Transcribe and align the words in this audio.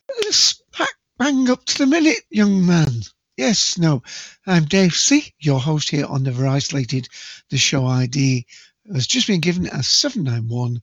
Oh, 0.09 0.32
smack 0.32 0.96
bang 1.18 1.49
up 1.49 1.66
to 1.66 1.80
the 1.80 1.88
minute, 1.88 2.23
young 2.30 2.66
man. 2.66 3.02
Yes, 3.38 3.77
no. 3.77 4.02
I'm 4.48 4.66
Dave 4.66 4.96
C., 4.96 5.32
your 5.38 5.59
host 5.59 5.91
here 5.91 6.08
on 6.08 6.23
Never 6.23 6.48
Isolated. 6.48 7.08
The 7.52 7.58
show 7.60 7.86
ID 7.86 8.48
has 8.91 9.05
just 9.05 9.27
been 9.27 9.41
given 9.41 9.68
as 9.68 9.88
791 9.88 10.82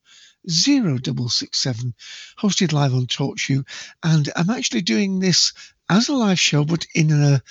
0667, 0.49 1.95
hosted 2.39 2.73
live 2.73 2.95
on 2.95 3.07
TalkShoe. 3.07 3.67
And 4.05 4.31
I'm 4.37 4.51
actually 4.51 4.83
doing 4.83 5.19
this 5.19 5.53
as 5.89 6.09
a 6.09 6.15
live 6.15 6.39
show, 6.39 6.65
but 6.65 6.87
in 6.95 7.11
a, 7.11 7.43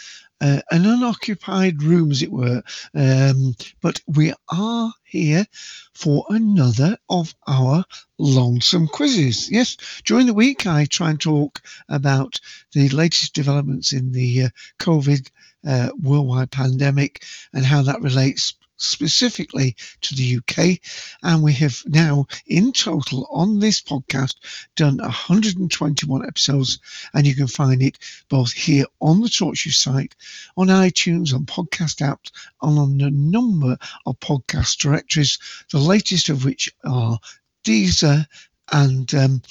uh, 0.43 0.61
an 0.71 0.85
unoccupied 0.85 1.81
room, 1.81 2.11
as 2.11 2.21
it 2.21 2.31
were. 2.31 2.61
Um, 2.93 3.55
but 3.81 4.01
we 4.07 4.33
are 4.49 4.93
here 5.05 5.45
for 5.93 6.25
another 6.29 6.97
of 7.09 7.33
our 7.47 7.85
lonesome 8.17 8.87
quizzes. 8.87 9.49
Yes, 9.49 9.77
during 10.03 10.27
the 10.27 10.33
week, 10.33 10.67
I 10.67 10.85
try 10.85 11.11
and 11.11 11.21
talk 11.21 11.61
about 11.87 12.39
the 12.73 12.89
latest 12.89 13.33
developments 13.33 13.93
in 13.93 14.11
the 14.11 14.43
uh, 14.43 14.49
COVID 14.79 15.29
uh, 15.65 15.89
worldwide 16.01 16.51
pandemic 16.51 17.23
and 17.53 17.65
how 17.65 17.81
that 17.83 18.01
relates 18.01 18.53
specifically 18.83 19.75
to 20.01 20.15
the 20.15 20.37
UK. 20.37 20.79
And 21.23 21.43
we 21.43 21.53
have 21.53 21.81
now, 21.85 22.27
in 22.45 22.71
total, 22.71 23.27
on 23.31 23.59
this 23.59 23.81
podcast, 23.81 24.35
done 24.75 24.97
121 24.97 26.25
episodes. 26.25 26.79
And 27.13 27.25
you 27.25 27.35
can 27.35 27.47
find 27.47 27.81
it 27.81 27.97
both 28.29 28.51
here 28.51 28.85
on 28.99 29.21
the 29.21 29.29
TalkShoe 29.29 29.73
site, 29.73 30.15
on 30.57 30.67
iTunes, 30.67 31.33
on 31.33 31.45
podcast 31.45 32.01
apps, 32.01 32.31
and 32.61 32.77
on 32.77 33.01
a 33.01 33.09
number 33.09 33.77
of 34.05 34.19
podcast 34.19 34.77
directories, 34.77 35.39
the 35.71 35.79
latest 35.79 36.29
of 36.29 36.45
which 36.45 36.73
are 36.83 37.19
Deezer 37.63 38.25
and 38.71 39.13
um, 39.15 39.41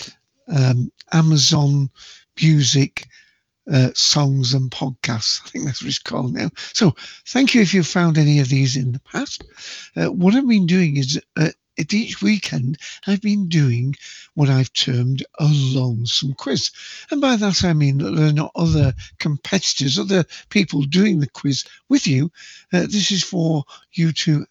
um, 0.49 0.93
Amazon 1.13 1.91
Music 2.41 3.07
uh, 3.71 3.91
songs 3.95 4.55
and 4.55 4.71
podcasts. 4.71 5.41
I 5.45 5.49
think 5.51 5.65
that's 5.65 5.83
what 5.83 5.89
it's 5.89 5.99
called 5.99 6.35
now. 6.35 6.51
So 6.73 6.95
thank 7.27 7.55
you 7.55 7.63
if 7.63 7.75
you've 7.75 7.87
found 7.87 8.19
any 8.19 8.41
of 8.41 8.49
these 8.49 8.77
in 8.77 8.93
the 8.93 9.01
past. 9.01 9.45
Uh, 9.97 10.07
what 10.07 10.35
I've 10.35 10.49
been 10.49 10.67
doing 10.67 10.97
is 10.97 11.21
uh, 11.37 11.51
at 11.79 11.95
each 11.95 12.21
weekend, 12.21 12.79
I've 13.07 13.23
been 13.23 13.49
doing 13.49 13.95
what 14.35 14.49
I've 14.51 14.73
termed 14.73 15.25
a 15.39 15.49
lonesome 15.49 16.35
quiz. 16.35 16.71
And 17.11 17.21
by 17.21 17.37
that, 17.37 17.65
I 17.65 17.73
mean 17.73 17.99
that 17.99 18.11
there 18.11 18.29
are 18.29 18.33
not 18.33 18.53
other 18.55 18.95
competitors, 19.19 19.99
other 19.99 20.25
people 20.51 20.83
doing 20.83 21.21
the 21.21 21.31
quiz 21.31 21.65
with 21.89 22.07
you. 22.07 22.31
Uh, 22.73 22.83
this 22.83 23.11
is 23.11 23.23
for 23.23 23.65
you 23.93 24.13
to 24.13 24.47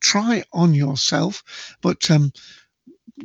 try 0.00 0.44
on 0.52 0.74
yourself, 0.74 1.76
but 1.80 2.10
um, 2.10 2.32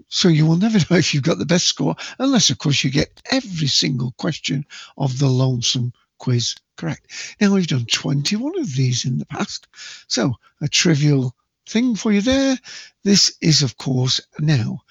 so 0.07 0.27
you 0.27 0.45
will 0.45 0.57
never 0.57 0.77
know 0.89 0.97
if 0.97 1.13
you've 1.13 1.23
got 1.23 1.37
the 1.37 1.45
best 1.45 1.65
score, 1.65 1.95
unless, 2.17 2.49
of 2.49 2.57
course, 2.57 2.83
you 2.83 2.91
get 2.91 3.21
every 3.31 3.67
single 3.67 4.13
question 4.17 4.65
of 4.97 5.19
the 5.19 5.27
lonesome 5.27 5.93
quiz 6.17 6.55
correct. 6.77 7.35
Now, 7.39 7.53
we've 7.53 7.67
done 7.67 7.85
21 7.85 8.59
of 8.59 8.75
these 8.75 9.05
in 9.05 9.17
the 9.17 9.25
past. 9.25 9.67
So, 10.07 10.35
a 10.61 10.67
trivial 10.67 11.35
thing 11.67 11.95
for 11.95 12.11
you 12.11 12.21
there. 12.21 12.57
This 13.03 13.35
is, 13.41 13.63
of 13.63 13.77
course, 13.77 14.21
now 14.39 14.81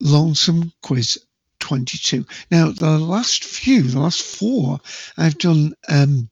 lonesome 0.00 0.72
quiz 0.82 1.18
22. 1.60 2.26
Now, 2.50 2.70
the 2.70 2.98
last 2.98 3.44
few, 3.44 3.82
the 3.82 4.00
last 4.00 4.22
four, 4.22 4.78
I've 5.16 5.38
done 5.38 5.74
um, 5.88 6.28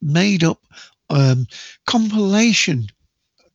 made 0.00 0.44
up 0.44 0.60
um, 1.08 1.46
compilation 1.86 2.88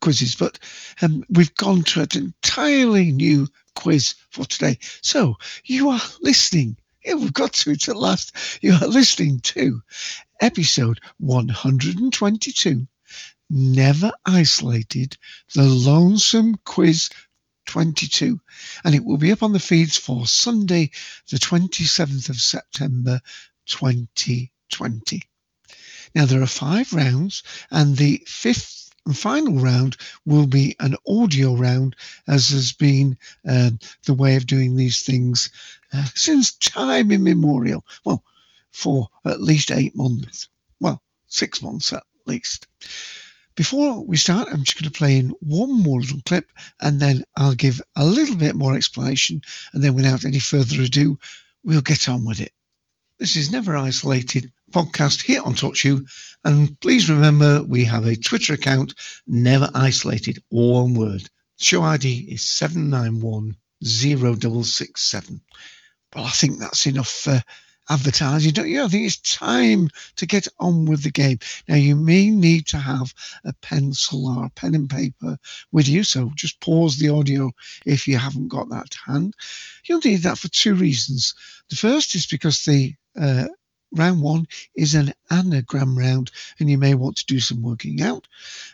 quizzes, 0.05 0.35
but 0.35 0.59
um, 1.01 1.23
we've 1.31 1.55
gone 1.55 1.81
to 1.81 1.99
an 1.99 2.07
entirely 2.13 3.11
new 3.11 3.47
quiz 3.73 4.13
for 4.29 4.45
today. 4.45 4.77
So 5.01 5.38
you 5.63 5.89
are 5.89 6.01
listening. 6.21 6.77
Yeah, 7.03 7.16
we've 7.16 7.33
got 7.33 7.53
to 7.53 7.71
it 7.71 7.89
at 7.89 7.95
last. 7.95 8.35
You 8.61 8.73
are 8.73 8.88
listening 8.88 9.39
to 9.55 9.81
episode 10.39 10.99
122, 11.17 12.85
Never 13.49 14.11
Isolated, 14.27 15.17
the 15.55 15.63
Lonesome 15.63 16.59
Quiz 16.66 17.09
22. 17.66 18.39
And 18.83 18.93
it 18.93 19.03
will 19.03 19.17
be 19.17 19.31
up 19.31 19.41
on 19.41 19.53
the 19.53 19.59
feeds 19.59 19.97
for 19.97 20.27
Sunday, 20.27 20.91
the 21.31 21.37
27th 21.37 22.29
of 22.29 22.35
September 22.35 23.22
2020. 23.66 25.23
Now, 26.13 26.25
there 26.25 26.43
are 26.43 26.45
five 26.45 26.93
rounds, 26.93 27.41
and 27.72 27.97
the 27.97 28.23
fifth 28.27 28.84
and 29.05 29.17
final 29.17 29.59
round 29.59 29.97
will 30.25 30.47
be 30.47 30.75
an 30.79 30.95
audio 31.07 31.55
round, 31.55 31.95
as 32.27 32.49
has 32.49 32.71
been 32.71 33.17
um, 33.47 33.79
the 34.05 34.13
way 34.13 34.35
of 34.35 34.47
doing 34.47 34.75
these 34.75 35.01
things 35.01 35.51
uh, 35.93 36.05
since 36.16 36.53
time 36.53 37.11
immemorial. 37.11 37.85
Well, 38.03 38.23
for 38.71 39.07
at 39.23 39.41
least 39.41 39.71
eight 39.71 39.95
months. 39.95 40.49
Well, 40.79 41.01
six 41.27 41.61
months 41.61 41.93
at 41.93 42.03
least. 42.25 42.67
Before 43.55 44.03
we 44.03 44.17
start, 44.17 44.49
I'm 44.51 44.63
just 44.63 44.77
going 44.77 44.91
to 44.91 44.97
play 44.97 45.17
in 45.17 45.29
one 45.39 45.72
more 45.72 46.01
little 46.01 46.19
clip 46.25 46.51
and 46.81 46.99
then 46.99 47.23
I'll 47.37 47.55
give 47.55 47.81
a 47.95 48.05
little 48.05 48.35
bit 48.35 48.53
more 48.53 48.75
explanation. 48.75 49.41
And 49.72 49.81
then, 49.81 49.93
without 49.93 50.25
any 50.25 50.39
further 50.39 50.81
ado, 50.81 51.17
we'll 51.63 51.81
get 51.81 52.09
on 52.09 52.25
with 52.25 52.41
it. 52.41 52.51
This 53.17 53.37
is 53.37 53.51
Never 53.51 53.77
Isolated 53.77 54.51
podcast 54.71 55.21
here 55.21 55.43
on 55.43 55.53
TalkShoe. 55.53 56.03
And 56.43 56.79
please 56.79 57.07
remember, 57.09 57.63
we 57.63 57.83
have 57.85 58.05
a 58.05 58.15
Twitter 58.15 58.53
account, 58.53 58.93
Never 59.27 59.69
Isolated, 59.73 60.39
all 60.51 60.83
one 60.83 60.93
word. 60.93 61.27
Show 61.57 61.81
ID 61.83 62.27
is 62.31 62.41
7910667. 62.41 65.39
Well, 66.13 66.25
I 66.25 66.29
think 66.29 66.59
that's 66.59 66.85
enough 66.85 67.09
for 67.09 67.41
advertising, 67.89 68.51
don't 68.51 68.69
you? 68.69 68.83
I 68.83 68.87
think 68.87 69.05
it's 69.05 69.19
time 69.19 69.89
to 70.17 70.25
get 70.25 70.47
on 70.59 70.85
with 70.85 71.03
the 71.03 71.11
game. 71.11 71.39
Now, 71.67 71.75
you 71.75 71.95
may 71.95 72.29
need 72.29 72.67
to 72.67 72.77
have 72.77 73.13
a 73.43 73.53
pencil 73.61 74.27
or 74.27 74.45
a 74.45 74.49
pen 74.49 74.75
and 74.75 74.89
paper 74.89 75.37
with 75.71 75.87
you, 75.87 76.03
so 76.03 76.31
just 76.35 76.59
pause 76.59 76.97
the 76.97 77.09
audio 77.09 77.51
if 77.85 78.07
you 78.07 78.17
haven't 78.17 78.47
got 78.47 78.69
that 78.69 78.89
to 78.91 78.97
hand. 79.05 79.33
You'll 79.85 80.01
need 80.03 80.23
that 80.23 80.37
for 80.37 80.47
two 80.47 80.75
reasons. 80.75 81.35
The 81.69 81.75
first 81.75 82.15
is 82.15 82.25
because 82.25 82.63
the 82.63 82.95
uh, 83.19 83.47
round 83.95 84.22
one 84.22 84.47
is 84.75 84.95
an 84.95 85.13
anagram 85.29 85.97
round, 85.97 86.31
and 86.59 86.69
you 86.69 86.78
may 86.78 86.94
want 86.95 87.17
to 87.17 87.25
do 87.25 87.39
some 87.39 87.61
working 87.61 88.01
out. 88.01 88.28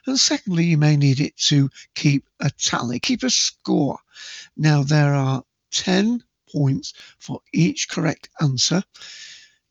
And 0.06 0.20
secondly, 0.20 0.66
you 0.66 0.78
may 0.78 0.98
need 0.98 1.20
it 1.20 1.38
to 1.38 1.70
keep 1.96 2.28
a 2.40 2.50
tally, 2.52 3.00
keep 3.00 3.24
a 3.24 3.30
score. 3.30 4.00
Now, 4.58 4.84
there 4.84 5.14
are 5.14 5.44
10 5.72 6.24
points 6.52 6.94
for 7.20 7.42
each 7.54 7.90
correct 7.90 8.30
answer. 8.42 8.84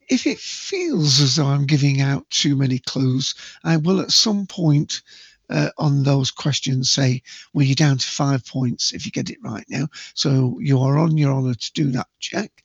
If 0.09 0.27
it 0.27 0.39
feels 0.39 1.21
as 1.21 1.37
though 1.37 1.47
I'm 1.47 1.67
giving 1.67 2.01
out 2.01 2.29
too 2.31 2.57
many 2.57 2.79
clues, 2.81 3.35
I 3.63 3.77
will 3.77 4.01
at 4.01 4.11
some 4.11 4.47
point 4.47 5.03
uh, 5.51 5.71
on 5.79 6.03
those 6.03 6.31
questions 6.31 6.91
say, 6.91 7.23
well, 7.53 7.67
you're 7.67 7.75
down 7.75 7.99
to 7.99 8.07
five 8.07 8.47
points 8.47 8.93
if 8.93 9.05
you 9.05 9.13
get 9.13 9.31
it 9.31 9.39
right 9.43 9.65
now. 9.69 9.89
So 10.15 10.59
you 10.61 10.81
are 10.81 10.99
on 10.99 11.17
your 11.17 11.33
honour 11.33 11.55
to 11.55 11.73
do 11.73 11.91
that 11.91 12.07
check. 12.21 12.65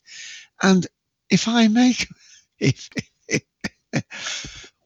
And 0.62 0.86
if 1.28 1.48
I 1.48 1.68
make 1.68 2.08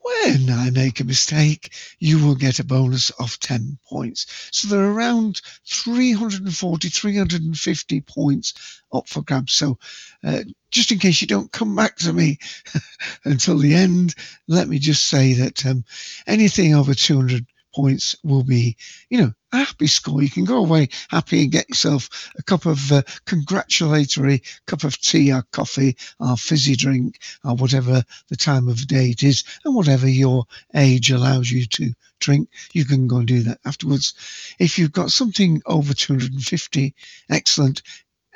when 0.03 0.51
I 0.51 0.71
make 0.71 1.01
a 1.01 1.05
mistake, 1.05 1.73
you 1.99 2.25
will 2.25 2.35
get 2.35 2.59
a 2.59 2.65
bonus 2.65 3.11
of 3.11 3.39
10 3.39 3.79
points. 3.89 4.49
So 4.53 4.69
there 4.69 4.85
are 4.85 4.93
around 4.93 5.41
340, 5.67 6.89
350 6.89 8.01
points 8.01 8.83
up 8.93 9.09
for 9.09 9.23
grabs. 9.23 9.53
So 9.53 9.79
uh, 10.25 10.41
just 10.71 10.93
in 10.93 10.99
case 10.99 11.21
you 11.21 11.27
don't 11.27 11.53
come 11.53 11.77
back 11.77 11.97
to 11.97 12.13
me 12.13 12.39
until 13.25 13.59
the 13.59 13.75
end, 13.75 14.15
let 14.49 14.69
me 14.69 14.79
just 14.79 15.07
say 15.07 15.35
that 15.35 15.65
um, 15.67 15.85
anything 16.27 16.75
over 16.75 16.95
200 16.95 17.47
points 17.75 18.17
will 18.23 18.43
be, 18.43 18.77
you 19.09 19.19
know, 19.19 19.33
a 19.53 19.59
happy 19.59 19.87
score. 19.87 20.23
You 20.23 20.31
can 20.31 20.45
go 20.45 20.59
away 20.59 20.89
happy 21.09 21.43
and 21.43 21.53
get 21.53 21.69
yourself 21.69 22.31
a 22.39 22.43
cup 22.43 22.67
of 22.67 22.93
uh, 22.93 23.03
congratulatory 23.27 24.43
cup 24.67 24.85
of 24.85 25.01
tea 25.01 25.33
or 25.33 25.43
coffee 25.53 25.97
or 26.19 26.37
fizzy 26.37 26.77
drink 26.77 27.19
or 27.45 27.55
whatever 27.57 28.05
the 28.29 28.37
time 28.37 28.69
of 28.69 28.87
day 28.87 29.11
it 29.11 29.23
is 29.23 29.45
and 29.65 29.75
whatever 29.75 30.09
your 30.09 30.45
age 30.75 31.11
allows 31.11 31.51
you 31.51 31.67
to 31.67 31.93
drink. 32.21 32.49
You 32.73 32.85
can 32.85 33.09
go 33.09 33.19
and 33.19 33.29
do 33.29 33.43
that 33.45 33.61
afterwards. 33.65 34.15
If 34.59 34.79
you've 34.79 34.93
got 34.93 35.11
something 35.11 35.63
over 35.67 35.95
250, 35.95 36.95
excellent. 37.29 37.83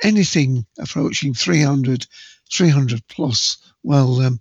Anything 0.02 0.66
approaching 0.78 1.34
300, 1.34 2.06
300 2.50 3.06
plus, 3.06 3.58
well, 3.82 4.20
um, 4.20 4.40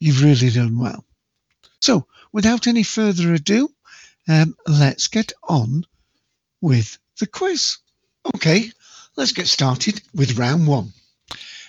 you've 0.00 0.22
really 0.22 0.50
done 0.50 0.78
well. 0.78 1.04
So, 1.80 2.06
without 2.32 2.66
any 2.66 2.82
further 2.82 3.34
ado, 3.34 3.68
um, 4.28 4.56
let's 4.66 5.08
get 5.08 5.32
on 5.42 5.84
with 6.60 6.98
the 7.20 7.26
quiz. 7.26 7.78
Okay, 8.34 8.70
let's 9.16 9.32
get 9.32 9.46
started 9.46 10.00
with 10.14 10.38
round 10.38 10.66
one. 10.66 10.92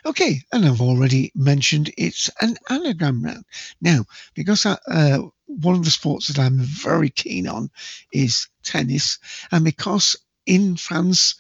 Okay, 0.06 0.42
and 0.52 0.66
I've 0.66 0.82
already 0.82 1.32
mentioned 1.34 1.92
it's 1.98 2.30
an 2.40 2.58
anagram 2.70 3.24
round. 3.24 3.46
Now, 3.82 4.06
because 4.36 4.66
I, 4.66 4.78
uh, 4.88 5.20
one 5.48 5.76
of 5.76 5.84
the 5.84 5.92
sports 5.92 6.28
that 6.28 6.40
I'm 6.40 6.60
very 6.60 7.10
keen 7.10 7.48
on 7.48 7.72
is 8.12 8.48
tennis, 8.64 9.18
and 9.52 9.66
because 9.66 10.16
in 10.46 10.78
France 10.78 11.36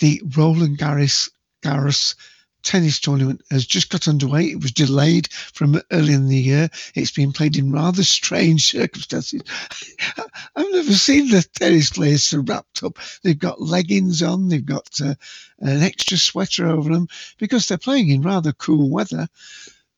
the 0.00 0.22
Roland 0.36 0.78
Garros, 0.78 1.30
Garros 1.62 2.14
tennis 2.64 2.98
tournament 2.98 3.42
has 3.50 3.66
just 3.66 3.90
got 3.90 4.08
underway. 4.08 4.46
It 4.46 4.60
was 4.60 4.72
delayed 4.72 5.28
from 5.32 5.80
early 5.92 6.14
in 6.14 6.28
the 6.28 6.36
year. 6.36 6.68
It's 6.94 7.12
been 7.12 7.32
played 7.32 7.56
in 7.56 7.70
rather 7.70 8.02
strange 8.02 8.66
circumstances. 8.70 9.42
I've 10.56 10.72
never 10.72 10.92
seen 10.92 11.28
the 11.30 11.46
tennis 11.54 11.90
players 11.90 12.24
so 12.24 12.42
wrapped 12.46 12.82
up. 12.82 12.98
They've 13.22 13.38
got 13.38 13.60
leggings 13.60 14.22
on, 14.22 14.48
they've 14.48 14.64
got 14.64 14.88
uh, 15.00 15.14
an 15.60 15.82
extra 15.82 16.16
sweater 16.16 16.66
over 16.66 16.92
them 16.92 17.08
because 17.38 17.68
they're 17.68 17.78
playing 17.78 18.08
in 18.08 18.22
rather 18.22 18.52
cool 18.52 18.90
weather. 18.90 19.28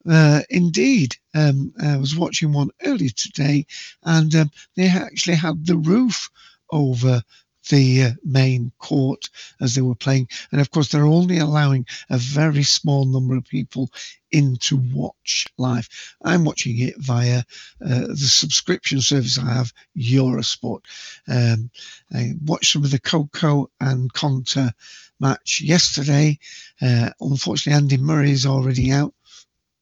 Uh, 0.08 0.42
indeed, 0.50 1.16
um, 1.34 1.72
I 1.82 1.96
was 1.96 2.16
watching 2.16 2.52
one 2.52 2.70
earlier 2.84 3.10
today, 3.10 3.66
and 4.04 4.34
um, 4.36 4.50
they 4.76 4.88
actually 4.88 5.34
had 5.34 5.66
the 5.66 5.76
roof 5.76 6.30
over 6.70 7.22
the 7.68 8.02
uh, 8.02 8.10
main 8.24 8.72
court 8.78 9.28
as 9.60 9.74
they 9.74 9.82
were 9.82 9.94
playing. 9.94 10.28
And 10.52 10.60
of 10.60 10.70
course, 10.70 10.88
they're 10.88 11.06
only 11.06 11.38
allowing 11.38 11.86
a 12.10 12.18
very 12.18 12.62
small 12.62 13.04
number 13.04 13.36
of 13.36 13.44
people 13.44 13.90
in 14.30 14.56
to 14.56 14.76
watch 14.92 15.46
live. 15.58 15.88
I'm 16.22 16.44
watching 16.44 16.78
it 16.80 16.96
via 16.98 17.38
uh, 17.84 18.06
the 18.08 18.16
subscription 18.16 19.00
service 19.00 19.38
I 19.38 19.52
have, 19.52 19.72
Eurosport. 19.96 20.80
Um, 21.28 21.70
I 22.12 22.34
watched 22.44 22.72
some 22.72 22.84
of 22.84 22.90
the 22.90 23.00
Coco 23.00 23.70
and 23.80 24.12
Konta 24.12 24.72
match 25.20 25.60
yesterday. 25.60 26.38
Uh, 26.80 27.10
unfortunately, 27.20 27.76
Andy 27.76 27.96
Murray 27.96 28.32
is 28.32 28.46
already 28.46 28.92
out. 28.92 29.14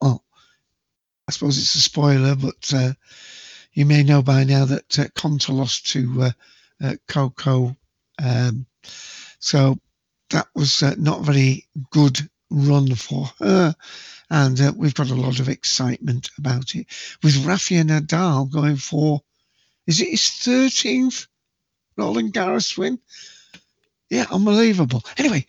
Well, 0.00 0.24
I 1.26 1.32
suppose 1.32 1.58
it's 1.58 1.74
a 1.74 1.80
spoiler, 1.80 2.36
but 2.36 2.72
uh, 2.74 2.92
you 3.72 3.86
may 3.86 4.02
know 4.02 4.22
by 4.22 4.44
now 4.44 4.66
that 4.66 4.98
uh, 4.98 5.04
Konta 5.16 5.52
lost 5.52 5.88
to 5.88 6.32
uh, 6.82 6.94
Coco. 7.08 7.76
Um, 8.22 8.66
so 9.38 9.78
that 10.30 10.46
was 10.54 10.82
uh, 10.82 10.94
not 10.98 11.22
very 11.22 11.66
good 11.90 12.18
run 12.50 12.94
for 12.94 13.26
her. 13.38 13.74
And 14.30 14.60
uh, 14.60 14.72
we've 14.76 14.94
got 14.94 15.10
a 15.10 15.14
lot 15.14 15.40
of 15.40 15.48
excitement 15.48 16.30
about 16.38 16.74
it. 16.74 16.86
With 17.22 17.44
Rafael 17.44 17.84
Nadal 17.84 18.50
going 18.50 18.76
for, 18.76 19.22
is 19.86 20.00
it 20.00 20.08
his 20.08 20.20
13th 20.20 21.26
Roland 21.96 22.32
Garros 22.32 22.76
win? 22.76 22.98
Yeah, 24.10 24.26
unbelievable. 24.30 25.02
Anyway, 25.16 25.46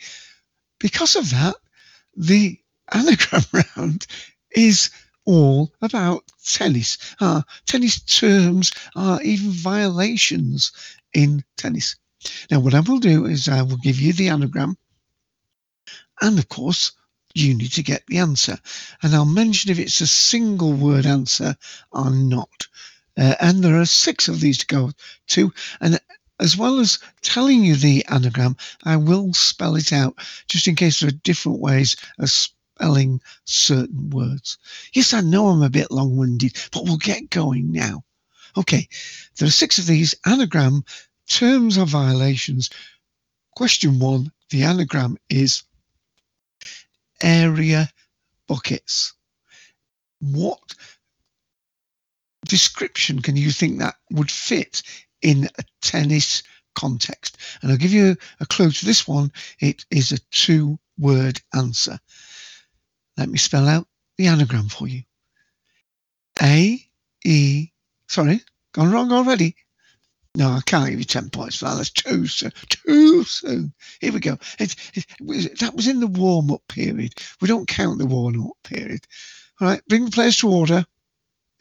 because 0.80 1.16
of 1.16 1.30
that, 1.32 1.56
the 2.16 2.60
anagram 2.94 3.44
round 3.76 4.06
is 4.52 4.92
all 5.26 5.74
about 5.82 6.24
tennis. 6.46 6.98
Uh, 7.20 7.42
tennis 7.66 8.02
terms 8.02 8.72
are 8.96 9.22
even 9.22 9.52
violations 9.52 10.72
in 11.16 11.44
tennis. 11.58 11.96
Now, 12.52 12.60
what 12.60 12.74
I 12.74 12.82
will 12.82 13.00
do 13.00 13.26
is 13.26 13.48
I 13.48 13.62
will 13.64 13.78
give 13.78 14.00
you 14.00 14.14
the 14.14 14.30
anagram, 14.30 14.78
and 16.22 16.38
of 16.38 16.50
course, 16.50 16.92
you 17.34 17.54
need 17.54 17.74
to 17.74 17.84
get 17.84 18.06
the 18.08 18.20
answer. 18.20 18.58
And 19.02 19.14
I'll 19.14 19.26
mention 19.26 19.72
if 19.72 19.80
it's 19.80 20.02
a 20.02 20.08
single 20.08 20.74
word 20.74 21.06
answer 21.06 21.56
or 21.92 22.10
not. 22.10 22.68
Uh, 23.18 23.36
and 23.40 23.64
there 23.64 23.80
are 23.80 23.86
six 23.86 24.28
of 24.28 24.40
these 24.40 24.60
to 24.60 24.68
go 24.68 24.92
to. 25.28 25.54
And 25.82 26.00
as 26.40 26.58
well 26.58 26.80
as 26.80 27.00
telling 27.22 27.64
you 27.64 27.76
the 27.76 28.06
anagram, 28.08 28.58
I 28.84 28.98
will 28.98 29.34
spell 29.34 29.76
it 29.76 29.94
out 29.94 30.16
just 30.48 30.68
in 30.68 30.76
case 30.76 31.00
there 31.00 31.10
are 31.10 31.24
different 31.24 31.60
ways 31.60 31.98
of 32.20 32.30
spelling 32.30 33.22
certain 33.44 34.10
words. 34.10 34.58
Yes, 34.94 35.14
I 35.14 35.22
know 35.22 35.48
I'm 35.48 35.62
a 35.62 35.70
bit 35.70 35.92
long 35.92 36.18
winded, 36.18 36.58
but 36.72 36.86
we'll 36.86 36.98
get 36.98 37.30
going 37.30 37.72
now. 37.72 38.04
Okay, 38.58 38.88
there 39.38 39.48
are 39.48 39.52
six 39.52 39.78
of 39.80 39.86
these 39.86 40.16
anagram 40.26 40.86
terms 41.28 41.78
of 41.78 41.90
violations. 41.90 42.70
Question 43.56 44.00
one 44.00 44.32
the 44.50 44.64
anagram 44.64 45.18
is 45.30 45.64
area 47.22 47.90
buckets. 48.48 49.14
What 50.20 50.60
description 52.46 53.22
can 53.22 53.36
you 53.36 53.52
think 53.52 53.80
that 53.80 53.96
would 54.12 54.30
fit 54.30 54.84
in 55.22 55.50
a 55.58 55.64
tennis 55.82 56.44
context? 56.76 57.38
And 57.62 57.72
I'll 57.72 57.78
give 57.78 57.94
you 57.94 58.16
a 58.40 58.46
clue 58.46 58.72
to 58.72 58.86
this 58.86 59.08
one. 59.08 59.32
It 59.60 59.86
is 59.90 60.12
a 60.12 60.20
two 60.32 60.78
word 60.98 61.42
answer. 61.54 62.00
Let 63.18 63.30
me 63.30 63.38
spell 63.38 63.68
out 63.68 63.88
the 64.18 64.28
anagram 64.28 64.70
for 64.70 64.88
you. 64.88 65.04
A, 66.42 66.80
E, 67.24 67.72
sorry, 68.08 68.42
gone 68.74 68.92
wrong 68.92 69.12
already. 69.12 69.56
No, 70.36 70.50
I 70.50 70.62
can't 70.66 70.90
give 70.90 71.00
you 71.00 71.06
10 71.06 71.30
points 71.30 71.56
for 71.56 71.66
that. 71.66 71.76
That's 71.76 71.92
too 71.92 72.28
soon. 72.28 72.52
Too 72.70 73.24
soon. 73.24 73.74
Here 74.02 74.12
we 74.12 74.20
go. 74.20 74.38
It, 74.60 74.76
it, 74.94 75.60
that 75.60 75.74
was 75.74 75.88
in 75.88 76.02
the 76.02 76.08
warm 76.08 76.52
up 76.52 76.62
period. 76.68 77.14
We 77.40 77.48
don't 77.48 77.68
count 77.68 78.00
the 78.00 78.06
warm 78.06 78.42
up 78.42 78.58
period. 78.64 79.00
All 79.62 79.70
right, 79.70 79.82
bring 79.88 80.06
the 80.06 80.12
players 80.12 80.38
to 80.40 80.50
order. 80.50 80.86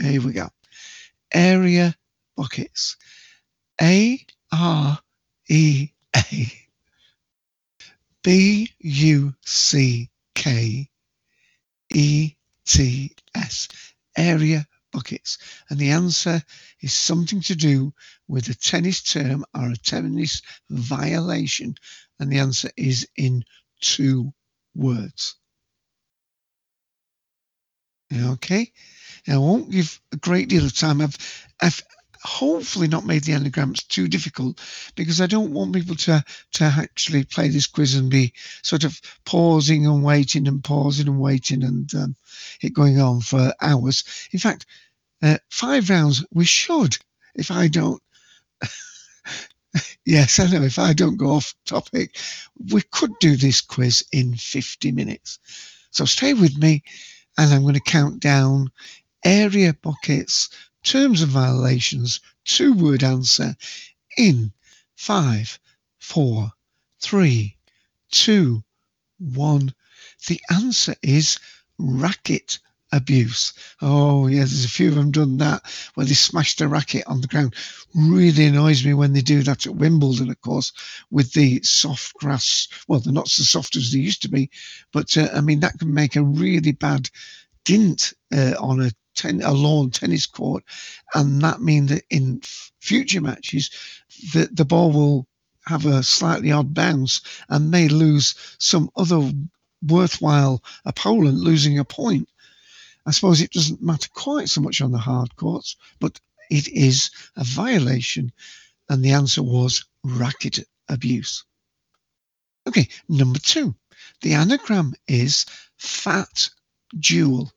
Here 0.02 0.20
we 0.20 0.32
go. 0.32 0.48
Area 1.32 1.94
buckets. 2.36 2.96
A 3.80 4.24
R 4.52 4.98
E 5.48 5.90
A 6.16 6.52
B 8.24 8.70
U 8.80 9.34
C 9.44 10.10
K 10.34 10.88
E 11.92 12.34
T 12.66 13.14
S. 13.36 13.68
Area 14.16 14.66
buckets. 14.94 15.38
And 15.68 15.78
the 15.78 15.90
answer 15.90 16.42
is 16.80 16.94
something 16.94 17.40
to 17.42 17.56
do 17.56 17.92
with 18.28 18.48
a 18.48 18.54
tennis 18.54 19.02
term 19.02 19.44
or 19.54 19.70
a 19.70 19.76
tennis 19.76 20.40
violation. 20.70 21.74
And 22.18 22.32
the 22.32 22.38
answer 22.38 22.70
is 22.76 23.06
in 23.16 23.44
two 23.80 24.32
words. 24.74 25.36
Okay. 28.14 28.72
Now, 29.26 29.34
I 29.34 29.38
won't 29.38 29.70
give 29.70 30.00
a 30.12 30.16
great 30.16 30.48
deal 30.48 30.64
of 30.64 30.76
time. 30.76 31.00
I've, 31.00 31.16
I've 31.60 31.82
hopefully 32.24 32.88
not 32.88 33.04
made 33.04 33.22
the 33.24 33.32
anagrams 33.32 33.82
too 33.82 34.08
difficult 34.08 34.60
because 34.94 35.20
I 35.20 35.26
don't 35.26 35.52
want 35.52 35.74
people 35.74 35.96
to 35.96 36.24
to 36.54 36.64
actually 36.64 37.24
play 37.24 37.48
this 37.48 37.66
quiz 37.66 37.94
and 37.94 38.10
be 38.10 38.32
sort 38.62 38.84
of 38.84 39.00
pausing 39.24 39.86
and 39.86 40.02
waiting 40.02 40.48
and 40.48 40.64
pausing 40.64 41.06
and 41.06 41.20
waiting 41.20 41.62
and 41.62 41.94
um, 41.94 42.16
it 42.62 42.72
going 42.72 42.98
on 42.98 43.20
for 43.20 43.52
hours. 43.60 44.04
In 44.32 44.38
fact, 44.38 44.66
uh, 45.22 45.38
five 45.50 45.90
rounds 45.90 46.24
we 46.32 46.44
should 46.44 46.96
if 47.34 47.50
I 47.50 47.68
don't. 47.68 48.02
yes, 50.06 50.38
I 50.38 50.46
know. 50.46 50.62
If 50.62 50.78
I 50.78 50.92
don't 50.92 51.16
go 51.16 51.32
off 51.32 51.54
topic, 51.66 52.16
we 52.72 52.82
could 52.82 53.12
do 53.20 53.36
this 53.36 53.60
quiz 53.60 54.04
in 54.12 54.36
50 54.36 54.92
minutes. 54.92 55.38
So 55.90 56.04
stay 56.04 56.34
with 56.34 56.56
me, 56.56 56.82
and 57.38 57.52
I'm 57.52 57.62
going 57.62 57.74
to 57.74 57.80
count 57.80 58.20
down 58.20 58.70
area 59.24 59.74
buckets, 59.74 60.50
terms 60.84 61.22
and 61.22 61.30
violations, 61.30 62.20
two 62.44 62.74
word 62.74 63.02
answer 63.02 63.56
in 64.16 64.52
five, 64.96 65.58
four, 65.98 66.52
three, 67.00 67.56
two, 68.10 68.62
one. 69.18 69.74
The 70.28 70.40
answer 70.50 70.94
is 71.02 71.38
racket 71.78 72.58
abuse. 72.92 73.52
Oh, 73.82 74.28
yeah, 74.28 74.40
there's 74.40 74.64
a 74.64 74.68
few 74.68 74.88
of 74.88 74.94
them 74.94 75.10
done 75.10 75.38
that 75.38 75.62
where 75.94 76.06
they 76.06 76.14
smashed 76.14 76.60
a 76.60 76.68
racket 76.68 77.04
on 77.06 77.20
the 77.20 77.26
ground. 77.26 77.54
Really 77.94 78.46
annoys 78.46 78.84
me 78.84 78.94
when 78.94 79.12
they 79.12 79.20
do 79.20 79.42
that 79.42 79.66
at 79.66 79.74
Wimbledon, 79.74 80.30
of 80.30 80.40
course, 80.40 80.72
with 81.10 81.32
the 81.32 81.60
soft 81.62 82.14
grass. 82.14 82.68
Well, 82.86 83.00
they're 83.00 83.12
not 83.12 83.28
so 83.28 83.42
soft 83.42 83.76
as 83.76 83.90
they 83.90 83.98
used 83.98 84.22
to 84.22 84.28
be, 84.28 84.50
but 84.92 85.16
uh, 85.16 85.28
I 85.34 85.40
mean, 85.40 85.60
that 85.60 85.78
can 85.78 85.92
make 85.92 86.14
a 86.14 86.22
really 86.22 86.72
bad 86.72 87.10
dint 87.64 88.12
uh, 88.32 88.54
on 88.60 88.80
a 88.80 88.92
ten, 89.14 89.42
a 89.42 89.52
lawn 89.52 89.90
tennis 89.90 90.26
court, 90.26 90.64
and 91.14 91.42
that 91.42 91.60
means 91.60 91.90
that 91.90 92.04
in 92.10 92.40
future 92.80 93.20
matches, 93.20 93.70
the 94.32 94.48
the 94.52 94.64
ball 94.64 94.92
will 94.92 95.26
have 95.66 95.86
a 95.86 96.02
slightly 96.02 96.52
odd 96.52 96.74
bounce 96.74 97.22
and 97.48 97.70
may 97.70 97.88
lose 97.88 98.34
some 98.58 98.90
other 98.96 99.32
worthwhile 99.82 100.62
opponent 100.84 101.38
losing 101.38 101.78
a 101.78 101.84
point. 101.84 102.28
I 103.06 103.10
suppose 103.10 103.40
it 103.40 103.52
doesn't 103.52 103.82
matter 103.82 104.08
quite 104.14 104.48
so 104.48 104.60
much 104.60 104.80
on 104.80 104.92
the 104.92 104.98
hard 104.98 105.36
courts, 105.36 105.76
but 106.00 106.20
it 106.50 106.68
is 106.68 107.10
a 107.36 107.44
violation, 107.44 108.32
and 108.88 109.04
the 109.04 109.12
answer 109.12 109.42
was 109.42 109.84
racket 110.02 110.60
abuse. 110.88 111.44
Okay, 112.66 112.88
number 113.08 113.38
two. 113.38 113.74
The 114.22 114.34
anagram 114.34 114.94
is 115.06 115.46
fat 115.76 116.50
jewel, 116.98 117.52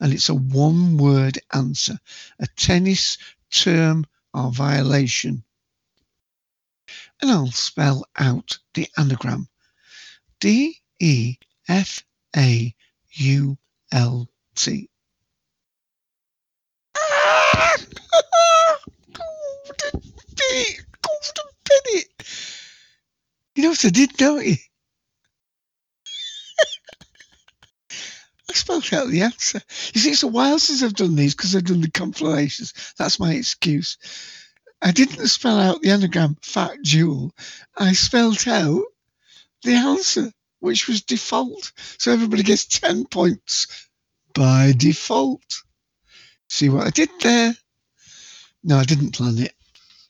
and 0.00 0.12
it's 0.12 0.28
a 0.28 0.34
one 0.34 0.96
word 0.96 1.38
answer, 1.52 1.98
a 2.38 2.46
tennis 2.56 3.18
term 3.50 4.06
or 4.34 4.50
violation. 4.50 5.42
And 7.20 7.30
I'll 7.30 7.50
spell 7.50 8.04
out 8.18 8.58
the 8.74 8.88
anagram 8.98 9.48
D 10.40 10.78
E 11.00 11.36
F 11.68 12.04
A 12.36 12.74
U 13.12 13.58
L 13.92 14.28
T. 14.54 14.88
Ah! 16.96 17.76
You 23.56 23.62
know 23.62 23.68
what 23.70 23.84
I 23.86 23.88
did, 23.88 24.12
don't 24.18 24.44
you? 24.44 24.56
Spelled 28.56 28.92
out 28.94 29.08
the 29.08 29.20
answer. 29.20 29.60
You 29.92 30.00
see, 30.00 30.10
it's 30.10 30.22
a 30.22 30.28
while 30.28 30.58
since 30.58 30.82
I've 30.82 30.94
done 30.94 31.14
these 31.14 31.34
because 31.34 31.54
I've 31.54 31.64
done 31.64 31.82
the 31.82 31.90
compilations. 31.90 32.72
That's 32.98 33.20
my 33.20 33.34
excuse. 33.34 33.98
I 34.80 34.92
didn't 34.92 35.28
spell 35.28 35.60
out 35.60 35.82
the 35.82 35.90
anagram 35.90 36.38
fat 36.42 36.78
jewel. 36.82 37.32
I 37.76 37.92
spelled 37.92 38.48
out 38.48 38.84
the 39.62 39.74
answer, 39.74 40.32
which 40.60 40.88
was 40.88 41.02
default. 41.02 41.72
So 41.98 42.12
everybody 42.12 42.42
gets 42.42 42.66
10 42.66 43.04
points 43.06 43.88
by 44.34 44.72
default. 44.76 45.62
See 46.48 46.70
what 46.70 46.86
I 46.86 46.90
did 46.90 47.10
there? 47.20 47.54
No, 48.64 48.78
I 48.78 48.84
didn't 48.84 49.12
plan 49.12 49.38
it. 49.38 49.54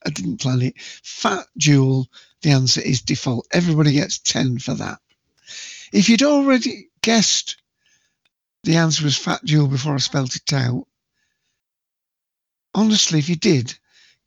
I 0.04 0.10
didn't 0.10 0.40
plan 0.40 0.62
it. 0.62 0.80
Fat 0.80 1.46
jewel, 1.58 2.06
the 2.42 2.50
answer 2.50 2.80
is 2.80 3.02
default. 3.02 3.48
Everybody 3.52 3.92
gets 3.92 4.20
10 4.20 4.60
for 4.60 4.74
that. 4.74 5.00
If 5.92 6.08
you'd 6.08 6.22
already 6.22 6.90
guessed 7.02 7.56
the 8.66 8.76
answer 8.76 9.04
was 9.04 9.16
fat 9.16 9.44
jewel 9.44 9.68
before 9.68 9.94
I 9.94 9.98
spelt 9.98 10.34
it 10.34 10.52
out, 10.52 10.86
honestly, 12.74 13.20
if 13.20 13.28
you 13.28 13.36
did, 13.36 13.72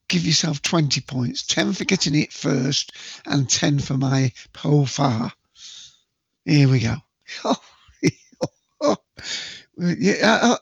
give 0.07 0.25
yourself 0.25 0.61
20 0.61 1.01
points 1.01 1.45
10 1.45 1.73
for 1.73 1.83
getting 1.83 2.15
it 2.15 2.31
first 2.31 2.93
and 3.25 3.49
10 3.49 3.79
for 3.79 3.97
my 3.97 4.31
po 4.53 4.85
far. 4.85 5.33
Here 6.45 6.67
we 6.69 6.79
go. 6.79 6.95
Yeah, 9.81 10.39
I'll, 10.41 10.59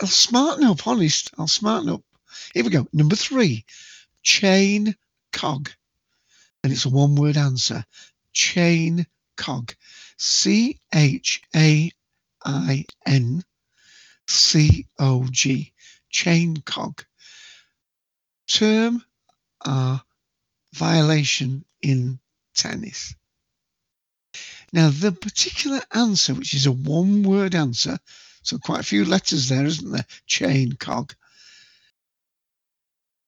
I'll 0.00 0.08
smarten 0.08 0.64
up, 0.64 0.86
honest. 0.86 1.30
I'll 1.36 1.48
smarten 1.48 1.90
up. 1.90 2.02
Here 2.54 2.64
we 2.64 2.70
go. 2.70 2.86
Number 2.94 3.14
three, 3.14 3.66
chain 4.22 4.96
cog. 5.32 5.70
And 6.62 6.72
it's 6.72 6.86
a 6.86 6.88
one 6.88 7.14
word 7.14 7.36
answer. 7.36 7.84
Chain 8.32 9.06
cog. 9.36 9.74
C 10.16 10.80
H 10.94 11.42
A 11.54 11.90
I 12.44 12.84
N 13.06 13.44
C 14.28 14.86
O 14.98 15.26
G. 15.30 15.72
Chain 16.10 16.58
cog 16.58 17.04
term 18.46 19.04
are 19.64 20.02
violation 20.72 21.64
in 21.82 22.18
tennis. 22.54 23.14
Now, 24.72 24.90
the 24.90 25.12
particular 25.12 25.80
answer, 25.92 26.34
which 26.34 26.54
is 26.54 26.66
a 26.66 26.72
one 26.72 27.22
word 27.22 27.54
answer, 27.54 27.98
so 28.42 28.58
quite 28.58 28.80
a 28.80 28.84
few 28.84 29.04
letters 29.04 29.48
there, 29.48 29.64
isn't 29.64 29.90
there? 29.90 30.06
Chain 30.26 30.72
cog. 30.72 31.14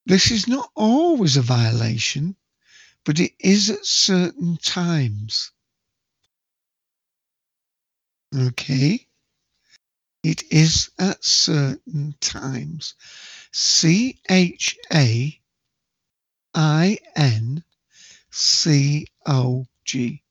This 0.05 0.31
is 0.31 0.47
not 0.47 0.71
always 0.75 1.37
a 1.37 1.43
violation, 1.43 2.37
but 3.05 3.21
it 3.21 3.33
is 3.41 3.71
at 3.71 3.87
certain 3.87 4.57
times. 4.57 5.53
Okay. 8.37 9.07
It 10.23 10.43
is 10.53 10.91
at 10.99 11.25
certain 11.25 12.15
times. 12.21 12.95
C 13.53 14.19
H 14.29 14.77
A 14.93 15.41
I 16.55 16.99
N 17.15 17.65
C 18.31 19.07
O 19.25 19.67
G. 19.85 20.23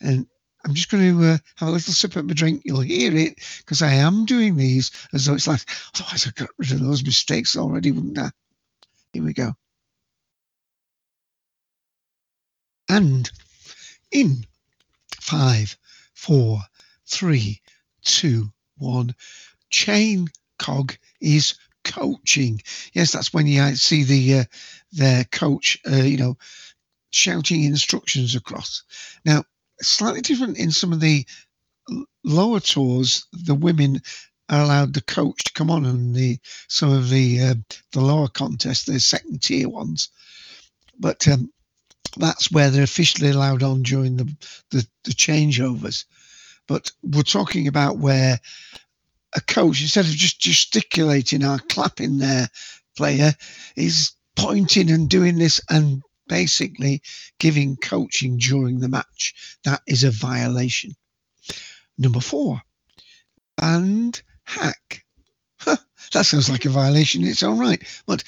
And 0.00 0.26
I'm 0.64 0.74
just 0.74 0.90
going 0.90 1.16
to 1.16 1.24
uh, 1.24 1.38
have 1.56 1.68
a 1.68 1.72
little 1.72 1.92
sip 1.92 2.16
of 2.16 2.26
my 2.26 2.34
drink. 2.34 2.62
You'll 2.64 2.80
hear 2.80 3.16
it 3.16 3.38
because 3.58 3.82
I 3.82 3.92
am 3.94 4.26
doing 4.26 4.56
these 4.56 4.90
as 5.12 5.24
though 5.24 5.34
it's 5.34 5.46
like, 5.46 5.62
otherwise 5.94 6.26
I 6.26 6.30
got 6.32 6.50
rid 6.58 6.72
of 6.72 6.80
those 6.80 7.04
mistakes 7.04 7.56
already, 7.56 7.92
wouldn't 7.92 8.18
I? 8.18 8.30
Here 9.12 9.22
we 9.22 9.32
go. 9.32 9.52
And 12.88 13.30
in 14.10 14.44
five, 15.20 15.76
four, 16.14 16.60
three, 17.06 17.60
two, 18.02 18.52
one, 18.78 19.14
chain 19.70 20.28
cog 20.58 20.96
is 21.20 21.54
coaching. 21.84 22.60
Yes, 22.92 23.12
that's 23.12 23.32
when 23.32 23.46
you 23.46 23.76
see 23.76 24.02
the 24.04 24.40
uh, 24.40 24.44
their 24.92 25.24
coach, 25.24 25.78
uh, 25.90 25.96
you 25.96 26.16
know, 26.16 26.36
shouting 27.10 27.64
instructions 27.64 28.34
across. 28.34 28.82
Now, 29.24 29.44
slightly 29.80 30.20
different 30.20 30.58
in 30.58 30.70
some 30.70 30.92
of 30.92 31.00
the 31.00 31.26
lower 32.24 32.60
tours. 32.60 33.26
The 33.32 33.54
women 33.54 34.02
are 34.48 34.62
allowed 34.62 34.94
the 34.94 35.02
coach 35.02 35.44
to 35.44 35.52
come 35.52 35.70
on, 35.70 35.84
and 35.84 36.14
the 36.14 36.38
some 36.68 36.92
of 36.92 37.08
the 37.10 37.40
uh, 37.40 37.54
the 37.92 38.00
lower 38.00 38.28
contests, 38.28 38.84
the 38.84 39.00
second 39.00 39.42
tier 39.42 39.68
ones. 39.68 40.10
But 40.98 41.26
um, 41.28 41.52
that's 42.16 42.50
where 42.50 42.70
they're 42.70 42.82
officially 42.82 43.30
allowed 43.30 43.62
on 43.62 43.82
during 43.82 44.16
the, 44.16 44.24
the 44.70 44.86
the 45.04 45.12
changeovers. 45.12 46.04
But 46.66 46.90
we're 47.02 47.22
talking 47.22 47.68
about 47.68 47.98
where 47.98 48.40
a 49.34 49.40
coach, 49.40 49.82
instead 49.82 50.06
of 50.06 50.10
just 50.10 50.40
gesticulating 50.40 51.44
or 51.44 51.58
clapping 51.58 52.18
their 52.18 52.48
player, 52.96 53.34
is 53.76 54.12
pointing 54.34 54.90
and 54.90 55.08
doing 55.08 55.38
this 55.38 55.60
and 55.68 56.02
basically 56.28 57.02
giving 57.38 57.76
coaching 57.76 58.38
during 58.38 58.80
the 58.80 58.88
match. 58.88 59.58
That 59.64 59.82
is 59.86 60.04
a 60.04 60.10
violation. 60.10 60.94
Number 61.98 62.20
four, 62.20 62.60
band 63.56 64.22
hack. 64.44 65.04
That 66.12 66.24
sounds 66.24 66.48
like 66.48 66.64
a 66.64 66.70
violation 66.70 67.24
its 67.24 67.42
own 67.42 67.58
right. 67.58 67.82
But 68.06 68.22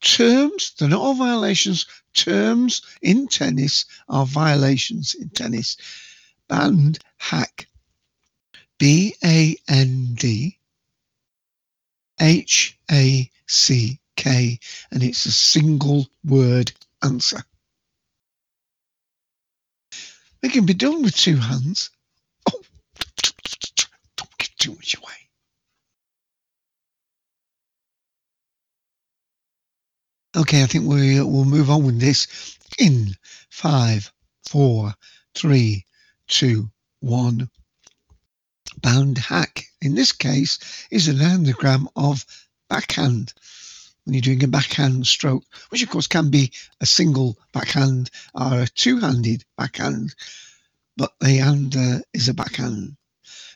terms, 0.00 0.72
they're 0.78 0.88
not 0.88 1.00
all 1.00 1.14
violations. 1.14 1.86
Terms 2.14 2.82
in 3.00 3.28
tennis 3.28 3.86
are 4.08 4.26
violations 4.26 5.14
in 5.14 5.28
tennis. 5.30 5.76
Band 6.48 6.98
hack 7.18 7.66
B 8.78 9.14
A 9.24 9.56
N 9.68 10.14
D 10.14 10.58
H 12.20 12.78
A 12.90 13.30
C 13.46 13.98
K, 14.16 14.58
and 14.90 15.02
it's 15.02 15.26
a 15.26 15.32
single 15.32 16.06
word 16.24 16.72
answer. 17.02 17.42
They 20.40 20.48
can 20.48 20.66
be 20.66 20.74
done 20.74 21.02
with 21.02 21.16
two 21.16 21.36
hands. 21.36 21.90
Oh, 22.52 22.60
don't 24.16 24.38
give 24.38 24.56
too 24.56 24.72
much 24.72 24.96
away. 24.96 25.12
Okay, 30.36 30.62
I 30.62 30.66
think 30.66 30.84
we 30.86 31.18
will 31.20 31.46
move 31.46 31.70
on 31.70 31.84
with 31.84 31.98
this 31.98 32.58
in 32.78 33.16
five, 33.48 34.12
four, 34.46 34.94
three, 35.34 35.86
two, 36.26 36.70
one 37.00 37.48
bound 38.82 39.18
hack. 39.18 39.66
In 39.80 39.94
this 39.94 40.12
case, 40.12 40.86
is 40.90 41.08
an 41.08 41.20
anagram 41.20 41.88
of 41.96 42.24
backhand. 42.68 43.32
When 44.04 44.14
you're 44.14 44.22
doing 44.22 44.44
a 44.44 44.48
backhand 44.48 45.06
stroke, 45.06 45.44
which 45.70 45.82
of 45.82 45.90
course 45.90 46.06
can 46.06 46.30
be 46.30 46.52
a 46.80 46.86
single 46.86 47.36
backhand 47.52 48.10
or 48.34 48.62
a 48.62 48.68
two-handed 48.68 49.44
backhand, 49.56 50.14
but 50.96 51.12
the 51.20 51.36
hand 51.38 51.76
uh, 51.76 51.98
is 52.12 52.28
a 52.28 52.34
backhand. 52.34 52.96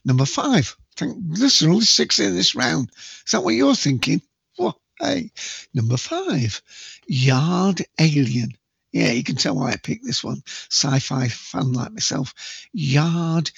Number 0.04 0.26
five. 0.26 0.76
Thank 0.96 1.14
goodness 1.30 1.62
are 1.62 1.70
only 1.70 1.84
six 1.84 2.18
in 2.18 2.34
this 2.34 2.54
round. 2.54 2.90
Is 3.24 3.32
that 3.32 3.42
what 3.42 3.54
you're 3.54 3.74
thinking? 3.74 4.22
Well, 4.58 4.80
hey. 4.98 5.30
Number 5.72 5.96
five. 5.96 6.60
Yard 7.06 7.82
alien. 7.98 8.52
Yeah, 8.92 9.12
you 9.12 9.22
can 9.22 9.36
tell 9.36 9.54
why 9.54 9.72
I 9.72 9.76
picked 9.76 10.04
this 10.04 10.24
one. 10.24 10.42
Sci-fi 10.46 11.28
fan 11.28 11.72
like 11.72 11.92
myself. 11.92 12.34
Yard 12.72 13.50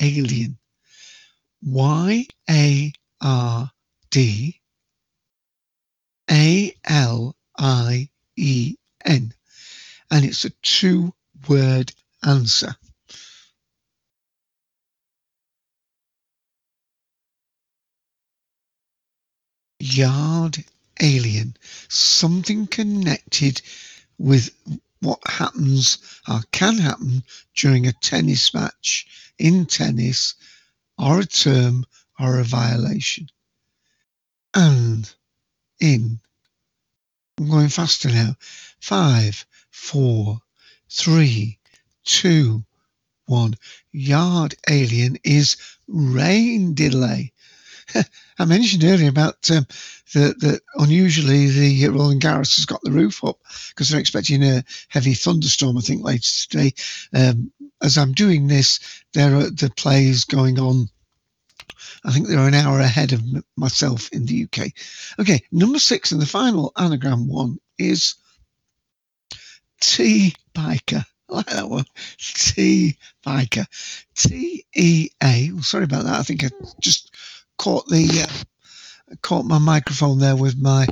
alien. 0.00 0.58
Y 1.62 2.26
A 2.50 2.92
R 3.20 3.70
D 4.10 4.60
A 6.30 6.74
L 6.84 7.36
I 7.58 8.10
E 8.36 8.76
N. 9.04 9.32
And 10.10 10.24
it's 10.24 10.44
a 10.44 10.50
two 10.62 11.14
word 11.48 11.92
answer. 12.24 12.76
Yard 19.80 20.64
alien, 21.00 21.56
something 21.88 22.66
connected 22.66 23.60
with 24.18 24.50
what 25.00 25.20
happens 25.26 25.98
or 26.28 26.40
can 26.52 26.78
happen 26.78 27.22
during 27.54 27.86
a 27.86 27.92
tennis 27.92 28.52
match 28.54 29.06
in 29.38 29.66
tennis 29.66 30.34
or 30.98 31.20
a 31.20 31.26
term 31.26 31.84
or 32.18 32.38
a 32.38 32.44
violation. 32.44 33.28
And 34.54 35.10
in, 35.80 36.18
I'm 37.38 37.50
going 37.50 37.68
faster 37.68 38.08
now. 38.08 38.36
Five, 38.80 39.44
four, 39.70 40.40
three, 40.88 41.58
two, 42.04 42.64
one. 43.26 43.54
Yard 43.92 44.54
alien 44.70 45.18
is 45.24 45.56
rain 45.86 46.74
delay. 46.74 47.32
I 48.38 48.44
mentioned 48.44 48.84
earlier 48.84 49.08
about 49.08 49.50
um, 49.50 49.66
that 50.14 50.40
the, 50.40 50.60
unusually 50.76 51.48
the 51.48 51.88
Roland 51.88 52.22
Garros 52.22 52.56
has 52.56 52.66
got 52.66 52.82
the 52.82 52.90
roof 52.90 53.24
up 53.24 53.38
because 53.70 53.88
they're 53.88 54.00
expecting 54.00 54.42
a 54.42 54.64
heavy 54.88 55.14
thunderstorm. 55.14 55.78
I 55.78 55.80
think 55.80 56.04
later 56.04 56.30
today. 56.48 56.72
Um, 57.14 57.52
as 57.82 57.98
I'm 57.98 58.12
doing 58.12 58.46
this, 58.46 59.02
there 59.12 59.36
are 59.36 59.50
the 59.50 59.70
plays 59.76 60.24
going 60.24 60.58
on. 60.58 60.88
I 62.04 62.12
think 62.12 62.26
they're 62.26 62.38
an 62.38 62.54
hour 62.54 62.80
ahead 62.80 63.12
of 63.12 63.22
myself 63.56 64.08
in 64.12 64.26
the 64.26 64.44
UK. 64.44 64.68
Okay, 65.18 65.42
number 65.52 65.78
six 65.78 66.12
and 66.12 66.20
the 66.20 66.26
final 66.26 66.72
anagram 66.76 67.28
one 67.28 67.58
is 67.78 68.14
T 69.80 70.34
biker. 70.54 71.04
I 71.28 71.34
like 71.34 71.46
that 71.46 71.68
one. 71.68 71.84
T 72.18 72.96
biker. 73.24 73.66
T 74.14 74.64
E 74.74 75.10
A. 75.22 75.50
Sorry 75.60 75.84
about 75.84 76.04
that. 76.04 76.18
I 76.18 76.22
think 76.22 76.44
I 76.44 76.50
just 76.80 77.14
caught 77.58 77.86
the 77.88 78.22
uh, 78.22 79.14
caught 79.22 79.44
my 79.44 79.58
microphone 79.58 80.18
there 80.18 80.36
with 80.36 80.56
my 80.56 80.86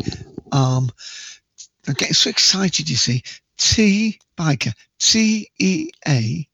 arm. 0.52 0.90
I'm 1.86 1.94
getting 1.94 2.14
so 2.14 2.30
excited. 2.30 2.88
You 2.88 2.96
see, 2.96 3.22
T 3.58 4.18
biker, 4.36 4.72
T 4.98 5.50
E 5.58 5.90
A 6.06 6.48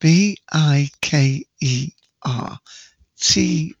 B 0.00 0.38
I 0.52 0.90
K 1.00 1.44
E 1.60 1.90
R, 2.22 2.58
T 3.20 3.74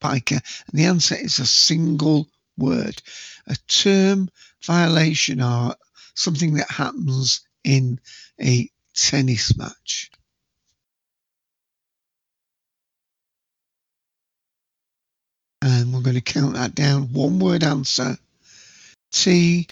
biker, 0.00 0.40
and 0.70 0.80
the 0.80 0.84
answer 0.84 1.14
is 1.14 1.38
a 1.38 1.46
single 1.46 2.28
word, 2.58 3.00
a 3.46 3.56
term 3.68 4.28
violation 4.64 5.40
or 5.40 5.74
something 6.14 6.54
that 6.54 6.70
happens 6.70 7.40
in 7.64 7.98
a 8.40 8.68
tennis 8.94 9.56
match. 9.56 10.10
And 15.62 15.94
we're 15.94 16.02
going 16.02 16.16
to 16.16 16.22
count 16.22 16.54
that 16.54 16.76
down. 16.76 17.12
One 17.14 17.40
word 17.40 17.64
answer. 17.64 18.18
T 19.12 19.68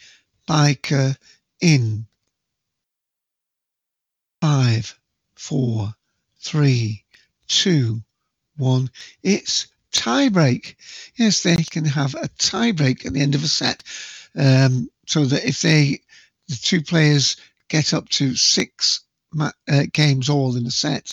biker 0.48 1.16
in. 1.60 2.06
Five, 4.40 4.96
four, 5.36 5.94
three, 6.40 7.04
two, 7.48 8.02
one. 8.56 8.90
It's 9.24 9.66
tie 9.92 10.28
break. 10.28 10.76
Yes, 11.16 11.42
they 11.42 11.56
can 11.56 11.84
have 11.86 12.14
a 12.14 12.28
tie 12.38 12.72
break 12.72 13.04
at 13.06 13.14
the 13.14 13.20
end 13.20 13.34
of 13.34 13.44
a 13.44 13.48
set. 13.48 13.82
Um, 14.38 14.90
so 15.08 15.24
that 15.24 15.44
if 15.44 15.60
they, 15.62 16.02
the 16.48 16.56
two 16.62 16.82
players 16.82 17.36
get 17.68 17.94
up 17.94 18.08
to 18.10 18.36
six 18.36 19.00
ma- 19.34 19.50
uh, 19.68 19.84
games 19.92 20.28
all 20.28 20.56
in 20.56 20.66
a 20.66 20.70
set, 20.72 21.12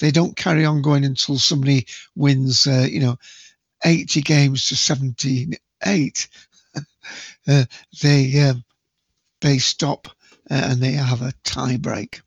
they 0.00 0.10
don't 0.12 0.36
carry 0.36 0.64
on 0.66 0.82
going 0.82 1.04
until 1.04 1.38
somebody 1.38 1.86
wins, 2.16 2.66
uh, 2.66 2.86
you 2.90 3.00
know, 3.00 3.18
80 3.84 4.22
games 4.22 4.68
to 4.68 4.76
78, 4.76 6.28
uh, 7.48 7.64
they 8.02 8.40
um, 8.40 8.64
they 9.40 9.58
stop 9.58 10.08
uh, 10.50 10.68
and 10.70 10.80
they 10.80 10.92
have 10.92 11.22
a 11.22 11.32
tie 11.44 11.76
break. 11.76 12.20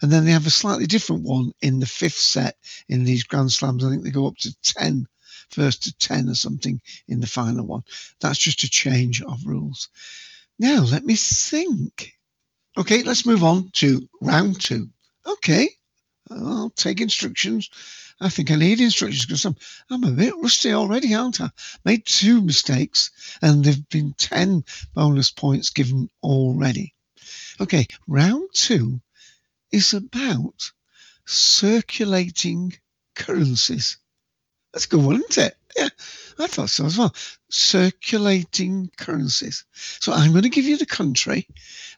And 0.00 0.12
then 0.12 0.24
they 0.24 0.30
have 0.30 0.46
a 0.46 0.50
slightly 0.50 0.86
different 0.86 1.24
one 1.24 1.52
in 1.60 1.80
the 1.80 1.86
fifth 1.86 2.18
set 2.18 2.56
in 2.88 3.04
these 3.04 3.24
Grand 3.24 3.50
Slams. 3.50 3.84
I 3.84 3.90
think 3.90 4.04
they 4.04 4.10
go 4.10 4.28
up 4.28 4.36
to 4.38 4.54
10, 4.62 5.06
first 5.50 5.84
to 5.84 5.92
10 5.96 6.28
or 6.28 6.34
something 6.34 6.80
in 7.08 7.20
the 7.20 7.26
final 7.26 7.66
one. 7.66 7.82
That's 8.20 8.38
just 8.38 8.62
a 8.62 8.70
change 8.70 9.22
of 9.22 9.44
rules. 9.44 9.88
Now, 10.58 10.82
let 10.82 11.04
me 11.04 11.16
think. 11.16 12.12
Okay, 12.76 13.02
let's 13.02 13.26
move 13.26 13.42
on 13.42 13.70
to 13.74 14.08
round 14.20 14.60
two. 14.60 14.88
Okay, 15.26 15.68
I'll 16.30 16.70
take 16.70 17.00
instructions. 17.00 17.70
I 18.20 18.28
think 18.28 18.50
I 18.50 18.56
need 18.56 18.80
instructions 18.80 19.26
because 19.26 19.44
I'm, 19.44 19.56
I'm 19.90 20.04
a 20.04 20.10
bit 20.10 20.34
rusty 20.36 20.72
already, 20.72 21.14
aren't 21.14 21.40
I? 21.40 21.50
Made 21.84 22.04
two 22.04 22.40
mistakes 22.40 23.10
and 23.40 23.64
there've 23.64 23.88
been 23.88 24.14
10 24.14 24.64
bonus 24.94 25.30
points 25.30 25.70
given 25.70 26.10
already. 26.22 26.94
Okay, 27.60 27.86
round 28.06 28.48
two 28.52 29.00
is 29.70 29.94
about 29.94 30.72
circulating 31.26 32.72
currencies. 33.14 33.98
That's 34.72 34.86
a 34.86 34.88
good 34.88 35.04
one, 35.04 35.16
isn't 35.16 35.38
it? 35.38 35.56
Yeah, 35.76 35.88
I 36.38 36.46
thought 36.46 36.70
so 36.70 36.86
as 36.86 36.98
well. 36.98 37.14
Circulating 37.50 38.90
currencies. 38.96 39.64
So 39.72 40.12
I'm 40.12 40.32
going 40.32 40.42
to 40.42 40.48
give 40.48 40.64
you 40.64 40.76
the 40.76 40.86
country 40.86 41.46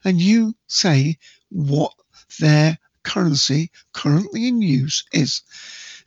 and 0.04 0.20
you 0.20 0.54
say 0.66 1.18
what 1.50 1.94
their 2.38 2.78
currency 3.02 3.70
currently 3.92 4.48
in 4.48 4.62
use 4.62 5.04
is. 5.12 5.42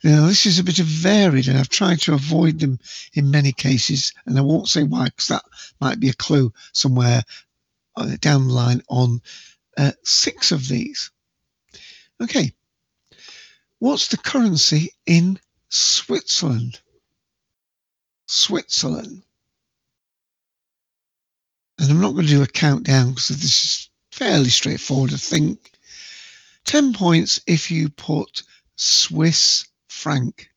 Now, 0.02 0.26
this 0.26 0.44
is 0.44 0.58
a 0.58 0.64
bit 0.64 0.80
of 0.80 0.86
varied, 0.86 1.48
and 1.48 1.56
I've 1.56 1.70
tried 1.70 2.00
to 2.02 2.12
avoid 2.12 2.58
them 2.58 2.78
in 3.14 3.30
many 3.30 3.52
cases, 3.52 4.12
and 4.26 4.38
I 4.38 4.42
won't 4.42 4.68
say 4.68 4.82
why, 4.82 5.06
because 5.06 5.28
that 5.28 5.44
might 5.80 5.98
be 5.98 6.10
a 6.10 6.14
clue 6.14 6.52
somewhere 6.72 7.22
uh, 7.96 8.16
down 8.20 8.48
the 8.48 8.52
line 8.52 8.82
on 8.88 9.22
uh, 9.78 9.92
six 10.02 10.52
of 10.52 10.68
these. 10.68 11.10
Okay, 12.22 12.52
what's 13.78 14.08
the 14.08 14.18
currency 14.18 14.92
in 15.06 15.38
Switzerland? 15.70 16.80
Switzerland. 18.26 19.22
And 21.78 21.90
I'm 21.90 22.00
not 22.00 22.12
going 22.12 22.26
to 22.26 22.32
do 22.32 22.42
a 22.42 22.46
countdown 22.46 23.10
because 23.10 23.28
this 23.28 23.64
is 23.64 23.90
fairly 24.12 24.48
straightforward, 24.50 25.12
I 25.12 25.16
think. 25.16 25.73
10 26.64 26.94
points 26.94 27.40
if 27.46 27.70
you 27.70 27.88
put 27.90 28.42
Swiss 28.76 29.66
franc. 29.88 30.48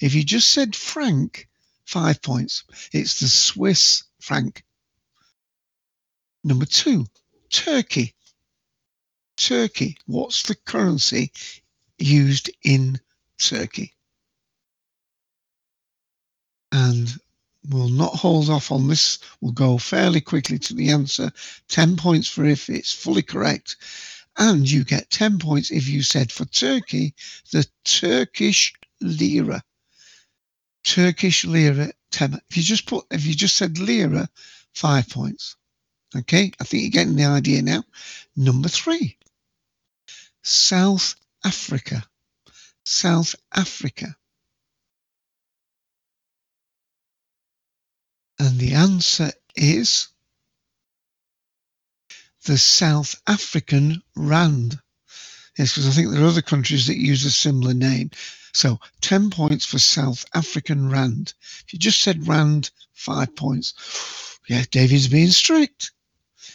If 0.00 0.14
you 0.14 0.24
just 0.24 0.52
said 0.52 0.76
franc, 0.76 1.48
five 1.84 2.22
points. 2.22 2.64
It's 2.92 3.20
the 3.20 3.28
Swiss 3.28 4.04
franc. 4.20 4.64
Number 6.44 6.66
two, 6.66 7.06
Turkey. 7.50 8.14
Turkey. 9.36 9.96
What's 10.06 10.42
the 10.42 10.54
currency 10.54 11.32
used 11.98 12.50
in 12.62 13.00
Turkey? 13.38 13.94
And 16.72 17.12
we'll 17.68 17.88
not 17.88 18.14
hold 18.14 18.50
off 18.50 18.72
on 18.72 18.88
this. 18.88 19.18
We'll 19.40 19.52
go 19.52 19.78
fairly 19.78 20.20
quickly 20.20 20.58
to 20.58 20.74
the 20.74 20.90
answer. 20.90 21.32
10 21.68 21.96
points 21.96 22.28
for 22.28 22.44
if 22.44 22.68
it's 22.68 22.92
fully 22.92 23.22
correct 23.22 23.76
and 24.38 24.70
you 24.70 24.84
get 24.84 25.10
10 25.10 25.38
points 25.38 25.70
if 25.70 25.88
you 25.88 26.02
said 26.02 26.32
for 26.32 26.44
Turkey, 26.46 27.14
the 27.52 27.66
Turkish 27.84 28.72
lira. 29.00 29.62
Turkish 30.84 31.44
lira, 31.44 31.92
10. 32.10 32.40
If 32.50 32.56
you 32.56 32.62
just 32.62 32.86
put, 32.86 33.06
if 33.10 33.26
you 33.26 33.34
just 33.34 33.56
said 33.56 33.78
lira, 33.78 34.28
five 34.74 35.08
points. 35.08 35.56
Okay, 36.14 36.52
I 36.60 36.64
think 36.64 36.82
you're 36.82 36.90
getting 36.90 37.16
the 37.16 37.24
idea 37.24 37.62
now. 37.62 37.84
Number 38.36 38.68
three, 38.68 39.16
South 40.42 41.14
Africa. 41.44 42.04
South 42.84 43.34
Africa. 43.54 44.16
And 48.38 48.58
the 48.58 48.74
answer 48.74 49.30
is 49.54 50.08
the 52.44 52.58
South 52.58 53.20
African 53.26 54.02
Rand. 54.16 54.78
Yes, 55.58 55.74
because 55.74 55.88
I 55.88 55.90
think 55.92 56.10
there 56.10 56.22
are 56.22 56.28
other 56.28 56.42
countries 56.42 56.86
that 56.86 56.96
use 56.96 57.24
a 57.24 57.30
similar 57.30 57.74
name. 57.74 58.10
So 58.52 58.80
10 59.00 59.30
points 59.30 59.64
for 59.64 59.78
South 59.78 60.24
African 60.34 60.90
Rand. 60.90 61.34
If 61.64 61.72
you 61.72 61.78
just 61.78 62.00
said 62.00 62.28
Rand, 62.28 62.70
five 62.92 63.34
points. 63.34 64.38
Yeah, 64.48 64.64
David's 64.70 65.08
being 65.08 65.30
strict. 65.30 65.92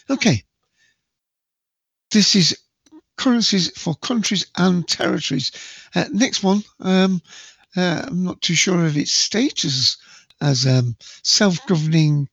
Okay. 0.10 0.44
This 2.12 2.36
is 2.36 2.58
currencies 3.18 3.78
for 3.78 3.96
countries 3.96 4.46
and 4.56 4.88
territories. 4.88 5.52
Uh, 5.96 6.06
next 6.12 6.44
one, 6.44 6.64
um, 6.80 7.22
uh, 7.76 8.06
I'm 8.08 8.24
not 8.24 8.42
too 8.42 8.56
sure 8.56 8.86
of 8.86 8.98
its 8.98 9.12
status 9.12 9.98
as 10.40 10.66
um, 10.68 10.96
self 11.24 11.66
governing 11.68 12.30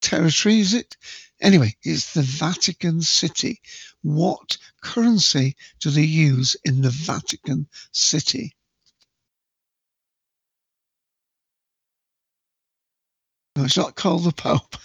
territory, 0.00 0.60
is 0.60 0.74
it? 0.74 0.96
Anyway, 1.40 1.76
it's 1.82 2.14
the 2.14 2.22
Vatican 2.22 3.02
City. 3.02 3.60
What 4.02 4.56
currency 4.80 5.56
do 5.80 5.90
they 5.90 6.02
use 6.02 6.56
in 6.64 6.82
the 6.82 6.90
Vatican 6.90 7.68
City? 7.92 8.56
No, 13.56 13.64
it's 13.64 13.76
not 13.76 13.96
called 13.96 14.24
the 14.24 14.32
Pope. 14.32 14.76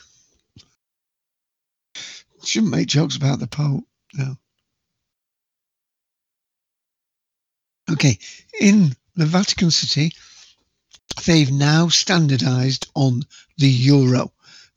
Shouldn't 2.44 2.72
make 2.72 2.88
jokes 2.88 3.16
about 3.16 3.40
the 3.40 3.48
Pope. 3.48 3.86
No. 4.16 4.36
Okay, 7.92 8.18
in 8.60 8.96
the 9.16 9.26
Vatican 9.28 9.70
City, 9.70 10.12
they've 11.26 11.52
now 11.52 11.88
standardized 11.90 12.90
on 12.96 13.22
the 13.58 13.70
euro. 13.70 14.33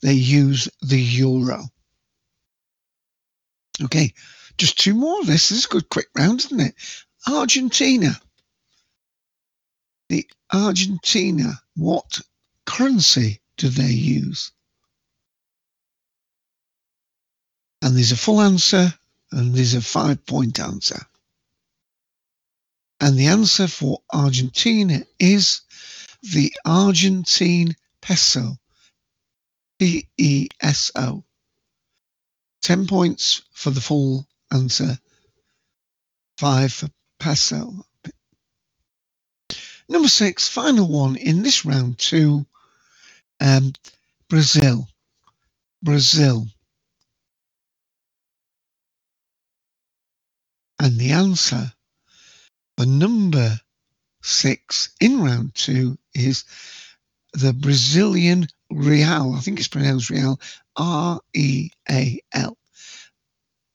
They 0.06 0.14
use 0.14 0.68
the 0.82 1.02
euro. 1.02 1.64
Okay, 3.82 4.14
just 4.56 4.78
two 4.78 4.94
more 4.94 5.18
of 5.18 5.26
this. 5.26 5.48
This 5.48 5.58
is 5.58 5.64
a 5.64 5.68
good 5.68 5.88
quick 5.88 6.06
round, 6.16 6.44
isn't 6.44 6.60
it? 6.60 6.76
Argentina. 7.26 8.20
The 10.08 10.30
Argentina, 10.52 11.60
what 11.74 12.20
currency 12.66 13.40
do 13.56 13.68
they 13.68 13.90
use? 13.90 14.52
And 17.82 17.96
there's 17.96 18.12
a 18.12 18.16
full 18.16 18.40
answer 18.40 18.94
and 19.32 19.56
there's 19.56 19.74
a 19.74 19.80
five 19.80 20.24
point 20.24 20.60
answer. 20.60 21.04
And 23.00 23.18
the 23.18 23.26
answer 23.26 23.66
for 23.66 24.04
Argentina 24.12 25.04
is 25.18 25.62
the 26.22 26.54
Argentine 26.64 27.74
peso. 28.00 28.56
P 29.78 30.08
E 30.16 30.48
S 30.60 30.90
O. 30.94 31.24
10 32.62 32.86
points 32.86 33.42
for 33.52 33.70
the 33.70 33.80
full 33.80 34.26
answer, 34.52 34.98
5 36.38 36.72
for 36.72 36.88
peso. 37.18 37.86
Number 39.88 40.08
6, 40.08 40.48
final 40.48 40.88
one 40.88 41.16
in 41.16 41.42
this 41.42 41.64
round 41.64 41.98
2, 41.98 42.44
um, 43.40 43.72
Brazil. 44.28 44.88
Brazil. 45.82 46.46
And 50.80 50.98
the 50.98 51.12
answer 51.12 51.72
for 52.76 52.86
number 52.86 53.60
six 54.22 54.90
in 55.00 55.22
round 55.22 55.54
two 55.54 55.96
is 56.14 56.44
the 57.36 57.52
Brazilian 57.52 58.48
Real. 58.70 59.34
I 59.36 59.40
think 59.40 59.58
it's 59.58 59.68
pronounced 59.68 60.10
Real. 60.10 60.40
R 60.76 61.20
E 61.34 61.70
A 61.90 62.20
L. 62.32 62.56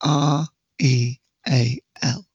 R 0.00 0.46
E 0.78 1.16
A 1.48 1.80
L. 2.02 2.26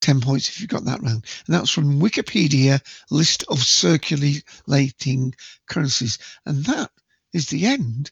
10 0.00 0.20
points 0.20 0.48
if 0.48 0.60
you 0.60 0.66
got 0.66 0.84
that 0.84 1.02
round. 1.02 1.24
And 1.46 1.54
that's 1.54 1.70
from 1.70 2.00
Wikipedia 2.00 2.80
list 3.10 3.44
of 3.48 3.58
circulating 3.58 5.34
currencies. 5.68 6.18
And 6.46 6.64
that 6.66 6.90
is 7.32 7.46
the 7.46 7.66
end 7.66 8.10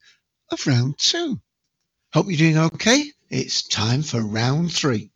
of 0.51 0.67
round 0.67 0.99
two. 0.99 1.41
Hope 2.13 2.27
you're 2.29 2.37
doing 2.37 2.59
okay. 2.59 3.13
It's 3.31 3.67
time 3.67 4.03
for 4.03 4.21
round 4.21 4.73
three 4.73 5.11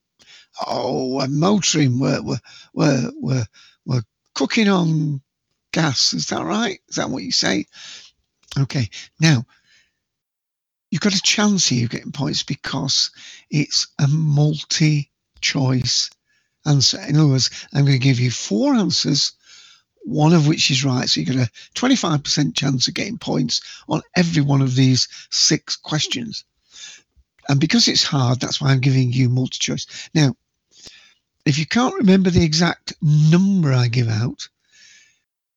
oh, 0.67 1.17
we're 1.17 1.29
motoring, 1.29 1.99
we're, 1.99 2.23
we're, 2.23 2.41
we're, 2.75 3.11
we're, 3.17 3.47
we're 3.85 4.03
cooking 4.35 4.69
on 4.69 5.21
gas. 5.73 6.13
Is 6.13 6.27
that 6.29 6.45
right? 6.45 6.81
Is 6.89 6.97
that 6.97 7.11
what 7.11 7.23
you 7.23 7.33
say? 7.33 7.67
Okay. 8.59 8.89
Now, 9.21 9.45
you've 10.91 11.01
got 11.01 11.15
a 11.15 11.23
chance 11.23 11.67
here 11.69 11.85
of 11.85 11.91
getting 11.91 12.13
points 12.13 12.43
because 12.43 13.11
it's 13.51 13.89
a 13.99 14.09
multi 14.09 15.11
choice 15.41 16.11
answer. 16.67 17.01
In 17.09 17.17
other 17.17 17.29
words, 17.29 17.51
I'm 17.73 17.85
going 17.85 17.99
to 17.99 18.05
give 18.05 18.21
you 18.21 18.31
four 18.31 18.75
answers, 18.75 19.33
one 20.03 20.33
of 20.33 20.47
which 20.47 20.71
is 20.71 20.85
right. 20.85 21.09
So 21.09 21.21
you 21.21 21.27
get 21.27 21.37
a 21.37 21.51
25% 21.75 22.55
chance 22.55 22.89
of 22.89 22.95
getting 22.95 23.19
points 23.19 23.61
on 23.89 24.03
every 24.17 24.43
one 24.43 24.63
of 24.63 24.75
these 24.75 25.09
six 25.31 25.77
questions. 25.77 26.45
And 27.49 27.61
because 27.61 27.89
it's 27.89 28.05
hard, 28.05 28.41
that's 28.41 28.61
why 28.61 28.71
I'm 28.71 28.81
giving 28.81 29.13
you 29.13 29.29
multi 29.29 29.59
choice. 29.59 29.87
Now, 30.15 30.35
if 31.47 31.59
you 31.59 31.67
can't 31.67 31.95
remember 31.97 32.31
the 32.31 32.45
exact 32.45 32.93
number 33.03 33.73
I 33.73 33.89
give 33.89 34.09
out, 34.09 34.49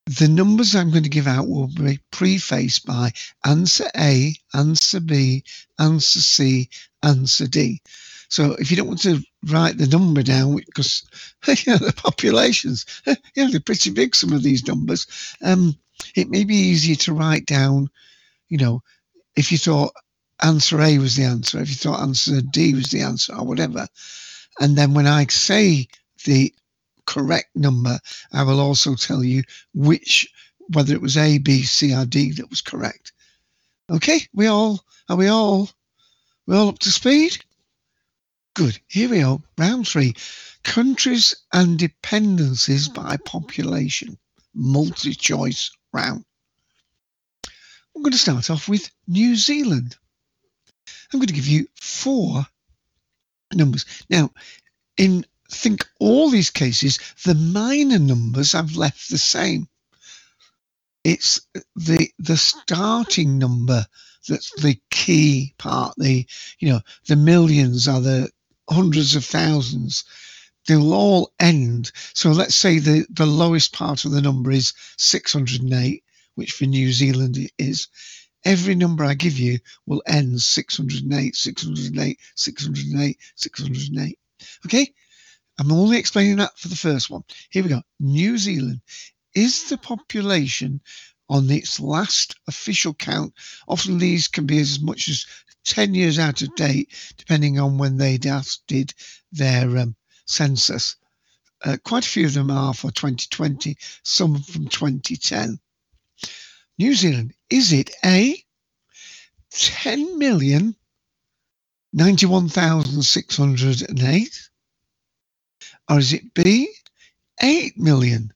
the 0.06 0.28
numbers 0.28 0.76
I'm 0.76 0.92
going 0.92 1.04
to 1.04 1.10
give 1.10 1.28
out 1.28 1.48
will 1.48 1.68
be 1.68 2.00
prefaced 2.12 2.86
by 2.86 3.12
answer 3.46 3.90
A, 3.96 4.36
answer 4.54 5.00
B, 5.00 5.44
answer 5.80 6.20
C, 6.20 6.70
answer 7.02 7.48
D. 7.48 7.82
So 8.28 8.54
if 8.54 8.70
you 8.72 8.78
don't 8.78 8.88
want 8.88 9.02
to 9.04 9.22
write 9.46 9.78
the 9.78 9.88
number 9.88 10.24
down, 10.24 10.56
because 10.56 11.04
you 11.48 11.74
know, 11.74 11.78
the 11.78 11.94
populations, 11.94 12.86
you 13.06 13.16
know, 13.38 13.52
they're 13.52 13.60
pretty 13.60 13.92
big, 13.92 14.16
some 14.16 14.34
of 14.34 14.44
these 14.44 14.68
numbers, 14.68 15.08
um, 15.42 15.76
it 16.16 16.30
may 16.30 16.44
be 16.44 16.56
easier 16.56 16.96
to 16.96 17.14
write 17.14 17.46
down, 17.46 17.90
you 18.50 18.58
know, 18.58 18.82
if 19.36 19.52
you 19.52 19.58
thought 19.58 19.94
answer 20.42 20.82
A 20.82 20.98
was 20.98 21.16
the 21.16 21.24
answer, 21.24 21.62
if 21.62 21.70
you 21.70 21.76
thought 21.76 22.02
answer 22.02 22.42
D 22.42 22.74
was 22.74 22.88
the 22.88 23.02
answer, 23.02 23.36
or 23.36 23.46
whatever. 23.46 23.88
And 24.60 24.76
then 24.78 24.94
when 24.94 25.08
I 25.08 25.26
say 25.28 25.88
the 26.26 26.54
correct 27.06 27.56
number, 27.56 28.00
I 28.32 28.44
will 28.44 28.60
also 28.60 28.96
tell 28.96 29.24
you 29.24 29.44
which, 29.74 30.32
whether 30.70 30.94
it 30.94 31.02
was 31.02 31.18
A, 31.18 31.38
B, 31.38 31.64
C, 31.64 31.96
or 31.96 32.06
D 32.06 32.32
that 32.34 32.50
was 32.50 32.62
correct. 32.62 33.14
Okay, 33.92 34.22
we 34.34 34.48
all, 34.48 34.84
are 35.10 35.18
we 35.18 35.28
all, 35.28 35.70
we 36.48 36.56
all 36.56 36.70
up 36.70 36.80
to 36.80 36.90
speed? 36.90 37.38
Good. 38.56 38.80
Here 38.88 39.10
we 39.10 39.24
are, 39.24 39.40
round 39.58 39.88
three. 39.88 40.14
Countries 40.64 41.36
and 41.52 41.78
dependencies 41.78 42.88
by 42.88 43.18
population. 43.18 44.18
Multi-choice 44.54 45.72
round. 45.92 46.24
I'm 47.96 48.02
going 48.02 48.14
to 48.14 48.18
start 48.18 48.50
off 48.50 48.70
with 48.70 48.90
New 49.08 49.36
Zealand. 49.36 49.96
I'm 51.12 51.20
going 51.20 51.28
to 51.28 51.34
give 51.34 51.48
you 51.48 51.68
four 51.80 52.46
numbers. 53.54 53.86
Now, 54.10 54.32
in 54.98 55.26
think 55.54 55.88
all 56.00 56.30
these 56.30 56.50
cases, 56.50 57.00
the 57.26 57.36
minor 57.36 58.00
numbers 58.00 58.56
I've 58.56 58.76
left 58.76 59.10
the 59.10 59.18
same. 59.18 59.68
It's 61.04 61.42
the 61.76 62.10
the 62.20 62.38
starting 62.38 63.38
number 63.38 63.86
that's 64.28 64.52
the 64.62 64.80
key 64.90 65.54
part. 65.58 65.96
The 65.98 66.26
you 66.60 66.70
know 66.70 66.82
the 67.08 67.16
millions 67.16 67.88
are 67.88 68.02
the 68.02 68.30
hundreds 68.70 69.16
of 69.16 69.26
thousands. 69.26 70.06
They'll 70.68 70.94
all 70.94 71.34
end. 71.40 71.92
So 72.14 72.32
let's 72.32 72.56
say 72.56 72.80
the, 72.80 73.06
the 73.10 73.26
lowest 73.26 73.74
part 73.74 74.06
of 74.06 74.12
the 74.12 74.22
number 74.22 74.50
is 74.50 74.74
608, 74.98 76.04
which 76.36 76.54
for 76.54 76.66
New 76.66 76.94
Zealand 76.94 77.38
is 77.58 77.90
every 78.46 78.76
number 78.76 79.04
I 79.04 79.14
give 79.14 79.38
you 79.38 79.60
will 79.86 80.02
end 80.08 80.42
608, 80.42 81.36
608, 81.36 82.20
608, 82.36 83.18
608. 83.36 84.20
Okay? 84.66 84.94
I'm 85.60 85.72
only 85.72 85.98
explaining 85.98 86.38
that 86.38 86.58
for 86.58 86.68
the 86.68 86.76
first 86.76 87.10
one. 87.10 87.24
Here 87.50 87.64
we 87.64 87.70
go. 87.70 87.82
New 88.00 88.38
Zealand. 88.38 88.82
Is 89.36 89.70
the 89.70 89.78
population 89.78 90.82
on 91.30 91.50
its 91.50 91.80
last 91.80 92.36
official 92.48 92.94
count? 92.94 93.34
Often 93.68 93.98
these 93.98 94.28
can 94.28 94.46
be 94.46 94.60
as 94.60 94.80
much 94.80 95.10
as 95.10 95.26
10 95.66 95.96
years 95.96 96.20
out 96.20 96.42
of 96.42 96.56
date, 96.56 96.92
depending 97.18 97.60
on 97.60 97.78
when 97.78 97.98
they 97.98 98.18
did 98.18 98.94
their 99.32 99.78
um, 99.78 99.96
census. 100.26 100.96
Uh, 101.64 101.78
quite 101.84 102.06
a 102.06 102.10
few 102.10 102.26
of 102.26 102.34
them 102.34 102.52
are 102.52 102.74
for 102.74 102.92
2020, 102.92 103.78
some 104.04 104.42
from 104.42 104.68
2010. 104.68 105.60
New 106.78 106.96
Zealand, 106.96 107.34
is 107.50 107.72
it 107.72 107.92
A, 108.04 108.44
10 109.52 110.18
million 110.18 110.76
91,608? 111.94 114.50
Or 115.90 116.00
is 116.00 116.14
it 116.14 116.34
B, 116.34 116.70
8 117.42 117.78
million 117.78 118.34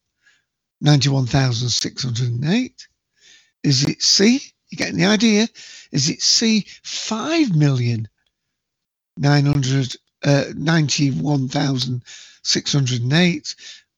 91,608? 0.82 2.88
Is 3.64 3.86
it 3.86 4.02
C? 4.02 4.42
You 4.70 4.78
getting 4.78 4.98
the 4.98 5.06
idea? 5.06 5.48
Is 5.92 6.10
it 6.10 6.22
C, 6.22 6.66
5 6.84 7.56
million 7.56 8.08
991,608? 9.18 9.98
Uh, 10.26 10.44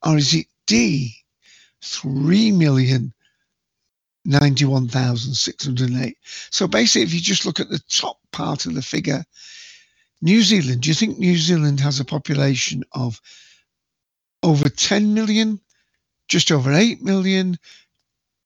or 0.09 0.17
is 0.17 0.33
it 0.33 0.47
D, 0.67 1.15
3 1.81 2.51
million 2.51 3.13
91,608. 4.25 6.17
So 6.51 6.67
basically, 6.67 7.03
if 7.03 7.13
you 7.13 7.19
just 7.19 7.45
look 7.45 7.59
at 7.59 7.69
the 7.69 7.81
top 7.89 8.17
part 8.31 8.65
of 8.65 8.73
the 8.75 8.81
figure, 8.81 9.23
New 10.21 10.41
Zealand, 10.41 10.81
do 10.81 10.89
you 10.89 10.95
think 10.95 11.17
New 11.17 11.37
Zealand 11.37 11.79
has 11.79 11.99
a 11.99 12.05
population 12.05 12.83
of 12.91 13.21
over 14.43 14.67
10 14.67 15.13
million, 15.13 15.59
just 16.27 16.51
over 16.51 16.73
8 16.73 17.01
million, 17.01 17.57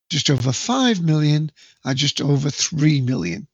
just 0.08 0.30
over 0.30 0.52
5 0.52 1.02
million, 1.02 1.50
or 1.84 1.94
just 1.94 2.20
over 2.20 2.48
3 2.50 3.00
million? 3.00 3.48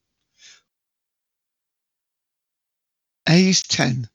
A 3.28 3.48
is 3.48 3.62
10, 3.62 4.09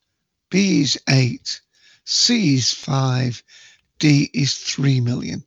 B 0.52 0.82
is 0.82 1.00
8, 1.10 1.62
C 2.06 2.56
is 2.56 2.74
5, 2.74 3.44
D 3.98 4.30
is 4.34 4.56
3 4.56 5.02
million. 5.02 5.44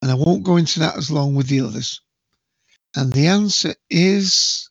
And 0.00 0.10
I 0.10 0.14
won't 0.14 0.44
go 0.44 0.56
into 0.58 0.80
that 0.80 0.96
as 0.96 1.10
long 1.10 1.34
with 1.34 1.48
the 1.48 1.62
others. 1.62 2.00
And 2.94 3.12
the 3.12 3.28
answer 3.28 3.74
is 3.90 4.68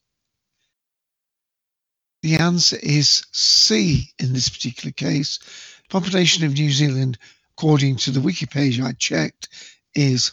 the 2.23 2.37
answer 2.37 2.79
is 2.81 3.23
C 3.33 4.09
in 4.17 4.31
this 4.31 4.47
particular 4.47 4.93
case. 4.93 5.39
Population 5.89 6.45
of 6.45 6.53
New 6.53 6.71
Zealand, 6.71 7.17
according 7.57 7.97
to 7.97 8.11
the 8.11 8.21
wiki 8.21 8.45
page 8.45 8.79
I 8.79 8.93
checked, 8.93 9.49
is 9.93 10.31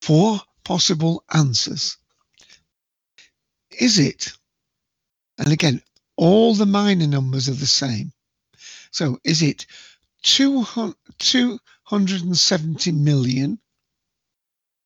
Four 0.00 0.40
possible 0.68 1.24
answers. 1.32 1.96
Is 3.70 3.98
it? 3.98 4.32
And 5.38 5.50
again, 5.50 5.80
all 6.16 6.54
the 6.54 6.66
minor 6.66 7.06
numbers 7.06 7.48
are 7.48 7.54
the 7.54 7.66
same. 7.66 8.12
So 8.90 9.18
is 9.24 9.40
it 9.40 9.64
270 10.24 12.92
million, 12.92 13.58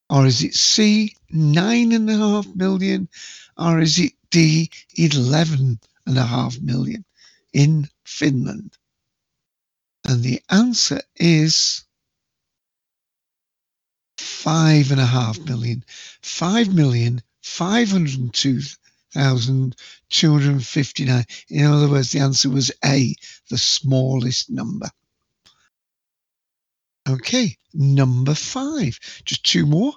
Or 0.09 0.27
is 0.27 0.42
it 0.42 0.55
C, 0.55 1.14
nine 1.31 1.92
and 1.92 2.09
a 2.11 2.16
half 2.16 2.46
million? 2.55 3.09
Or 3.57 3.81
is 3.81 3.99
it 3.99 4.12
D, 4.31 4.70
eleven 4.96 5.79
and 6.07 6.18
a 6.18 6.25
half 6.25 6.59
million 6.61 7.05
in 7.53 7.88
Finland? 8.05 8.77
And 10.11 10.25
the 10.25 10.42
answer 10.51 11.01
is 11.14 11.85
five 14.18 14.90
and 14.90 15.01
a 15.01 15.07
half 15.07 15.38
million. 15.38 15.85
Five 16.20 16.75
million 16.75 17.23
five 17.42 17.92
hundred 17.92 18.18
and 18.18 18.35
two 18.35 18.61
thousand 19.14 19.77
two 20.09 20.33
hundred 20.33 20.51
and 20.51 20.66
fifty 20.66 21.05
nine. 21.05 21.27
In 21.49 21.64
other 21.64 21.88
words, 21.88 22.11
the 22.11 22.18
answer 22.18 22.51
was 22.51 22.73
A, 22.85 23.14
the 23.51 23.57
smallest 23.57 24.51
number. 24.51 24.90
Okay, 27.09 27.57
number 27.73 28.35
five. 28.35 28.99
Just 29.25 29.44
two 29.44 29.64
more. 29.64 29.92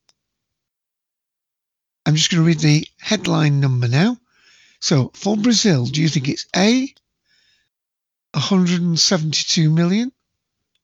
I'm 2.07 2.15
just 2.15 2.31
going 2.31 2.43
to 2.43 2.47
read 2.47 2.61
the 2.61 2.89
headline 2.99 3.61
number 3.61 3.89
now. 3.89 4.17
So 4.89 5.11
for 5.15 5.37
Brazil, 5.37 5.85
do 5.87 6.01
you 6.01 6.09
think 6.09 6.29
it's 6.29 6.47
A, 6.55 6.95
172 8.35 9.69
million, 9.69 10.13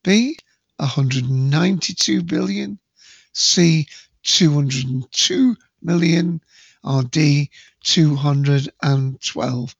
B, 0.02 0.36
192 0.78 2.24
billion, 2.24 2.80
C, 3.32 3.86
202 4.24 5.56
million, 5.82 6.40
or 6.82 7.04
D, 7.04 7.50
212 7.84 9.76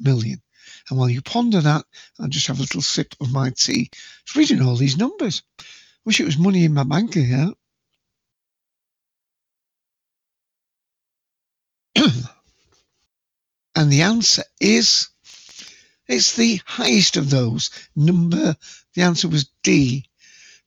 million? 0.00 0.42
And 0.90 0.98
while 0.98 1.08
you 1.08 1.22
ponder 1.22 1.60
that, 1.60 1.84
I'll 2.18 2.26
just 2.26 2.48
have 2.48 2.58
a 2.58 2.62
little 2.62 2.82
sip 2.82 3.14
of 3.20 3.30
my 3.30 3.50
tea. 3.50 3.88
It's 4.24 4.34
reading 4.34 4.62
all 4.62 4.74
these 4.74 4.98
numbers. 4.98 5.44
Wish 6.04 6.18
it 6.18 6.26
was 6.26 6.38
money 6.38 6.64
in 6.64 6.74
my 6.74 6.82
bank 6.82 7.14
account. 7.14 7.56
And 13.74 13.90
the 13.90 14.02
answer 14.02 14.44
is 14.60 15.08
it's 16.06 16.36
the 16.36 16.60
highest 16.66 17.16
of 17.16 17.30
those. 17.30 17.70
Number 17.96 18.54
the 18.94 19.02
answer 19.02 19.28
was 19.28 19.48
D. 19.62 20.04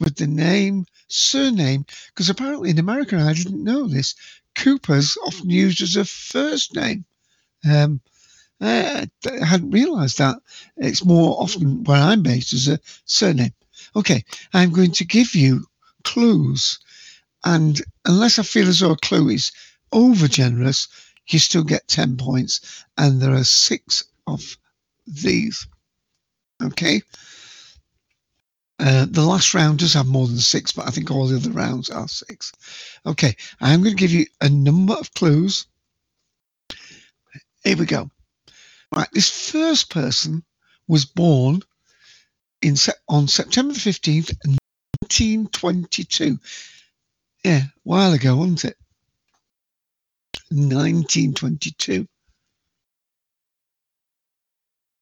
with 0.00 0.16
the 0.16 0.26
name 0.26 0.86
surname, 1.08 1.86
because 2.08 2.30
apparently 2.30 2.70
in 2.70 2.78
America, 2.78 3.16
I 3.18 3.34
didn't 3.34 3.64
know 3.64 3.88
this, 3.88 4.14
Cooper's 4.56 5.16
often 5.26 5.50
used 5.50 5.82
as 5.82 5.96
a 5.96 6.04
first 6.04 6.74
name. 6.76 7.04
Um, 7.68 8.00
I 8.60 9.08
hadn't 9.24 9.72
realised 9.72 10.18
that. 10.18 10.38
It's 10.78 11.04
more 11.04 11.40
often 11.42 11.84
where 11.84 12.00
I'm 12.02 12.22
based 12.22 12.54
as 12.54 12.68
a 12.68 12.80
surname. 13.04 13.54
Okay, 13.94 14.24
I'm 14.54 14.72
going 14.72 14.92
to 14.92 15.04
give 15.04 15.34
you 15.34 15.66
clues, 16.04 16.78
and 17.44 17.80
unless 18.04 18.38
I 18.38 18.42
feel 18.42 18.68
as 18.68 18.80
though 18.80 18.92
a 18.92 18.96
clue 18.96 19.28
is 19.30 19.52
over 19.92 20.28
generous, 20.28 20.88
you 21.28 21.38
still 21.38 21.64
get 21.64 21.88
10 21.88 22.16
points, 22.16 22.84
and 22.96 23.20
there 23.20 23.34
are 23.34 23.44
six 23.44 24.04
of 24.26 24.56
these. 25.06 25.66
Okay. 26.62 27.02
Uh, 28.78 29.06
the 29.08 29.22
last 29.22 29.54
round 29.54 29.78
does 29.78 29.94
have 29.94 30.06
more 30.06 30.26
than 30.26 30.38
six, 30.38 30.72
but 30.72 30.88
I 30.88 30.90
think 30.90 31.10
all 31.10 31.28
the 31.28 31.36
other 31.36 31.50
rounds 31.52 31.88
are 31.90 32.08
six. 32.08 32.52
Okay, 33.06 33.36
I'm 33.60 33.82
going 33.82 33.96
to 33.96 34.00
give 34.00 34.12
you 34.12 34.26
a 34.40 34.48
number 34.48 34.94
of 34.94 35.14
clues. 35.14 35.66
Here 37.62 37.76
we 37.76 37.86
go. 37.86 38.10
Right, 38.94 39.08
this 39.12 39.50
first 39.50 39.90
person 39.90 40.42
was 40.88 41.04
born 41.04 41.62
in 42.62 42.76
on 43.08 43.28
September 43.28 43.74
the 43.74 43.80
15th, 43.80 44.32
1922. 44.44 46.38
Yeah, 47.44 47.62
a 47.62 47.70
while 47.82 48.12
ago, 48.12 48.36
wasn't 48.36 48.64
it? 48.66 48.76
1922. 50.50 52.06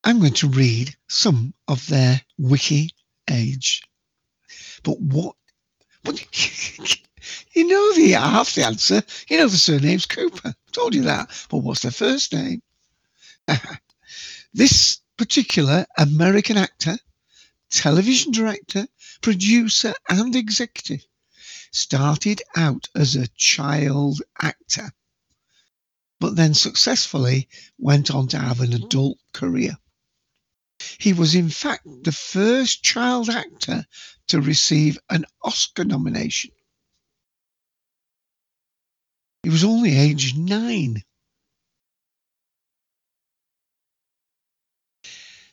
I'm 0.02 0.20
going 0.20 0.32
to 0.34 0.48
read 0.48 0.96
some 1.08 1.52
of 1.68 1.86
their 1.86 2.20
wiki 2.38 2.92
age. 3.28 3.82
But 4.82 4.98
what, 5.00 5.36
what 6.04 6.18
you 7.52 7.66
know 7.68 7.94
the 7.94 8.12
half 8.12 8.54
the 8.54 8.64
answer. 8.64 9.02
You 9.28 9.38
know 9.38 9.48
the 9.48 9.58
surname's 9.58 10.06
Cooper. 10.06 10.54
Told 10.72 10.94
you 10.94 11.02
that. 11.02 11.28
But 11.50 11.58
what's 11.58 11.82
their 11.82 11.90
first 11.90 12.32
name? 12.32 12.62
this 14.54 15.00
particular 15.18 15.84
American 15.98 16.56
actor, 16.56 16.96
television 17.70 18.32
director, 18.32 18.86
producer, 19.22 19.94
and 20.08 20.34
executive 20.36 21.06
started 21.72 22.42
out 22.56 22.88
as 22.94 23.16
a 23.16 23.28
child 23.28 24.20
actor, 24.40 24.92
but 26.18 26.36
then 26.36 26.54
successfully 26.54 27.48
went 27.78 28.10
on 28.10 28.28
to 28.28 28.38
have 28.38 28.60
an 28.60 28.72
adult 28.72 29.18
career. 29.32 29.76
He 30.98 31.12
was, 31.12 31.34
in 31.34 31.50
fact, 31.50 31.86
the 32.04 32.12
first 32.12 32.82
child 32.82 33.28
actor 33.28 33.86
to 34.28 34.40
receive 34.40 34.98
an 35.08 35.24
Oscar 35.42 35.84
nomination. 35.84 36.50
He 39.42 39.50
was 39.50 39.64
only 39.64 39.96
aged 39.96 40.36
nine. 40.36 41.02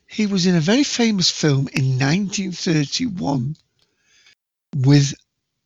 He 0.07 0.25
was 0.25 0.45
in 0.45 0.55
a 0.55 0.61
very 0.61 0.83
famous 0.83 1.29
film 1.29 1.67
in 1.73 1.99
1931 1.99 3.55
with 4.75 5.13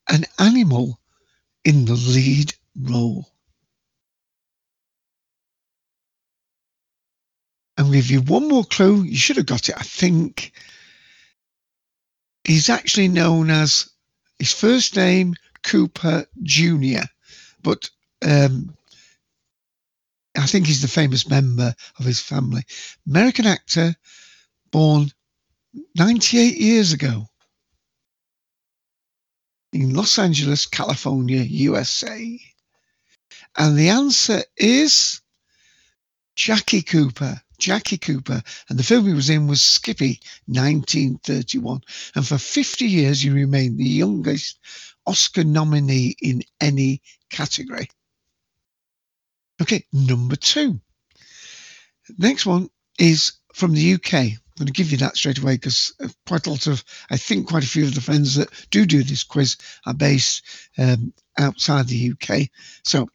an 0.10 0.26
animal 0.40 1.00
in 1.64 1.86
the 1.86 1.94
lead 1.94 2.54
role. 2.76 3.30
And 7.78 7.94
give 7.94 8.12
you 8.12 8.22
one 8.22 8.48
more 8.48 8.66
clue. 8.66 9.04
You 9.04 9.16
should 9.16 9.38
have 9.38 9.46
got 9.46 9.70
it, 9.70 9.76
I 9.78 9.84
think. 9.84 10.52
He's 12.44 12.70
actually 12.70 13.08
known 13.08 13.50
as 13.50 13.90
his 14.40 14.52
first 14.52 14.96
name 14.96 15.36
Cooper 15.64 16.26
Jr., 16.42 17.04
but 17.62 17.90
um, 18.24 18.76
I 20.36 20.46
think 20.48 20.66
he's 20.66 20.82
the 20.82 20.88
famous 20.88 21.28
member 21.30 21.76
of 22.00 22.06
his 22.06 22.20
family. 22.20 22.64
American 23.08 23.46
actor, 23.46 23.96
born 24.72 25.12
98 25.96 26.58
years 26.58 26.94
ago 26.94 27.28
in 29.74 29.94
Los 29.94 30.20
Angeles, 30.20 30.66
California, 30.66 31.42
USA. 31.42 32.40
And 33.58 33.78
the 33.78 33.90
answer 33.90 34.44
is 34.58 35.22
Jackie 36.36 36.82
Cooper. 36.82 37.42
Jackie 37.62 38.00
Cooper, 38.00 38.42
and 38.70 38.80
the 38.80 38.84
film 38.84 39.06
he 39.06 39.14
was 39.14 39.30
in 39.30 39.46
was 39.46 39.62
Skippy, 39.62 40.20
1931. 40.48 41.82
And 42.16 42.28
for 42.28 42.40
50 42.40 42.86
years, 42.86 43.22
he 43.22 43.30
remained 43.30 43.78
the 43.78 43.88
youngest 43.88 44.58
Oscar 45.06 45.44
nominee 45.44 46.16
in 46.24 46.42
any 46.60 47.04
category. 47.30 47.88
Okay, 49.62 49.86
number 49.94 50.36
two. 50.36 50.82
Next 52.18 52.48
one 52.48 52.72
is 52.98 53.34
from 53.54 53.74
the 53.74 53.94
UK. 53.94 54.40
Going 54.62 54.68
to 54.68 54.74
give 54.74 54.92
you 54.92 55.00
that 55.00 55.18
straight 55.18 55.40
away 55.40 55.56
because 55.56 55.92
quite 56.28 56.46
a 56.46 56.52
lot 56.52 56.68
of, 56.68 56.84
I 57.10 57.18
think 57.18 57.48
quite 57.48 57.64
a 57.64 57.68
few 57.68 57.84
of 57.84 57.96
the 57.96 58.02
friends 58.02 58.36
that 58.36 58.48
do 58.70 58.86
do 58.86 59.02
this 59.02 59.24
quiz 59.24 59.58
are 59.88 59.94
based 59.96 60.44
um, 60.78 61.14
outside 61.40 61.88
the 61.88 62.12
UK. 62.12 62.48
So 62.84 63.10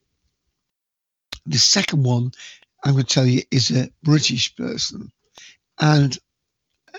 the 1.46 1.58
second 1.58 2.02
one 2.02 2.32
I'm 2.82 2.94
going 2.94 3.04
to 3.04 3.14
tell 3.14 3.24
you 3.24 3.42
is 3.52 3.70
a 3.70 3.92
British 4.02 4.56
person, 4.56 5.12
and 5.78 6.18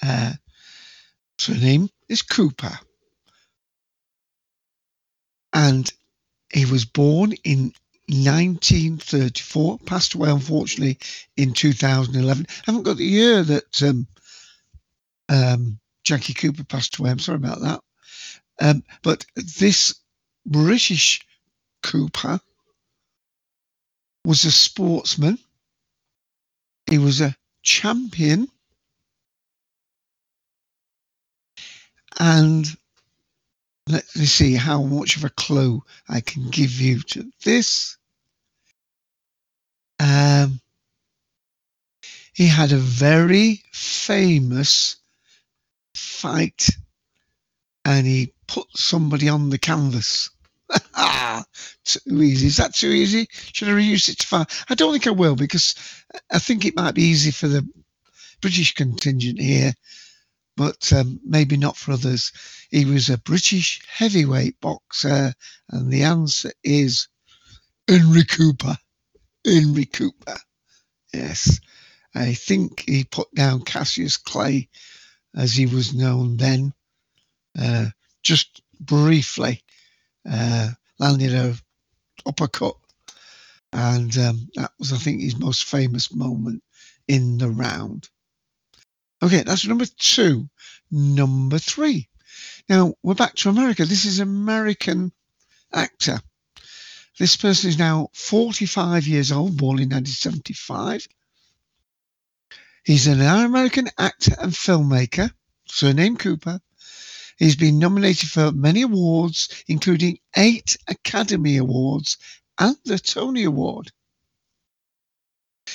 uh, 0.02 0.32
name 1.50 1.90
is 2.08 2.22
Cooper, 2.22 2.80
and 5.52 5.92
he 6.54 6.64
was 6.64 6.86
born 6.86 7.34
in 7.44 7.74
1934, 8.08 9.80
passed 9.80 10.14
away 10.14 10.30
unfortunately 10.30 11.00
in 11.36 11.52
2011. 11.52 12.48
I 12.50 12.54
haven't 12.66 12.84
got 12.84 12.96
the 12.96 13.04
year 13.04 13.44
that 13.44 13.84
um, 13.84 14.08
um, 15.30 15.80
Jackie 16.04 16.34
Cooper 16.34 16.64
passed 16.64 16.98
away. 16.98 17.12
I'm 17.12 17.20
sorry 17.20 17.38
about 17.38 17.62
that. 17.62 17.82
Um, 18.60 18.84
but 19.04 19.26
this 19.36 19.94
British 20.46 21.26
Cooper 21.84 22.40
was 24.26 24.46
a 24.46 24.52
sportsman 24.52 25.38
he 26.88 26.98
was 26.98 27.22
a 27.22 27.36
champion. 27.64 28.48
And 32.20 32.66
let 33.88 34.04
me 34.16 34.26
see 34.26 34.56
how 34.56 34.82
much 34.82 35.18
of 35.18 35.24
a 35.24 35.30
clue 35.30 35.84
I 36.10 36.22
can 36.22 36.50
give 36.50 36.72
you 36.82 37.02
to 37.02 37.30
this. 37.44 37.98
Um, 40.00 40.62
he 42.34 42.48
had 42.48 42.72
a 42.72 42.78
very 42.78 43.64
famous 43.72 44.98
fight 45.98 46.68
and 47.86 48.06
he 48.06 48.34
put 48.48 48.68
somebody 48.76 49.30
on 49.30 49.50
the 49.50 49.58
canvas. 49.58 50.30
too 51.86 52.00
easy. 52.22 52.48
Is 52.48 52.58
that 52.58 52.76
too 52.76 52.90
easy? 52.90 53.28
Should 53.32 53.70
I 53.70 53.72
reuse 53.72 54.10
it 54.10 54.20
to 54.20 54.28
far? 54.28 54.46
I 54.70 54.76
don't 54.76 54.92
think 54.92 55.08
I 55.08 55.12
will 55.12 55.36
because 55.36 55.76
I 56.32 56.40
think 56.40 56.66
it 56.66 56.76
might 56.76 56.96
be 56.96 57.04
easy 57.04 57.32
for 57.32 57.48
the 57.48 57.68
British 58.42 58.74
contingent 58.76 59.40
here, 59.40 59.74
but 60.56 60.92
um, 60.94 61.20
maybe 61.24 61.58
not 61.58 61.78
for 61.78 61.94
others. 61.94 62.32
He 62.70 62.86
was 62.86 63.10
a 63.10 63.18
British 63.18 63.82
heavyweight 63.88 64.60
boxer, 64.60 65.34
and 65.70 65.92
the 65.92 66.04
answer 66.04 66.52
is 66.64 67.08
Henry 67.88 68.26
Cooper. 68.26 68.78
Henry 69.46 69.86
Cooper. 69.86 70.38
Yes. 71.14 71.60
I 72.14 72.34
think 72.34 72.84
he 72.88 73.04
put 73.04 73.34
down 73.34 73.62
Cassius 73.62 74.18
Clay, 74.18 74.70
as 75.38 75.54
he 75.54 75.68
was 75.68 75.94
known 75.94 76.36
then, 76.38 76.74
uh, 77.58 77.86
just 78.24 78.62
briefly 78.80 79.64
uh, 80.30 80.70
landed 81.00 81.34
a 81.34 81.56
uppercut, 82.26 82.76
and 83.72 84.18
um, 84.18 84.50
that 84.56 84.72
was, 84.80 84.92
I 84.92 84.98
think, 84.98 85.22
his 85.22 85.38
most 85.38 85.64
famous 85.64 86.14
moment 86.14 86.64
in 87.08 87.38
the 87.38 87.50
round. 87.50 88.10
Okay, 89.22 89.44
that's 89.44 89.66
number 89.66 89.86
two. 89.86 90.50
Number 90.92 91.60
three. 91.60 92.08
Now 92.68 92.96
we're 93.04 93.14
back 93.14 93.36
to 93.36 93.50
America. 93.50 93.86
This 93.86 94.06
is 94.06 94.20
American 94.20 95.12
actor. 95.74 96.20
This 97.20 97.36
person 97.36 97.70
is 97.70 97.80
now 97.80 98.10
45 98.14 99.08
years 99.08 99.32
old, 99.32 99.58
born 99.58 99.80
in 99.80 99.90
1975. 99.90 101.08
He's 102.88 103.08
an 103.08 103.20
American 103.20 103.90
actor 103.98 104.34
and 104.40 104.54
filmmaker, 104.54 105.30
surname 105.68 106.16
Cooper. 106.16 106.62
He's 107.38 107.58
been 107.58 107.80
nominated 107.80 108.30
for 108.30 108.54
many 108.54 108.84
awards, 108.84 109.50
including 109.68 110.20
eight 110.38 110.78
Academy 110.88 111.58
Awards 111.58 112.16
and 112.58 112.78
the 112.86 112.98
Tony 112.98 113.44
Award. 113.44 113.92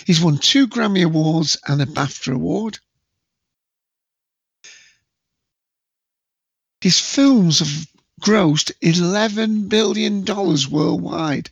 He's 0.06 0.22
won 0.22 0.38
two 0.38 0.66
Grammy 0.66 1.04
Awards 1.04 1.58
and 1.68 1.82
a 1.82 1.86
BAFTA 1.86 2.32
Award. 2.32 2.78
His 6.80 6.98
films 6.98 7.58
have 7.58 7.88
grossed 8.22 8.72
$11 8.82 9.68
billion 9.68 10.24
worldwide 10.24 11.50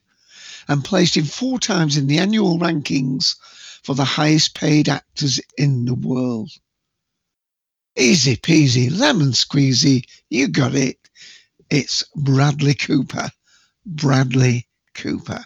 and 0.68 0.82
placed 0.82 1.18
him 1.18 1.26
four 1.26 1.58
times 1.58 1.98
in 1.98 2.06
the 2.06 2.18
annual 2.18 2.58
rankings 2.58 3.36
for 3.82 3.94
the 3.94 4.04
highest 4.04 4.54
paid 4.54 4.88
actors 4.88 5.40
in 5.56 5.84
the 5.84 5.94
world. 5.94 6.50
Easy 7.96 8.36
peasy, 8.36 8.90
lemon 8.90 9.32
squeezy, 9.32 10.04
you 10.28 10.48
got 10.48 10.74
it. 10.74 10.98
It's 11.70 12.04
Bradley 12.14 12.74
Cooper. 12.74 13.30
Bradley 13.86 14.66
Cooper. 14.94 15.44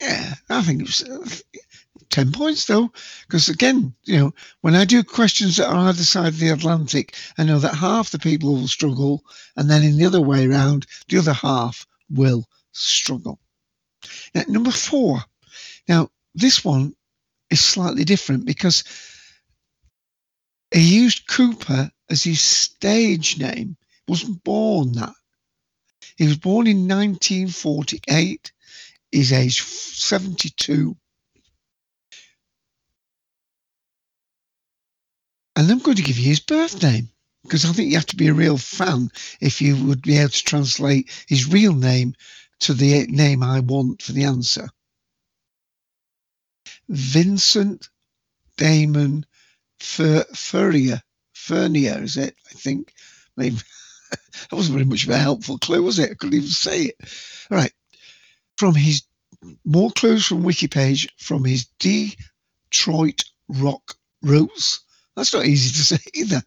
Yeah, 0.00 0.34
I 0.50 0.62
think 0.62 0.80
it 0.80 0.86
was 0.86 1.02
uh, 1.02 1.26
10 2.10 2.32
points 2.32 2.66
though, 2.66 2.92
because 3.26 3.48
again, 3.48 3.94
you 4.04 4.18
know, 4.18 4.34
when 4.60 4.74
I 4.74 4.84
do 4.84 5.02
questions 5.02 5.56
that 5.56 5.68
are 5.68 5.88
either 5.88 6.04
side 6.04 6.28
of 6.28 6.38
the 6.38 6.50
Atlantic, 6.50 7.16
I 7.38 7.44
know 7.44 7.58
that 7.58 7.74
half 7.74 8.10
the 8.10 8.18
people 8.18 8.54
will 8.54 8.68
struggle, 8.68 9.24
and 9.56 9.70
then 9.70 9.82
in 9.82 9.96
the 9.96 10.04
other 10.06 10.20
way 10.20 10.46
around, 10.46 10.86
the 11.08 11.18
other 11.18 11.32
half 11.32 11.86
will 12.10 12.46
struggle. 12.72 13.40
Now, 14.34 14.42
number 14.48 14.70
four. 14.70 15.24
Now, 15.88 16.10
this 16.34 16.64
one 16.64 16.94
is 17.50 17.60
slightly 17.60 18.04
different 18.04 18.44
because 18.46 18.84
he 20.72 20.96
used 20.96 21.28
Cooper 21.28 21.90
as 22.10 22.24
his 22.24 22.40
stage 22.40 23.38
name, 23.38 23.76
wasn't 24.08 24.42
born 24.44 24.92
that. 24.92 25.14
He 26.16 26.26
was 26.26 26.36
born 26.36 26.66
in 26.66 26.88
1948. 26.88 28.52
He's 29.10 29.32
age 29.32 29.62
72. 29.62 30.96
And 35.56 35.70
I'm 35.70 35.78
going 35.78 35.96
to 35.96 36.02
give 36.02 36.18
you 36.18 36.28
his 36.28 36.40
birth 36.40 36.82
name 36.82 37.08
because 37.44 37.64
I 37.64 37.72
think 37.72 37.90
you 37.90 37.96
have 37.96 38.06
to 38.06 38.16
be 38.16 38.28
a 38.28 38.34
real 38.34 38.58
fan 38.58 39.10
if 39.40 39.62
you 39.62 39.76
would 39.86 40.02
be 40.02 40.18
able 40.18 40.30
to 40.30 40.44
translate 40.44 41.10
his 41.28 41.48
real 41.48 41.74
name 41.74 42.14
to 42.60 42.74
the 42.74 43.06
name 43.06 43.42
I 43.42 43.60
want 43.60 44.02
for 44.02 44.12
the 44.12 44.24
answer. 44.24 44.68
Vincent 46.88 47.88
Damon 48.56 49.26
Fur- 49.80 50.26
Furrier. 50.34 51.02
Furnier, 51.34 52.02
is 52.02 52.16
it? 52.16 52.36
I 52.50 52.54
think. 52.54 52.92
Maybe 53.36 53.56
that 54.10 54.52
wasn't 54.52 54.74
very 54.74 54.86
much 54.86 55.04
of 55.04 55.10
a 55.10 55.18
helpful 55.18 55.58
clue, 55.58 55.82
was 55.82 55.98
it? 55.98 56.10
I 56.12 56.14
couldn't 56.14 56.36
even 56.36 56.48
say 56.48 56.82
it. 56.84 56.96
All 57.50 57.58
right. 57.58 57.72
From 58.58 58.74
his 58.74 59.02
more 59.64 59.90
clues 59.90 60.26
from 60.26 60.42
Wikipage 60.42 61.08
from 61.18 61.44
his 61.44 61.66
Detroit 61.78 63.24
rock 63.48 63.94
roots 64.22 64.80
that's 65.16 65.32
not 65.34 65.46
easy 65.46 65.70
to 65.72 65.84
say 65.84 65.98
either. 66.14 66.42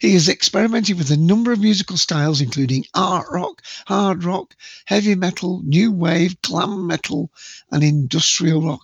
He 0.00 0.14
has 0.14 0.28
experimented 0.28 0.98
with 0.98 1.10
a 1.10 1.16
number 1.16 1.52
of 1.52 1.60
musical 1.60 1.96
styles, 1.96 2.40
including 2.40 2.84
art 2.94 3.26
rock, 3.30 3.62
hard 3.86 4.24
rock, 4.24 4.54
heavy 4.86 5.14
metal, 5.14 5.62
new 5.64 5.92
wave, 5.92 6.40
glam 6.42 6.86
metal, 6.86 7.30
and 7.70 7.82
industrial 7.82 8.62
rock. 8.62 8.82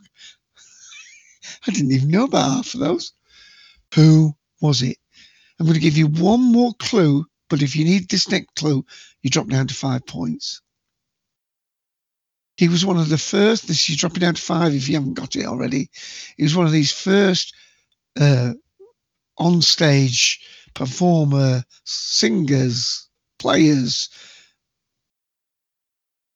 I 1.66 1.72
didn't 1.72 1.92
even 1.92 2.10
know 2.10 2.24
about 2.24 2.50
half 2.50 2.74
of 2.74 2.80
those. 2.80 3.12
Who 3.94 4.34
was 4.60 4.82
it? 4.82 4.98
I'm 5.60 5.66
going 5.66 5.74
to 5.74 5.80
give 5.80 5.96
you 5.98 6.08
one 6.08 6.40
more 6.42 6.74
clue, 6.78 7.26
but 7.50 7.62
if 7.62 7.76
you 7.76 7.84
need 7.84 8.08
this 8.10 8.30
next 8.30 8.54
clue, 8.56 8.84
you 9.22 9.30
drop 9.30 9.48
down 9.48 9.68
to 9.68 9.74
five 9.74 10.06
points. 10.06 10.62
He 12.56 12.68
was 12.68 12.86
one 12.86 12.98
of 12.98 13.08
the 13.10 13.18
first, 13.18 13.68
this 13.68 13.88
is 13.90 13.96
dropping 13.96 14.20
down 14.20 14.34
to 14.34 14.42
five 14.42 14.74
if 14.74 14.88
you 14.88 14.96
haven't 14.96 15.14
got 15.14 15.36
it 15.36 15.46
already. 15.46 15.90
He 16.36 16.44
was 16.44 16.56
one 16.56 16.66
of 16.66 16.72
these 16.72 16.92
first 16.92 17.54
uh, 18.20 18.54
on 19.38 19.62
stage 19.62 20.40
performer, 20.74 21.64
singers, 21.84 23.08
players 23.38 24.10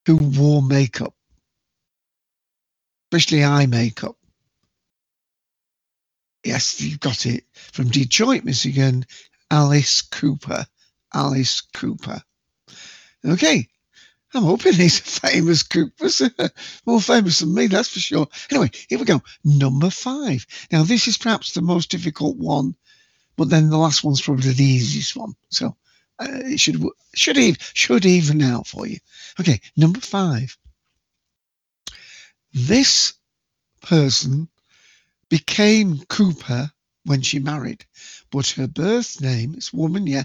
who 0.06 0.16
wore 0.16 0.62
makeup, 0.62 1.14
especially 3.12 3.44
eye 3.44 3.66
makeup. 3.66 4.15
Yes, 6.46 6.80
you've 6.80 7.00
got 7.00 7.26
it. 7.26 7.44
From 7.72 7.90
Detroit, 7.90 8.44
Michigan, 8.44 9.04
Alice 9.50 10.02
Cooper. 10.02 10.66
Alice 11.12 11.60
Cooper. 11.60 12.22
Okay, 13.24 13.68
I'm 14.34 14.42
hoping 14.44 14.74
he's 14.74 15.00
a 15.00 15.02
famous 15.02 15.62
Cooper, 15.62 16.08
more 16.86 17.00
famous 17.00 17.40
than 17.40 17.54
me, 17.54 17.66
that's 17.66 17.88
for 17.88 18.00
sure. 18.00 18.28
Anyway, 18.50 18.70
here 18.88 18.98
we 18.98 19.04
go. 19.04 19.22
Number 19.44 19.90
five. 19.90 20.46
Now, 20.70 20.82
this 20.82 21.08
is 21.08 21.18
perhaps 21.18 21.52
the 21.52 21.62
most 21.62 21.90
difficult 21.90 22.36
one 22.36 22.76
but 23.36 23.50
then 23.50 23.68
the 23.68 23.76
last 23.76 24.02
one's 24.02 24.22
probably 24.22 24.52
the 24.52 24.64
easiest 24.64 25.14
one. 25.16 25.34
So 25.50 25.76
uh, 26.18 26.26
it 26.44 26.58
should 26.58 26.82
should 27.14 27.36
even 27.36 27.60
should 27.74 28.06
even 28.06 28.42
out 28.42 28.66
for 28.66 28.86
you. 28.86 28.98
Okay, 29.38 29.60
number 29.76 30.00
five. 30.00 30.56
This 32.52 33.14
person 33.82 34.48
became 35.28 35.98
Cooper 36.06 36.70
when 37.04 37.22
she 37.22 37.38
married, 37.38 37.84
but 38.30 38.48
her 38.50 38.66
birth 38.68 39.20
name, 39.20 39.52
this 39.52 39.72
woman, 39.72 40.06
yeah, 40.06 40.24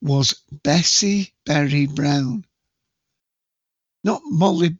was 0.00 0.34
Bessie 0.64 1.32
Berry 1.44 1.86
Brown. 1.86 2.44
Not 4.04 4.22
Molly 4.24 4.76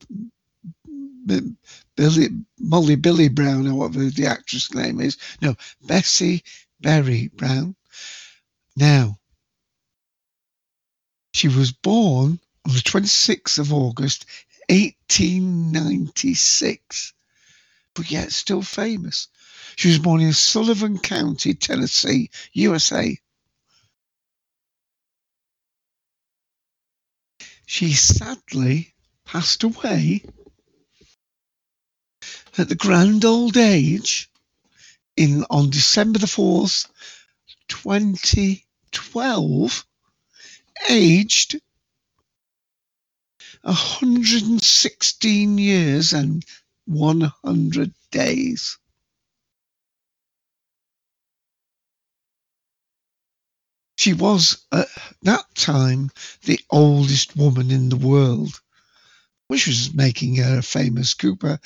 Billy 1.26 2.28
Molly 2.58 2.96
Billy 2.96 3.28
Brown 3.28 3.66
or 3.68 3.74
whatever 3.74 4.04
the 4.04 4.26
actress 4.26 4.72
name 4.74 5.00
is. 5.00 5.16
No, 5.42 5.54
Bessie 5.82 6.42
Berry 6.80 7.28
Brown. 7.28 7.76
Now, 8.76 9.18
she 11.34 11.48
was 11.48 11.72
born 11.72 12.38
on 12.66 12.72
the 12.74 12.80
26th 12.80 13.58
of 13.58 13.72
August, 13.72 14.26
1896, 14.70 17.12
but 17.94 18.10
yet 18.10 18.32
still 18.32 18.62
famous. 18.62 19.28
She 19.78 19.88
was 19.90 20.00
born 20.00 20.20
in 20.20 20.32
Sullivan 20.32 20.98
County, 20.98 21.54
Tennessee, 21.54 22.30
USA. 22.52 23.16
She 27.64 27.92
sadly 27.92 28.92
passed 29.24 29.62
away 29.62 30.24
at 32.56 32.68
the 32.68 32.74
grand 32.74 33.24
old 33.24 33.56
age 33.56 34.28
in 35.16 35.44
on 35.48 35.70
December 35.70 36.18
the 36.18 36.26
4th, 36.26 36.88
2012, 37.68 39.86
aged 40.90 41.60
116 43.62 45.56
years 45.56 46.12
and 46.12 46.44
100 46.86 47.94
days. 48.10 48.76
She 53.98 54.14
was 54.14 54.66
at 54.72 54.88
that 55.24 55.46
time 55.56 56.10
the 56.44 56.60
oldest 56.70 57.36
woman 57.36 57.70
in 57.72 57.90
the 57.90 57.96
world, 57.98 58.60
which 59.48 59.66
was 59.66 59.94
making 59.94 60.36
her 60.36 60.58
a 60.58 60.62
famous 60.62 61.14
Cooper. 61.14 61.60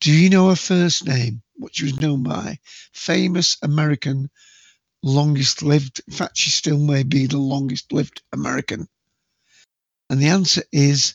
Do 0.00 0.12
you 0.12 0.30
know 0.30 0.50
her 0.50 0.56
first 0.56 1.06
name? 1.06 1.42
what 1.56 1.76
she 1.76 1.84
was 1.84 2.00
known 2.00 2.22
by, 2.22 2.58
famous 2.92 3.58
American, 3.62 4.30
longest 5.02 5.62
lived. 5.62 6.02
In 6.08 6.14
fact, 6.14 6.38
she 6.38 6.50
still 6.50 6.78
may 6.78 7.02
be 7.04 7.26
the 7.26 7.38
longest 7.38 7.92
lived 7.92 8.22
American. 8.32 8.88
And 10.10 10.20
the 10.20 10.28
answer 10.28 10.62
is 10.72 11.14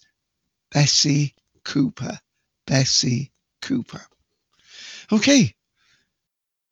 Bessie 0.72 1.36
Cooper. 1.64 2.20
Bessie 2.68 3.32
Cooper. 3.62 4.06
Okay. 5.12 5.56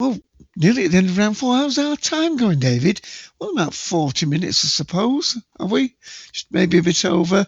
Well, 0.00 0.18
nearly 0.56 0.84
at 0.84 0.90
the 0.92 0.98
end 0.98 1.08
of 1.08 1.18
round 1.18 1.36
four. 1.36 1.56
How's 1.56 1.78
our 1.78 1.96
time 1.96 2.36
going, 2.36 2.58
David? 2.58 3.00
Well, 3.38 3.50
about 3.50 3.74
40 3.74 4.26
minutes, 4.26 4.64
I 4.64 4.68
suppose. 4.68 5.38
Are 5.58 5.66
we? 5.66 5.96
Just 6.32 6.52
maybe 6.52 6.78
a 6.78 6.82
bit 6.82 7.04
over. 7.04 7.46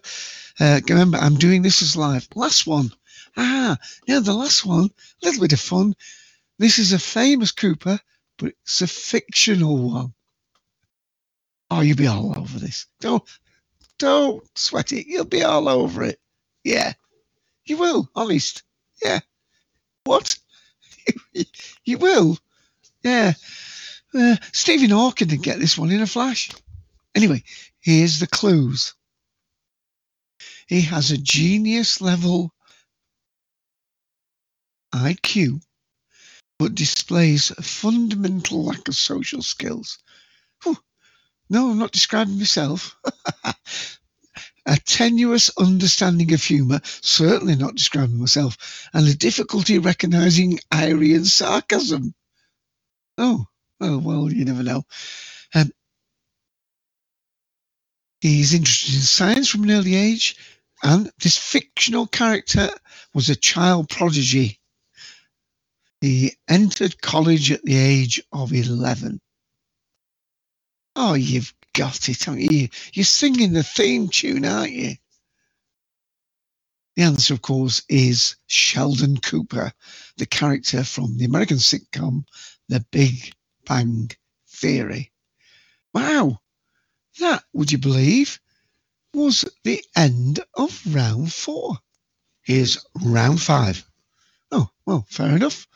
Uh, 0.59 0.81
remember, 0.89 1.19
I'm 1.19 1.37
doing 1.37 1.63
this 1.63 1.83
as 1.83 1.97
live. 1.97 2.27
Last 2.35 2.67
one. 2.67 2.91
Ah, 3.37 3.77
now 4.09 4.21
the 4.21 4.33
last 4.33 4.65
one, 4.65 4.91
a 5.23 5.27
little 5.27 5.43
bit 5.43 5.53
of 5.53 5.61
fun. 5.61 5.95
This 6.59 6.79
is 6.79 6.93
a 6.93 6.99
famous 6.99 7.53
Cooper, 7.53 8.01
but 8.39 8.55
it's 8.63 8.81
a 8.81 8.87
fictional 8.87 9.91
one. 9.91 10.15
Oh, 11.71 11.81
you'll 11.81 11.97
be 11.97 12.07
all 12.07 12.39
over 12.39 12.59
this. 12.59 12.87
Don't, 13.01 13.23
don't 13.99 14.43
sweat 14.57 14.93
it. 14.93 15.07
You'll 15.07 15.27
be 15.27 15.43
all 15.43 15.69
over 15.69 16.05
it. 16.05 16.19
Yeah, 16.65 16.95
you 17.67 17.77
will. 17.77 18.09
Honest. 18.15 18.63
Yeah. 19.03 19.21
What? 20.05 20.39
you 21.85 21.99
will. 21.99 22.39
Yeah. 23.07 23.35
Uh, 24.13 24.35
Stephen 24.53 24.91
Hawking 24.91 25.29
did 25.29 25.41
get 25.41 25.61
this 25.61 25.79
one 25.79 25.93
in 25.93 26.01
a 26.01 26.09
flash. 26.09 26.51
Anyway, 27.15 27.45
here's 27.79 28.19
the 28.19 28.27
clues. 28.27 28.95
He 30.67 30.81
has 30.81 31.13
a 31.13 31.17
genius 31.17 32.01
level 32.01 32.51
IQ, 34.93 35.63
but 36.59 36.75
displays 36.75 37.53
a 37.53 37.63
fundamental 37.63 38.65
lack 38.65 38.89
of 38.89 38.97
social 38.97 39.41
skills. 39.41 39.99
Whew. 40.65 40.77
No, 41.49 41.71
I'm 41.71 41.79
not 41.79 41.93
describing 41.93 42.39
myself. 42.39 42.97
a 44.67 44.77
tenuous 44.85 45.53
understanding 45.57 46.35
of 46.35 46.43
humour, 46.43 46.81
certainly 46.85 47.55
not 47.55 47.77
describing 47.77 48.19
myself, 48.19 48.89
and 48.93 49.07
a 49.07 49.15
difficulty 49.15 49.79
recognising 49.79 50.59
irony 50.73 51.15
and 51.15 51.27
sarcasm. 51.27 52.13
Oh, 53.19 53.47
well, 53.81 54.01
well, 54.01 54.33
you 54.33 54.45
never 54.45 54.62
know. 54.62 54.85
Um, 55.55 55.71
he's 58.21 58.55
interested 58.55 58.95
in 58.97 59.03
science 59.03 59.49
from 59.51 59.64
an 59.64 59.73
early 59.73 59.97
age, 59.97 60.37
and 60.83 61.11
this 61.23 61.39
fictional 61.39 62.07
character 62.07 62.71
was 63.14 63.31
a 63.31 63.37
child 63.37 63.91
prodigy. 63.91 64.61
He 66.01 66.35
entered 66.49 67.01
college 67.03 67.53
at 67.53 67.64
the 67.64 67.77
age 67.77 68.23
of 68.33 68.53
11. 68.53 69.21
Oh, 70.97 71.14
you've 71.14 71.55
got 71.75 72.09
it, 72.09 72.25
haven't 72.25 72.53
you? 72.53 72.69
You're 72.93 73.05
singing 73.05 73.53
the 73.53 73.62
theme 73.62 74.09
tune, 74.09 74.45
aren't 74.45 74.73
you? 74.73 74.95
The 76.97 77.05
answer, 77.05 77.34
of 77.34 77.42
course, 77.42 77.82
is 77.88 78.36
Sheldon 78.49 79.18
Cooper, 79.18 79.72
the 80.18 80.26
character 80.26 80.84
from 80.84 81.18
the 81.18 81.26
American 81.26 81.59
sitcom 81.59 82.24
The 82.68 82.80
Big 82.92 83.32
Bang 83.66 84.11
Theory. 84.49 85.12
Wow, 85.94 86.40
that, 87.20 87.44
would 87.53 87.72
you 87.72 87.78
believe, 87.78 88.40
was 89.14 89.44
the 89.64 89.84
end 89.97 90.40
of 90.57 90.82
round 90.94 91.32
four. 91.32 91.78
Here's 92.42 92.84
round 93.05 93.42
five. 93.42 93.84
Oh, 94.53 94.70
well, 94.86 95.07
fair 95.11 95.36
enough. 95.36 95.66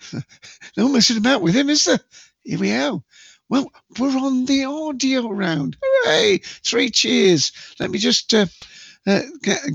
no 0.78 0.88
messing 0.88 1.18
about 1.18 1.42
with 1.42 1.54
him, 1.56 1.70
is 1.70 1.84
there? 1.84 2.00
Here 2.42 2.58
we 2.58 2.72
are. 2.72 3.02
Well, 3.48 3.72
we're 3.98 4.16
on 4.18 4.46
the 4.46 4.64
audio 4.66 5.30
round. 5.30 5.76
Hooray! 5.82 6.38
Three 6.64 6.90
cheers. 6.90 7.52
Let 7.80 7.90
me 7.90 7.98
just 7.98 8.32
uh, 8.34 8.46
uh, 9.08 9.22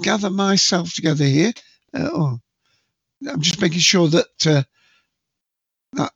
gather 0.01 0.29
myself 0.29 0.93
together 0.93 1.25
here. 1.25 1.53
Uh, 1.93 2.09
oh, 2.13 2.39
I'm 3.27 3.41
just 3.41 3.61
making 3.61 3.79
sure 3.79 4.07
that 4.07 4.47
uh, 4.47 4.63
that 5.93 6.11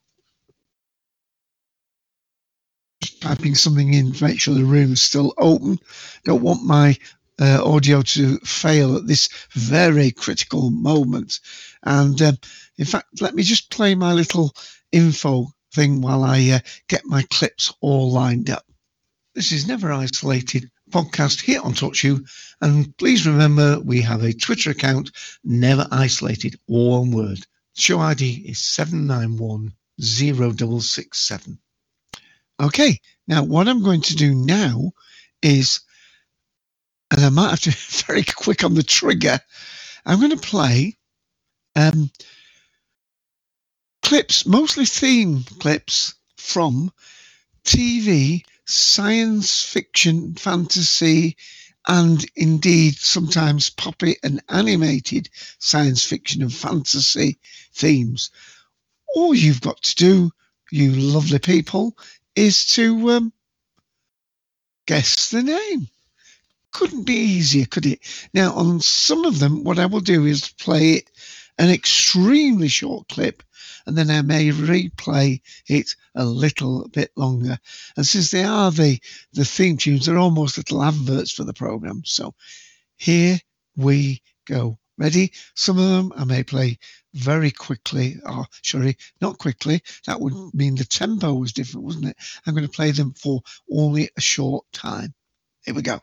just 3.02 3.22
piping 3.22 3.56
something 3.56 3.94
in 3.94 4.14
to 4.14 4.24
make 4.24 4.40
sure 4.40 4.54
the 4.54 4.64
room's 4.64 5.02
still 5.02 5.34
open. 5.38 5.80
Don't 6.26 6.44
want 6.44 6.64
my 6.64 6.96
uh, 7.40 7.62
audio 7.64 8.02
to 8.02 8.38
fail 8.40 8.96
at 8.96 9.08
this 9.08 9.30
very 9.52 10.12
critical 10.12 10.70
moment. 10.70 11.40
And 11.84 12.22
um, 12.22 12.38
in 12.78 12.86
fact, 12.86 13.22
let 13.22 13.36
me 13.36 13.44
just 13.44 13.72
play 13.72 13.96
my 13.96 14.14
little 14.14 14.54
info 14.92 15.48
thing 15.74 16.02
while 16.02 16.24
I 16.24 16.50
uh, 16.50 16.60
get 16.88 17.06
my 17.06 17.24
clips 17.32 17.74
all 17.82 18.12
lined 18.12 18.50
up. 18.50 18.66
This 19.36 19.52
is 19.52 19.68
Never 19.68 19.92
Isolated 19.92 20.70
podcast 20.90 21.42
here 21.42 21.62
on 21.62 21.74
TalkShoe. 21.74 22.26
And 22.62 22.98
please 22.98 23.28
remember, 23.28 23.80
we 23.80 24.02
have 24.02 24.24
a 24.24 24.34
Twitter 24.34 24.72
account, 24.72 25.12
Never 25.44 25.86
Isolated, 25.92 26.56
all 26.68 27.02
one 27.02 27.12
word. 27.12 27.46
Show 27.76 28.00
ID 28.00 28.46
is 28.48 28.58
7910667. 28.60 31.58
Okay, 32.60 33.00
now 33.28 33.44
what 33.44 33.68
I'm 33.68 33.84
going 33.84 34.02
to 34.02 34.16
do 34.16 34.34
now 34.34 34.92
is, 35.44 35.82
and 37.12 37.24
I 37.24 37.30
might 37.30 37.52
have 37.52 37.60
to 37.62 37.70
be 37.70 37.76
very 38.08 38.24
quick 38.24 38.64
on 38.64 38.74
the 38.74 38.82
trigger, 38.84 39.40
I'm 40.06 40.20
going 40.20 40.32
to 40.32 40.38
play 40.38 40.98
um, 41.76 42.10
clips, 44.02 44.48
mostly 44.48 44.86
theme 44.86 45.44
clips 45.60 46.16
from 46.38 46.92
TV, 47.64 48.44
science 48.68 49.64
fiction, 49.64 50.36
fantasy, 50.36 51.38
and 51.88 52.26
indeed 52.36 52.96
sometimes 52.98 53.70
poppy 53.70 54.18
and 54.22 54.42
animated 54.50 55.30
science 55.60 56.04
fiction 56.04 56.42
and 56.42 56.54
fantasy 56.54 57.40
themes. 57.74 58.30
All 59.16 59.34
you've 59.34 59.62
got 59.62 59.82
to 59.84 59.96
do, 59.96 60.32
you 60.70 60.92
lovely 60.92 61.40
people, 61.40 61.98
is 62.36 62.66
to 62.74 63.12
um, 63.12 63.34
guess 64.86 65.30
the 65.30 65.44
name. 65.44 65.88
Couldn't 66.74 67.06
be 67.06 67.16
easier, 67.16 67.66
could 67.66 67.86
it? 67.86 68.00
Now, 68.34 68.54
on 68.54 68.82
some 68.82 69.24
of 69.24 69.40
them, 69.40 69.64
what 69.64 69.80
I 69.80 69.86
will 69.86 70.02
do 70.02 70.26
is 70.26 70.50
play 70.60 70.92
it 70.94 71.10
an 71.58 71.70
extremely 71.70 72.68
short 72.68 73.08
clip 73.08 73.44
and 73.88 73.98
then 73.98 74.12
I 74.12 74.22
may 74.22 74.50
replay 74.50 75.42
it 75.68 75.96
a 76.14 76.26
little 76.26 76.88
bit 76.90 77.12
longer. 77.16 77.58
And 77.96 78.06
since 78.06 78.32
they 78.32 78.44
are 78.44 78.70
the, 78.70 79.00
the 79.34 79.46
theme 79.46 79.78
tunes, 79.78 80.06
they're 80.06 80.18
almost 80.18 80.58
little 80.58 80.84
adverts 80.84 81.32
for 81.32 81.46
the 81.46 81.54
program. 81.54 82.04
So 82.06 82.36
here 82.98 83.40
we 83.76 84.22
go. 84.46 84.78
Ready? 84.98 85.32
Some 85.56 85.78
of 85.78 85.88
them 85.88 86.14
I 86.16 86.26
may 86.26 86.44
play 86.44 86.80
very 87.14 87.52
quickly, 87.52 88.18
or 88.26 88.48
sorry, 88.64 88.98
not 89.22 89.38
quickly. 89.38 89.82
That 90.06 90.20
would 90.20 90.34
mean 90.54 90.76
the 90.76 90.86
tempo 90.86 91.34
was 91.34 91.54
different, 91.54 91.86
wasn't 91.86 92.08
it? 92.08 92.18
I'm 92.46 92.56
going 92.56 92.66
to 92.66 92.72
play 92.72 92.92
them 92.92 93.14
for 93.14 93.42
only 93.72 94.10
a 94.18 94.22
short 94.22 94.66
time. 94.74 95.14
Here 95.64 95.76
we 95.76 95.84
go. 95.84 96.02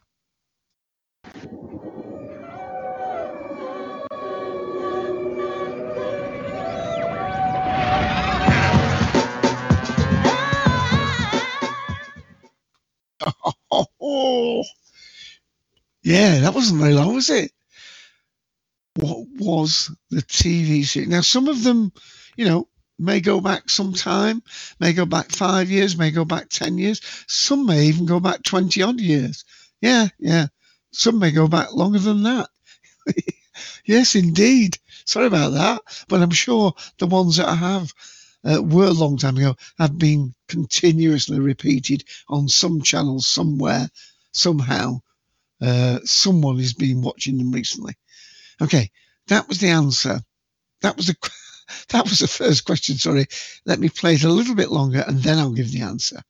Oh, 14.01 14.65
yeah, 16.03 16.41
that 16.41 16.55
wasn't 16.55 16.81
very 16.81 16.95
long, 16.95 17.15
was 17.15 17.31
it? 17.31 17.53
What 18.97 19.27
was 19.39 19.91
the 20.11 20.23
TV 20.23 20.85
series? 20.85 21.09
Now, 21.09 21.21
some 21.21 21.49
of 21.49 21.63
them, 21.63 21.93
you 22.37 22.45
know, 22.45 22.69
may 22.99 23.21
go 23.21 23.41
back 23.41 23.69
some 23.71 23.93
time, 23.93 24.43
may 24.81 24.93
go 24.93 25.05
back 25.05 25.31
five 25.31 25.71
years, 25.71 25.97
may 25.97 26.11
go 26.11 26.25
back 26.25 26.49
10 26.49 26.79
years. 26.79 27.01
Some 27.27 27.67
may 27.67 27.87
even 27.87 28.07
go 28.07 28.21
back 28.21 28.43
20 28.43 28.83
odd 28.83 29.01
years. 29.01 29.45
Yeah, 29.81 30.09
yeah. 30.19 30.47
Some 30.93 31.19
may 31.19 31.33
go 31.33 31.49
back 31.49 31.73
longer 31.73 31.99
than 31.99 32.23
that. 32.25 32.49
yes, 33.85 34.15
indeed. 34.15 34.79
Sorry 35.05 35.27
about 35.27 35.51
that. 35.55 35.83
But 36.09 36.23
I'm 36.23 36.31
sure 36.31 36.75
the 36.99 37.07
ones 37.07 37.37
that 37.37 37.49
I 37.49 37.55
have 37.55 37.93
uh, 38.45 38.63
were 38.63 38.87
a 38.87 38.91
long 38.91 39.17
time 39.17 39.37
ago 39.37 39.57
have 39.79 39.99
been 39.99 40.35
continuously 40.49 41.39
repeated 41.39 42.05
on 42.29 42.49
some 42.49 42.83
channel 42.83 43.21
somewhere, 43.21 43.89
somehow. 44.33 45.01
Uh, 45.61 45.99
someone 46.05 46.59
has 46.59 46.75
been 46.75 47.01
watching 47.01 47.39
them 47.39 47.53
recently. 47.53 47.95
Okay, 48.61 48.91
that 49.29 49.49
was 49.49 49.59
the 49.59 49.69
answer. 49.69 50.21
That 50.83 50.97
was 50.97 51.07
the 51.07 51.17
that 51.89 52.05
was 52.05 52.19
the 52.19 52.29
first 52.29 52.65
question. 52.65 52.97
Sorry, 52.97 53.27
let 53.65 53.79
me 53.79 53.89
play 53.89 54.15
it 54.15 54.25
a 54.25 54.29
little 54.29 54.55
bit 54.55 54.71
longer 54.71 55.05
and 55.07 55.19
then 55.23 55.39
I'll 55.39 55.53
give 55.53 55.73
the 55.73 55.83
answer. 55.83 56.23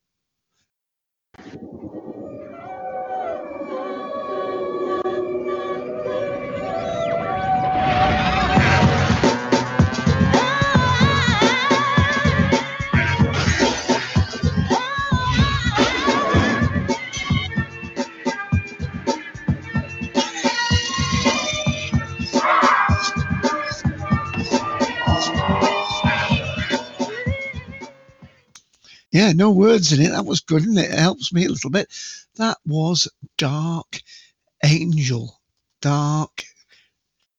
Yeah, 29.14 29.32
no 29.32 29.52
words 29.52 29.92
in 29.92 30.04
it. 30.04 30.10
That 30.10 30.26
was 30.26 30.40
good, 30.40 30.64
and 30.64 30.76
it? 30.76 30.90
it 30.90 30.98
helps 30.98 31.32
me 31.32 31.44
a 31.44 31.48
little 31.48 31.70
bit. 31.70 31.88
That 32.34 32.58
was 32.66 33.06
Dark 33.38 34.00
Angel. 34.64 35.40
Dark 35.80 36.44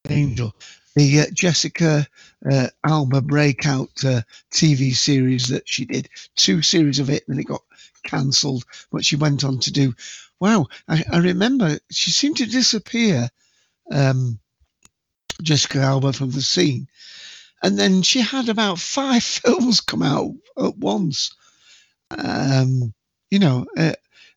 Angel. 0.07 0.55
the 0.95 1.19
uh, 1.19 1.25
Jessica 1.33 2.07
uh, 2.49 2.67
Alba 2.85 3.19
breakout 3.19 3.89
uh, 4.05 4.21
TV 4.53 4.95
series 4.95 5.49
that 5.49 5.67
she 5.67 5.83
did, 5.83 6.07
two 6.37 6.61
series 6.61 6.99
of 6.99 7.09
it, 7.09 7.27
and 7.27 7.37
it 7.41 7.43
got 7.43 7.63
cancelled. 8.05 8.63
But 8.89 9.03
she 9.03 9.17
went 9.17 9.43
on 9.43 9.59
to 9.59 9.71
do. 9.73 9.93
Wow, 10.39 10.67
I, 10.87 11.03
I 11.11 11.17
remember 11.17 11.77
she 11.91 12.11
seemed 12.11 12.37
to 12.37 12.45
disappear, 12.45 13.29
um, 13.91 14.39
Jessica 15.41 15.79
Alba 15.79 16.13
from 16.13 16.31
the 16.31 16.41
scene, 16.41 16.87
and 17.61 17.77
then 17.77 18.01
she 18.01 18.21
had 18.21 18.47
about 18.47 18.79
five 18.79 19.23
films 19.25 19.81
come 19.81 20.03
out 20.03 20.31
at 20.57 20.77
once. 20.77 21.35
Um, 22.11 22.93
you 23.29 23.39
know, 23.39 23.65
uh, 23.77 23.93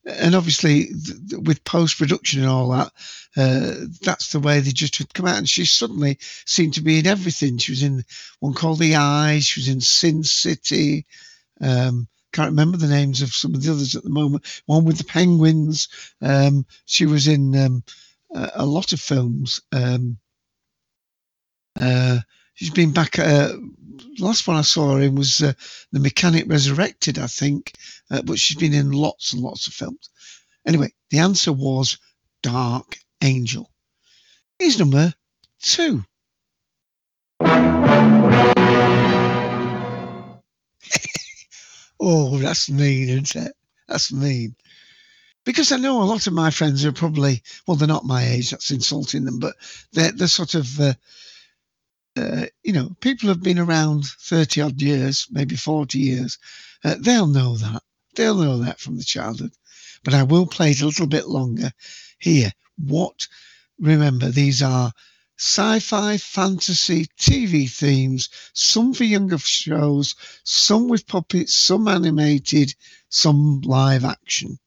and 0.06 0.34
obviously 0.34 0.86
th- 0.86 1.40
with 1.42 1.64
post 1.64 1.98
production 1.98 2.40
and 2.40 2.48
all 2.48 2.70
that, 2.70 2.92
uh, 3.36 3.86
that's 4.02 4.32
the 4.32 4.40
way 4.40 4.60
they 4.60 4.70
just 4.70 4.98
would 4.98 5.12
come 5.12 5.26
out. 5.26 5.38
And 5.38 5.48
she 5.48 5.64
suddenly 5.64 6.18
seemed 6.46 6.74
to 6.74 6.80
be 6.80 6.98
in 6.98 7.06
everything. 7.06 7.58
She 7.58 7.72
was 7.72 7.82
in 7.82 8.04
one 8.40 8.54
called 8.54 8.78
The 8.78 8.96
Eye. 8.96 9.40
She 9.40 9.60
was 9.60 9.68
in 9.68 9.80
Sin 9.80 10.24
City. 10.24 11.06
Um, 11.60 12.08
can't 12.32 12.50
remember 12.50 12.76
the 12.76 12.88
names 12.88 13.22
of 13.22 13.34
some 13.34 13.54
of 13.54 13.62
the 13.62 13.72
others 13.72 13.96
at 13.96 14.04
the 14.04 14.10
moment. 14.10 14.44
One 14.66 14.84
with 14.84 14.98
the 14.98 15.04
penguins. 15.04 15.88
Um, 16.20 16.66
she 16.84 17.06
was 17.06 17.26
in 17.26 17.56
um, 17.56 17.82
a, 18.34 18.50
a, 18.56 18.66
lot 18.66 18.92
of 18.92 19.00
films. 19.00 19.60
Um, 19.72 20.18
uh, 21.80 22.18
she's 22.54 22.70
been 22.70 22.92
back. 22.92 23.18
Uh, 23.18 23.54
last 24.18 24.46
one 24.46 24.56
I 24.56 24.62
saw 24.62 24.94
her 24.94 25.02
in 25.02 25.14
was 25.14 25.40
uh, 25.40 25.52
The 25.92 26.00
Mechanic 26.00 26.44
Resurrected, 26.48 27.18
I 27.18 27.26
think, 27.26 27.72
uh, 28.10 28.22
but 28.22 28.38
she's 28.38 28.56
been 28.56 28.74
in 28.74 28.90
lots 28.90 29.32
and 29.32 29.42
lots 29.42 29.66
of 29.66 29.74
films. 29.74 30.10
Anyway, 30.66 30.92
the 31.10 31.18
answer 31.18 31.52
was 31.52 31.98
Dark 32.42 32.98
Angel. 33.22 33.70
Here's 34.58 34.78
number 34.78 35.14
two. 35.60 36.04
oh, 42.00 42.38
that's 42.38 42.68
mean, 42.70 43.08
isn't 43.08 43.36
it? 43.36 43.52
That's 43.86 44.12
mean. 44.12 44.54
Because 45.44 45.72
I 45.72 45.76
know 45.76 46.02
a 46.02 46.04
lot 46.04 46.26
of 46.26 46.32
my 46.32 46.50
friends 46.50 46.84
are 46.84 46.92
probably, 46.92 47.42
well, 47.66 47.76
they're 47.76 47.88
not 47.88 48.04
my 48.04 48.24
age, 48.24 48.50
that's 48.50 48.70
insulting 48.70 49.24
them, 49.24 49.38
but 49.38 49.56
they're, 49.92 50.12
they're 50.12 50.28
sort 50.28 50.54
of 50.54 50.80
uh, 50.80 50.92
uh, 52.18 52.46
you 52.62 52.72
know, 52.72 52.90
people 53.00 53.28
have 53.28 53.42
been 53.42 53.58
around 53.58 54.04
30 54.04 54.60
odd 54.60 54.82
years, 54.82 55.26
maybe 55.30 55.54
40 55.56 55.98
years. 55.98 56.38
Uh, 56.84 56.96
they'll 56.98 57.26
know 57.26 57.56
that. 57.56 57.82
They'll 58.14 58.34
know 58.34 58.58
that 58.58 58.80
from 58.80 58.96
the 58.96 59.04
childhood. 59.04 59.52
But 60.04 60.14
I 60.14 60.24
will 60.24 60.46
play 60.46 60.72
it 60.72 60.80
a 60.80 60.86
little 60.86 61.06
bit 61.06 61.28
longer 61.28 61.72
here. 62.18 62.52
What, 62.76 63.26
remember, 63.78 64.30
these 64.30 64.62
are 64.62 64.92
sci 65.38 65.78
fi, 65.78 66.16
fantasy, 66.16 67.06
TV 67.18 67.70
themes, 67.70 68.28
some 68.52 68.92
for 68.94 69.04
younger 69.04 69.38
shows, 69.38 70.14
some 70.42 70.88
with 70.88 71.06
puppets, 71.06 71.54
some 71.54 71.86
animated, 71.86 72.74
some 73.08 73.60
live 73.60 74.04
action. 74.04 74.58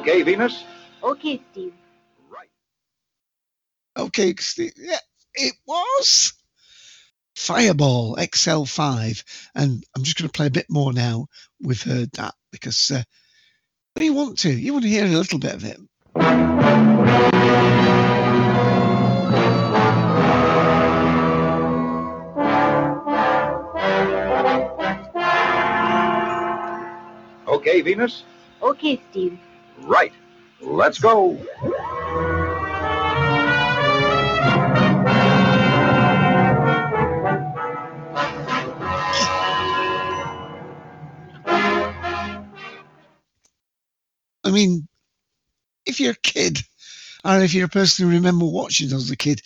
Okay, 0.00 0.22
Venus? 0.22 0.64
Okay, 1.04 1.42
Steve. 1.52 1.74
Right. 2.30 2.48
Okay, 3.98 4.34
Steve. 4.38 4.72
Yeah, 4.78 4.96
it 5.34 5.52
was. 5.66 6.32
Fireball 7.36 8.16
XL5. 8.16 9.22
And 9.54 9.84
I'm 9.94 10.02
just 10.02 10.16
going 10.16 10.26
to 10.26 10.32
play 10.32 10.46
a 10.46 10.50
bit 10.50 10.64
more 10.70 10.94
now. 10.94 11.26
We've 11.60 11.82
heard 11.82 12.10
that 12.12 12.32
because 12.50 12.90
uh, 12.90 13.02
you 14.00 14.14
want 14.14 14.38
to. 14.38 14.50
You 14.50 14.72
want 14.72 14.84
to 14.84 14.88
hear 14.88 15.04
a 15.04 15.08
little 15.08 15.38
bit 15.38 15.54
of 15.54 15.64
it. 15.66 15.78
Okay, 27.46 27.82
Venus? 27.82 28.24
Okay, 28.62 28.98
Steve. 29.10 29.38
Right. 29.82 30.12
Let's 30.60 30.98
go. 30.98 31.38
I 44.42 44.52
mean, 44.52 44.88
if 45.86 46.00
you're 46.00 46.12
a 46.12 46.16
kid, 46.16 46.60
or 47.24 47.40
if 47.40 47.54
you're 47.54 47.66
a 47.66 47.68
person 47.68 48.06
who 48.06 48.12
remember 48.16 48.46
watching 48.46 48.88
those 48.88 49.04
as 49.04 49.10
a 49.10 49.16
kid, 49.16 49.42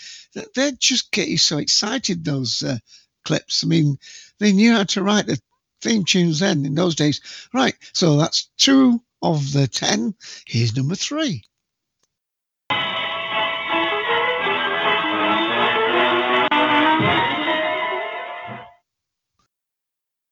they 0.55 0.73
just 0.73 1.11
get 1.13 1.29
you 1.29 1.39
so 1.39 1.59
excited, 1.59 2.25
those 2.25 2.63
uh, 2.63 2.79
clips. 3.25 3.65
I 3.65 3.67
mean, 3.67 3.99
they 4.39 4.53
knew 4.53 4.73
how 4.73 4.85
to 4.85 5.03
write 5.03 5.27
the 5.27 5.39
theme 5.83 6.05
tunes 6.05 6.41
then 6.41 6.65
in 6.65 6.75
those 6.75 6.95
days. 6.95 7.21
Right, 7.53 7.75
so 7.93 8.17
that's 8.17 8.49
two 8.57 9.03
of 9.25 9.53
the 9.53 9.67
10. 9.67 10.15
Here's 10.47 10.77
number 10.77 10.95
three. 10.95 11.43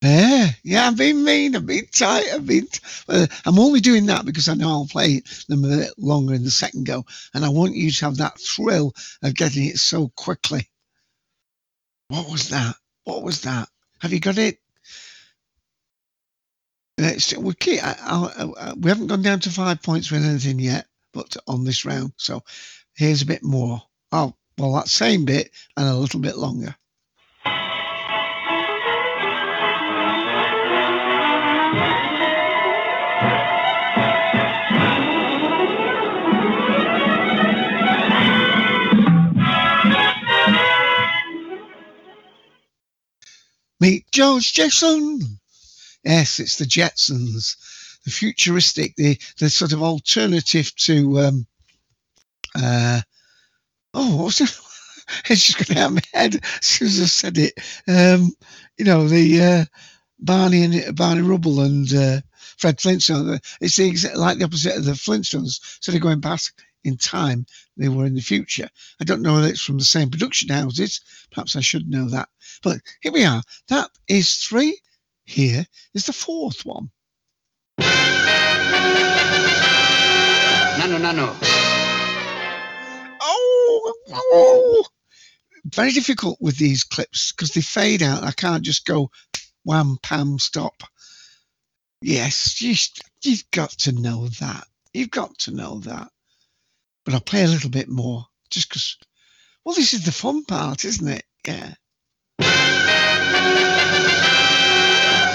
Yeah, 0.05 0.51
yeah, 0.65 0.89
I've 0.89 0.97
been 0.97 1.23
mean, 1.25 1.55
I've 1.55 1.65
been 1.65 1.87
tight, 1.87 2.27
I've 2.35 2.45
been. 2.47 2.67
I'm 3.09 3.59
only 3.59 3.81
doing 3.81 4.07
that 4.07 4.27
because 4.27 4.49
I 4.49 4.55
know 4.55 4.69
I'll 4.69 4.87
play 4.87 5.23
them 5.49 5.65
a 5.65 5.69
bit 5.69 5.93
longer 5.97 6.35
in 6.35 6.43
the 6.43 6.51
second 6.51 6.87
go, 6.87 7.05
and 7.33 7.45
I 7.45 7.49
want 7.51 7.77
you 7.77 7.91
to 7.91 8.05
have 8.07 8.17
that 8.17 8.41
thrill 8.41 8.93
of 9.23 9.35
getting 9.35 9.67
it 9.67 9.79
so 9.79 10.09
quickly. 10.17 10.69
What 12.09 12.31
was 12.31 12.49
that? 12.49 12.75
What 13.05 13.23
was 13.23 13.43
that? 13.43 13.69
Have 14.01 14.13
you 14.13 14.21
got 14.21 14.39
it? 14.39 14.59
We 17.03 17.55
keep, 17.55 17.83
I, 17.83 17.97
I, 18.01 18.53
I, 18.61 18.73
we 18.75 18.89
haven't 18.89 19.09
gone 19.09 19.23
down 19.23 19.41
to 19.41 19.51
five 19.51 19.83
points 19.83 20.13
with 20.13 20.25
anything 20.25 20.61
yet, 20.61 20.87
but 21.13 21.37
on 21.49 21.65
this 21.65 21.85
round. 21.85 22.13
So 22.17 22.45
here's 22.95 23.23
a 23.23 23.27
bit 23.27 23.43
more. 23.43 23.83
Oh, 24.13 24.35
well, 24.57 24.75
that 24.75 24.89
same 24.89 25.25
bit 25.25 25.51
and 25.77 25.89
a 25.89 25.97
little 25.97 26.21
bit 26.21 26.37
longer. 26.37 26.77
Meet 43.81 44.07
George 44.13 44.53
Jetson. 44.53 45.41
Yes, 46.05 46.41
it's 46.41 46.57
the 46.57 46.65
Jetsons, 46.65 47.57
the 48.05 48.11
futuristic, 48.11 48.97
the 48.97 49.19
the 49.39 49.49
sort 49.49 49.73
of 49.73 49.83
alternative 49.83 50.75
to 50.77 51.21
um, 51.21 51.47
uh, 52.55 53.01
oh, 53.95 54.17
what 54.17 54.25
was 54.27 54.41
it? 54.41 54.59
it's 55.29 55.47
just 55.47 55.69
going 55.69 55.79
out 55.79 55.89
of 55.89 55.95
my 55.95 56.03
head 56.13 56.35
as 56.35 56.67
soon 56.67 56.89
as 56.89 57.01
I 57.01 57.07
said 57.07 57.39
it. 57.39 57.55
Um, 57.89 58.33
you 58.77 58.85
know, 58.85 59.07
the 59.07 59.43
uh, 59.43 59.65
Barney 60.19 60.63
and 60.65 60.97
Barney 60.97 61.23
Rubble 61.23 61.61
and 61.61 61.93
uh, 61.93 62.21
Fred 62.57 62.81
Flintstone. 62.81 63.39
It's 63.61 63.77
the 63.77 63.87
exact, 63.87 64.17
like 64.17 64.39
the 64.39 64.45
opposite 64.45 64.77
of 64.77 64.85
the 64.85 64.93
Flintstones. 64.93 65.61
So 65.81 65.93
they're 65.93 66.01
going 66.01 66.21
back 66.21 66.41
in 66.85 66.97
time, 66.97 67.47
they 67.77 67.89
were 67.89 68.07
in 68.07 68.15
the 68.15 68.21
future. 68.21 68.69
I 69.01 69.05
don't 69.05 69.23
know 69.23 69.35
whether 69.35 69.49
it's 69.49 69.63
from 69.63 69.79
the 69.79 69.85
same 69.85 70.11
production 70.11 70.49
houses. 70.49 71.01
Perhaps 71.31 71.57
I 71.57 71.61
should 71.61 71.89
know 71.89 72.09
that. 72.11 72.29
But 72.63 72.81
here 73.01 73.13
we 73.13 73.25
are. 73.25 73.43
That 73.69 73.91
is 74.09 74.37
three 74.37 74.81
here 75.25 75.67
is 75.95 76.07
the 76.07 76.13
fourth 76.13 76.65
one. 76.65 76.91
No, 80.79 80.87
no, 80.87 80.99
no, 80.99 81.13
no. 81.13 81.37
Oh, 83.21 83.95
oh. 84.11 84.85
Very 85.65 85.93
difficult 85.93 86.39
with 86.41 86.57
these 86.57 86.85
clips 86.85 87.33
because 87.33 87.51
they 87.51 87.61
fade 87.61 88.03
out. 88.03 88.25
I 88.25 88.33
can't 88.33 88.65
just 88.65 88.85
go 88.85 89.11
wham, 89.65 89.99
pam, 90.03 90.39
stop. 90.39 90.83
Yes, 92.01 92.61
you, 92.61 92.75
you've 93.23 93.49
got 93.53 93.71
to 93.71 93.93
know 93.93 94.27
that. 94.41 94.67
You've 94.93 95.11
got 95.11 95.39
to 95.41 95.53
know 95.53 95.79
that. 95.81 96.09
But 97.05 97.15
I'll 97.15 97.21
play 97.21 97.45
a 97.45 97.49
little 97.49 97.71
bit 97.71 97.89
more 97.89 98.27
just 98.51 98.69
because, 98.69 98.97
well, 99.65 99.75
this 99.75 99.95
is 99.95 100.05
the 100.05 100.13
fun 100.13 100.45
part, 100.45 100.85
isn't 100.85 101.09
it? 101.09 101.25
Yeah. 101.47 101.75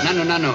Nanu, 0.04 0.24
nanu. 0.26 0.54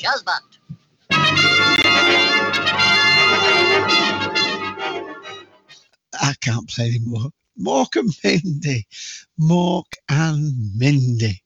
Shazbot. 0.00 0.58
I 6.14 6.34
can't 6.40 6.68
play 6.68 6.86
anymore. 6.88 7.30
Mork 7.60 7.96
and 7.96 8.10
Mindy. 8.24 8.86
Mork 9.40 9.92
and 10.08 10.76
Mindy. 10.76 11.42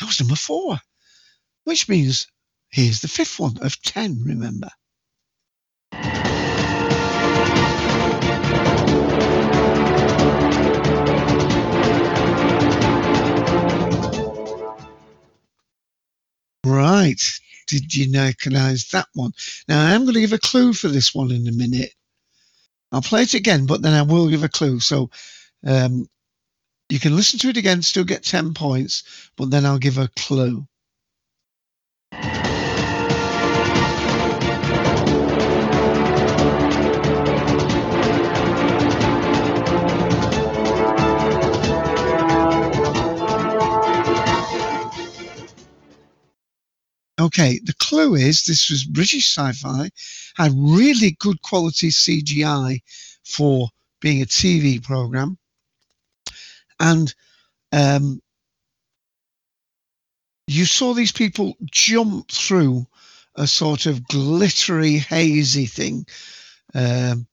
That 0.00 0.06
was 0.06 0.20
number 0.20 0.36
four, 0.36 0.78
which 1.64 1.88
means 1.88 2.26
here's 2.70 3.00
the 3.00 3.08
fifth 3.08 3.38
one 3.40 3.58
of 3.62 3.80
ten, 3.82 4.22
remember. 4.24 4.70
Right. 16.80 17.22
Did 17.68 17.94
you 17.94 18.12
recognize 18.12 18.88
that 18.88 19.06
one? 19.14 19.32
Now, 19.68 19.86
I'm 19.86 20.02
going 20.02 20.14
to 20.14 20.20
give 20.20 20.32
a 20.32 20.38
clue 20.38 20.72
for 20.72 20.88
this 20.88 21.14
one 21.14 21.32
in 21.32 21.48
a 21.48 21.52
minute. 21.52 21.92
I'll 22.92 23.02
play 23.02 23.22
it 23.22 23.34
again, 23.34 23.66
but 23.66 23.82
then 23.82 23.94
I 23.94 24.02
will 24.02 24.28
give 24.28 24.44
a 24.44 24.48
clue. 24.48 24.80
So 24.80 25.10
um, 25.66 26.08
you 26.88 27.00
can 27.00 27.16
listen 27.16 27.38
to 27.40 27.50
it 27.50 27.58
again, 27.58 27.82
still 27.82 28.04
get 28.04 28.24
10 28.24 28.54
points, 28.54 29.30
but 29.36 29.50
then 29.50 29.66
I'll 29.66 29.78
give 29.78 29.98
a 29.98 30.08
clue. 30.16 30.66
Okay, 47.20 47.60
the 47.62 47.74
clue 47.74 48.14
is 48.14 48.44
this 48.44 48.70
was 48.70 48.82
British 48.82 49.36
sci-fi, 49.36 49.90
had 50.36 50.52
really 50.56 51.10
good 51.18 51.42
quality 51.42 51.90
CGI 51.90 52.80
for 53.24 53.68
being 54.00 54.22
a 54.22 54.26
TV 54.26 54.82
program, 54.82 55.36
and 56.78 57.14
um, 57.72 58.22
you 60.46 60.64
saw 60.64 60.94
these 60.94 61.12
people 61.12 61.58
jump 61.70 62.30
through 62.30 62.86
a 63.34 63.46
sort 63.46 63.84
of 63.84 64.08
glittery, 64.08 64.96
hazy 64.96 65.66
thing, 65.66 66.06
um, 66.74 67.26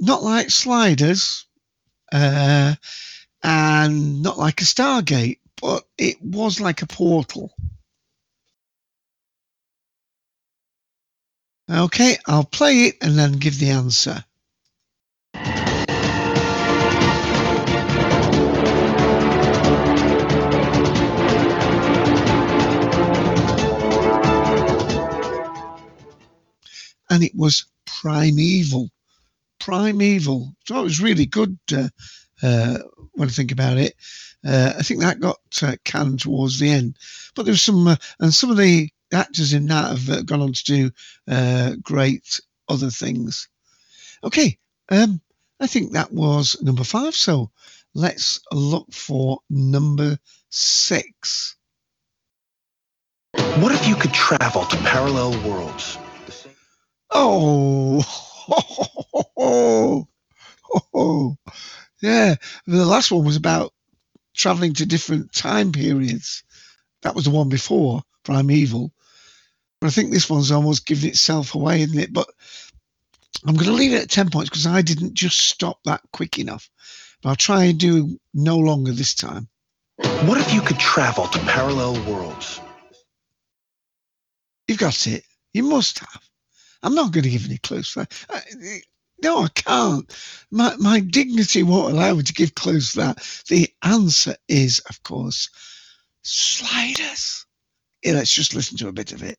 not 0.00 0.22
like 0.22 0.50
sliders, 0.50 1.46
uh, 2.12 2.74
and 3.42 4.22
not 4.22 4.36
like 4.36 4.60
a 4.60 4.64
Stargate, 4.64 5.38
but 5.62 5.84
it 5.96 6.20
was 6.20 6.60
like 6.60 6.82
a 6.82 6.86
portal. 6.86 7.55
Okay, 11.68 12.16
I'll 12.26 12.44
play 12.44 12.84
it 12.84 12.96
and 13.02 13.18
then 13.18 13.32
give 13.32 13.58
the 13.58 13.70
answer. 13.70 14.24
And 27.10 27.24
it 27.24 27.34
was 27.34 27.66
Primeval. 27.84 28.90
Primeval. 29.58 30.54
So 30.66 30.78
it 30.78 30.84
was 30.84 31.00
really 31.00 31.26
good 31.26 31.58
uh, 31.72 31.88
uh, 32.44 32.78
when 33.14 33.28
I 33.28 33.32
think 33.32 33.50
about 33.50 33.76
it. 33.76 33.94
Uh, 34.46 34.74
I 34.78 34.82
think 34.82 35.00
that 35.00 35.18
got 35.18 35.40
uh, 35.62 35.74
canned 35.84 36.20
towards 36.20 36.60
the 36.60 36.70
end. 36.70 36.96
But 37.34 37.44
there 37.44 37.52
was 37.52 37.62
some, 37.62 37.88
uh, 37.88 37.96
and 38.20 38.32
some 38.32 38.50
of 38.50 38.56
the 38.56 38.88
actors 39.12 39.52
in 39.52 39.66
that 39.66 39.90
have 39.90 40.10
uh, 40.10 40.22
gone 40.22 40.42
on 40.42 40.52
to 40.52 40.64
do 40.64 40.90
uh, 41.28 41.74
great 41.82 42.40
other 42.68 42.90
things. 42.90 43.48
Okay, 44.24 44.58
um, 44.90 45.20
I 45.60 45.66
think 45.66 45.92
that 45.92 46.12
was 46.12 46.60
number 46.62 46.84
five. 46.84 47.14
So 47.14 47.50
let's 47.94 48.40
look 48.52 48.92
for 48.92 49.40
number 49.50 50.18
six. 50.50 51.56
What 53.60 53.72
if 53.72 53.88
you 53.88 53.94
could 53.96 54.12
travel 54.12 54.64
to 54.64 54.76
parallel 54.78 55.32
worlds? 55.48 55.98
Oh, 57.10 58.02
Oh, 58.48 59.26
oh, 59.36 60.08
oh, 60.94 61.36
yeah. 62.02 62.36
The 62.66 62.86
last 62.86 63.10
one 63.10 63.24
was 63.24 63.36
about 63.36 63.72
traveling 64.34 64.74
to 64.74 64.86
different 64.86 65.32
time 65.32 65.72
periods. 65.72 66.44
That 67.02 67.14
was 67.14 67.24
the 67.24 67.30
one 67.30 67.48
before 67.48 68.02
Primeval. 68.24 68.92
But 69.80 69.88
I 69.88 69.90
think 69.90 70.10
this 70.10 70.30
one's 70.30 70.50
almost 70.50 70.86
giving 70.86 71.10
itself 71.10 71.54
away, 71.54 71.82
isn't 71.82 71.98
it? 71.98 72.12
But 72.12 72.28
I'm 73.46 73.54
going 73.54 73.66
to 73.66 73.72
leave 73.72 73.92
it 73.92 74.02
at 74.02 74.10
10 74.10 74.30
points 74.30 74.50
because 74.50 74.66
I 74.66 74.82
didn't 74.82 75.14
just 75.14 75.38
stop 75.38 75.80
that 75.84 76.00
quick 76.12 76.38
enough. 76.38 76.70
But 77.22 77.30
I'll 77.30 77.36
try 77.36 77.64
and 77.64 77.78
do 77.78 78.18
no 78.34 78.58
longer 78.58 78.92
this 78.92 79.14
time. 79.14 79.48
What 79.96 80.38
if 80.38 80.52
you 80.52 80.60
could 80.60 80.78
travel 80.78 81.26
to 81.28 81.38
parallel 81.40 81.94
worlds? 82.10 82.60
You've 84.68 84.78
got 84.78 85.06
it. 85.06 85.24
You 85.52 85.62
must 85.62 86.00
have. 86.00 86.22
I'm 86.82 86.94
not 86.94 87.12
going 87.12 87.24
to 87.24 87.30
give 87.30 87.46
any 87.46 87.58
clues. 87.58 87.90
For 87.90 88.06
I, 88.30 88.42
no, 89.22 89.42
I 89.42 89.48
can't. 89.48 90.12
My, 90.50 90.74
my 90.76 91.00
dignity 91.00 91.62
won't 91.62 91.94
allow 91.94 92.14
me 92.14 92.22
to 92.22 92.32
give 92.32 92.54
clues 92.54 92.90
for 92.90 93.00
that. 93.00 93.42
The 93.48 93.68
answer 93.82 94.36
is, 94.48 94.80
of 94.90 95.02
course, 95.02 95.48
sliders. 96.22 97.46
Yeah, 98.02 98.12
let's 98.12 98.32
just 98.32 98.54
listen 98.54 98.76
to 98.78 98.88
a 98.88 98.92
bit 98.92 99.12
of 99.12 99.22
it. 99.22 99.38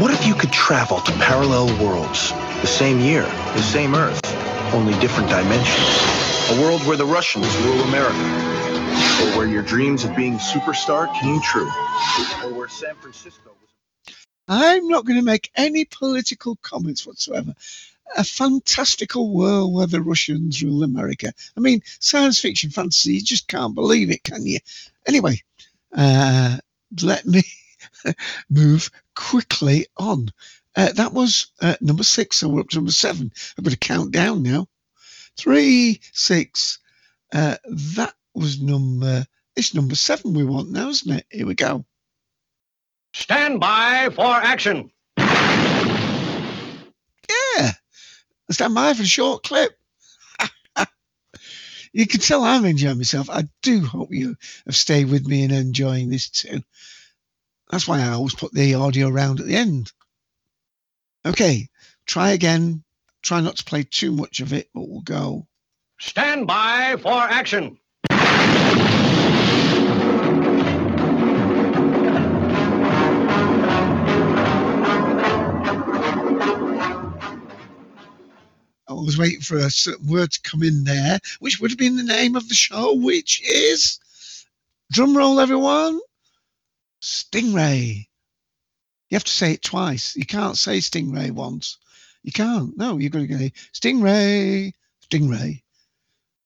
What 0.00 0.10
if 0.10 0.26
you 0.26 0.34
could 0.34 0.52
travel 0.52 1.00
to 1.00 1.12
parallel 1.12 1.66
worlds? 1.82 2.30
The 2.60 2.66
same 2.66 3.00
year, 3.00 3.22
the 3.22 3.62
same 3.62 3.94
Earth, 3.94 4.20
only 4.74 4.92
different 5.00 5.30
dimensions. 5.30 6.50
A 6.50 6.60
world 6.60 6.82
where 6.86 6.96
the 6.96 7.06
Russians 7.06 7.54
rule 7.58 7.80
America. 7.82 8.16
Or 9.22 9.38
where 9.38 9.46
your 9.46 9.62
dreams 9.62 10.04
of 10.04 10.14
being 10.14 10.34
a 10.34 10.38
superstar 10.38 11.12
came 11.14 11.40
true. 11.40 11.70
Or 12.44 12.52
where 12.52 12.68
San 12.68 12.94
Francisco 12.96 13.50
was. 13.50 14.14
I'm 14.48 14.88
not 14.88 15.06
going 15.06 15.18
to 15.18 15.24
make 15.24 15.50
any 15.56 15.84
political 15.84 16.56
comments 16.56 17.06
whatsoever. 17.06 17.54
A 18.16 18.24
fantastical 18.24 19.30
world 19.30 19.74
where 19.74 19.86
the 19.86 20.02
Russians 20.02 20.62
rule 20.62 20.82
America. 20.84 21.32
I 21.56 21.60
mean, 21.60 21.82
science 22.00 22.38
fiction 22.38 22.70
fantasy, 22.70 23.14
you 23.14 23.22
just 23.22 23.48
can't 23.48 23.74
believe 23.74 24.10
it, 24.10 24.22
can 24.22 24.46
you? 24.46 24.58
Anyway, 25.06 25.42
uh, 25.96 26.58
let 27.02 27.26
me 27.26 27.42
move 28.50 28.90
quickly 29.14 29.86
on. 29.96 30.28
Uh, 30.74 30.92
that 30.92 31.12
was 31.12 31.46
uh, 31.62 31.76
number 31.80 32.02
six, 32.02 32.38
so 32.38 32.48
we're 32.48 32.60
up 32.60 32.68
to 32.68 32.76
number 32.76 32.92
seven. 32.92 33.32
I'm 33.56 33.64
going 33.64 33.72
to 33.72 33.78
count 33.78 34.12
down 34.12 34.42
now. 34.42 34.68
Three, 35.36 36.00
six. 36.12 36.78
Uh, 37.32 37.56
that 37.96 38.14
was 38.34 38.60
number. 38.60 39.26
It's 39.56 39.74
number 39.74 39.94
seven 39.94 40.34
we 40.34 40.44
want 40.44 40.70
now, 40.70 40.88
isn't 40.88 41.10
it? 41.10 41.26
Here 41.30 41.46
we 41.46 41.54
go. 41.54 41.84
Stand 43.14 43.60
by 43.60 44.10
for 44.14 44.26
action. 44.26 44.90
Yeah. 45.18 46.42
Stand 48.50 48.74
by 48.74 48.92
for 48.92 49.02
a 49.02 49.06
short 49.06 49.42
clip. 49.42 49.72
you 51.92 52.06
can 52.06 52.20
tell 52.20 52.44
I'm 52.44 52.66
enjoying 52.66 52.98
myself. 52.98 53.30
I 53.30 53.44
do 53.62 53.82
hope 53.82 54.12
you 54.12 54.36
have 54.66 54.76
stayed 54.76 55.08
with 55.08 55.26
me 55.26 55.44
and 55.44 55.52
enjoying 55.52 56.10
this 56.10 56.28
too. 56.28 56.62
That's 57.70 57.88
why 57.88 58.00
I 58.00 58.10
always 58.10 58.34
put 58.34 58.52
the 58.52 58.74
audio 58.74 59.08
around 59.08 59.40
at 59.40 59.46
the 59.46 59.56
end. 59.56 59.92
Okay, 61.24 61.68
try 62.06 62.30
again. 62.30 62.84
Try 63.22 63.40
not 63.40 63.56
to 63.56 63.64
play 63.64 63.82
too 63.82 64.12
much 64.12 64.40
of 64.40 64.52
it, 64.52 64.68
but 64.72 64.88
we'll 64.88 65.00
go. 65.00 65.48
Stand 65.98 66.46
by 66.46 66.96
for 67.00 67.12
action. 67.12 67.78
I 78.88 78.92
was 78.92 79.18
waiting 79.18 79.40
for 79.40 79.56
a 79.56 79.70
certain 79.70 80.06
word 80.06 80.30
to 80.30 80.40
come 80.42 80.62
in 80.62 80.84
there, 80.84 81.18
which 81.40 81.58
would 81.58 81.72
have 81.72 81.78
been 81.78 81.96
the 81.96 82.04
name 82.04 82.36
of 82.36 82.48
the 82.48 82.54
show, 82.54 82.94
which 82.94 83.42
is 83.42 83.98
drum 84.92 85.16
roll, 85.16 85.40
everyone. 85.40 85.98
Stingray. 87.02 88.06
You 89.08 89.14
have 89.14 89.24
to 89.24 89.32
say 89.32 89.52
it 89.52 89.62
twice. 89.62 90.16
You 90.16 90.26
can't 90.26 90.58
say 90.58 90.78
Stingray 90.78 91.30
once. 91.30 91.78
You 92.22 92.32
can't. 92.32 92.76
No, 92.76 92.98
you're 92.98 93.10
going 93.10 93.28
to 93.28 93.34
go 93.34 93.50
Stingray, 93.72 94.72
Stingray. 95.08 95.62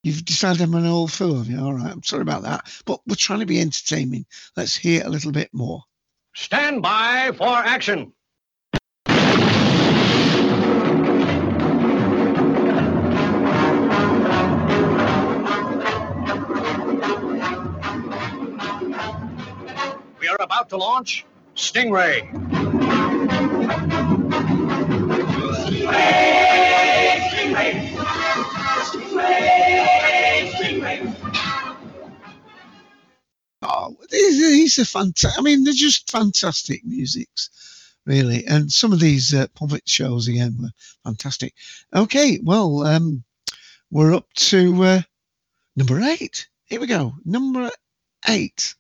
You've 0.03 0.25
decided 0.25 0.63
I'm 0.63 0.75
an 0.75 0.87
old 0.87 1.13
fool, 1.13 1.39
have 1.39 1.49
you? 1.49 1.59
All 1.59 1.75
right, 1.75 1.93
I'm 1.93 2.03
sorry 2.03 2.23
about 2.23 2.43
that. 2.43 2.71
But 2.87 3.01
we're 3.07 3.17
trying 3.17 3.41
to 3.41 3.47
be 3.47 3.61
entertaining. 3.61 4.27
Let's 4.57 4.77
hear 4.77 5.05
a 5.05 5.11
little 5.11 5.33
bit 5.33 5.51
more. 5.53 5.83
Stand 6.35 6.83
by 6.83 7.33
for 7.37 7.49
action. 7.49 8.13
about 20.41 20.69
to 20.71 20.77
launch 20.77 21.27
Stingray. 21.55 22.31
Stingray, 25.61 26.41
Stingray, 30.51 31.17
Oh, 33.63 33.95
he's 34.11 34.79
a 34.79 34.87
fantastic. 34.87 35.39
I 35.39 35.43
mean, 35.43 35.65
they're 35.65 35.75
just 35.75 36.11
fantastic 36.11 36.85
musics, 36.85 37.51
really. 38.07 38.47
And 38.47 38.73
some 38.73 38.93
of 38.93 39.01
these 39.01 39.35
uh, 39.35 39.49
puppet 39.55 39.87
shows 39.87 40.29
again 40.29 40.57
were 40.61 40.71
fantastic. 41.05 41.55
Okay, 41.95 42.41
well, 42.43 42.83
um, 42.87 43.23
we're 43.91 44.15
up 44.15 44.33
to 44.35 44.83
uh, 44.83 45.03
number 45.77 46.01
eight. 46.01 46.49
Here 46.65 46.81
we 46.81 46.87
go. 46.87 47.13
Number 47.25 47.71
eight. 48.29 48.75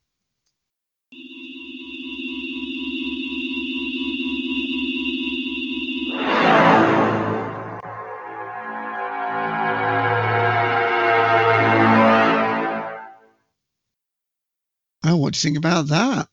Oh, 15.03 15.17
what 15.17 15.33
do 15.33 15.39
you 15.39 15.41
think 15.41 15.57
about 15.59 15.89
that? 15.89 16.29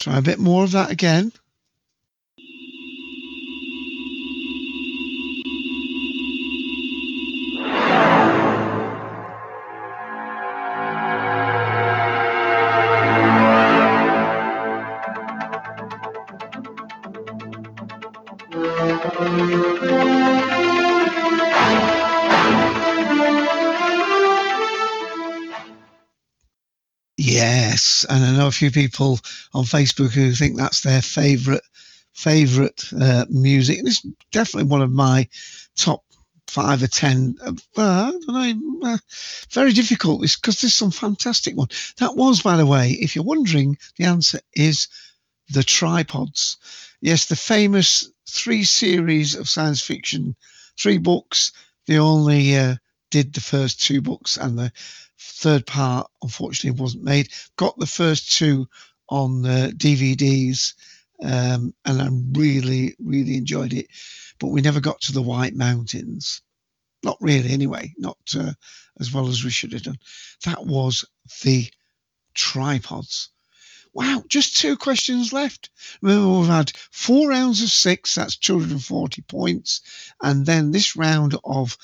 Try 0.00 0.18
a 0.18 0.22
bit 0.22 0.38
more 0.38 0.64
of 0.64 0.72
that 0.72 0.90
again. 0.90 1.32
Few 28.62 28.70
people 28.70 29.18
on 29.54 29.64
Facebook 29.64 30.12
who 30.12 30.30
think 30.32 30.56
that's 30.56 30.82
their 30.82 31.02
favourite 31.02 31.62
favourite 32.12 32.84
uh, 33.00 33.24
music. 33.28 33.78
And 33.78 33.88
it's 33.88 34.06
definitely 34.30 34.70
one 34.70 34.82
of 34.82 34.92
my 34.92 35.28
top 35.76 36.04
five 36.46 36.80
or 36.80 36.86
ten. 36.86 37.34
Uh, 37.76 38.12
know, 38.28 38.98
very 39.50 39.72
difficult. 39.72 40.20
Because 40.20 40.60
there's 40.60 40.74
some 40.74 40.92
fantastic 40.92 41.56
one. 41.56 41.68
That 41.98 42.14
was, 42.14 42.40
by 42.42 42.56
the 42.56 42.66
way, 42.66 42.90
if 42.90 43.16
you're 43.16 43.24
wondering, 43.24 43.78
the 43.96 44.04
answer 44.04 44.38
is 44.54 44.86
the 45.48 45.64
tripods. 45.64 46.58
Yes, 47.00 47.26
the 47.26 47.36
famous 47.36 48.12
three 48.28 48.62
series 48.62 49.34
of 49.34 49.48
science 49.48 49.80
fiction, 49.80 50.36
three 50.78 50.98
books. 50.98 51.50
The 51.86 51.98
only 51.98 52.56
uh, 52.56 52.76
did 53.12 53.34
the 53.34 53.40
first 53.40 53.80
two 53.80 54.00
books, 54.00 54.38
and 54.38 54.58
the 54.58 54.72
third 55.18 55.66
part 55.66 56.10
unfortunately 56.22 56.80
wasn't 56.80 57.04
made. 57.04 57.28
Got 57.56 57.78
the 57.78 57.86
first 57.86 58.32
two 58.32 58.68
on 59.08 59.46
uh, 59.46 59.70
DVDs, 59.76 60.74
um, 61.22 61.74
and 61.84 62.02
I 62.02 62.08
really, 62.40 62.96
really 62.98 63.36
enjoyed 63.36 63.74
it. 63.74 63.86
But 64.40 64.48
we 64.48 64.62
never 64.62 64.80
got 64.80 65.02
to 65.02 65.12
the 65.12 65.22
White 65.22 65.54
Mountains. 65.54 66.40
Not 67.04 67.18
really, 67.20 67.50
anyway. 67.50 67.92
Not 67.98 68.18
uh, 68.36 68.52
as 68.98 69.12
well 69.12 69.28
as 69.28 69.44
we 69.44 69.50
should 69.50 69.72
have 69.74 69.82
done. 69.82 69.98
That 70.44 70.64
was 70.64 71.04
the 71.44 71.70
tripods. 72.34 73.28
Wow, 73.92 74.24
just 74.26 74.56
two 74.56 74.78
questions 74.78 75.34
left. 75.34 75.68
Remember, 76.00 76.40
we've 76.40 76.48
had 76.48 76.72
four 76.90 77.28
rounds 77.28 77.62
of 77.62 77.68
six, 77.68 78.14
that's 78.14 78.36
240 78.36 79.20
points. 79.22 79.82
And 80.22 80.46
then 80.46 80.70
this 80.70 80.96
round 80.96 81.36
of 81.44 81.76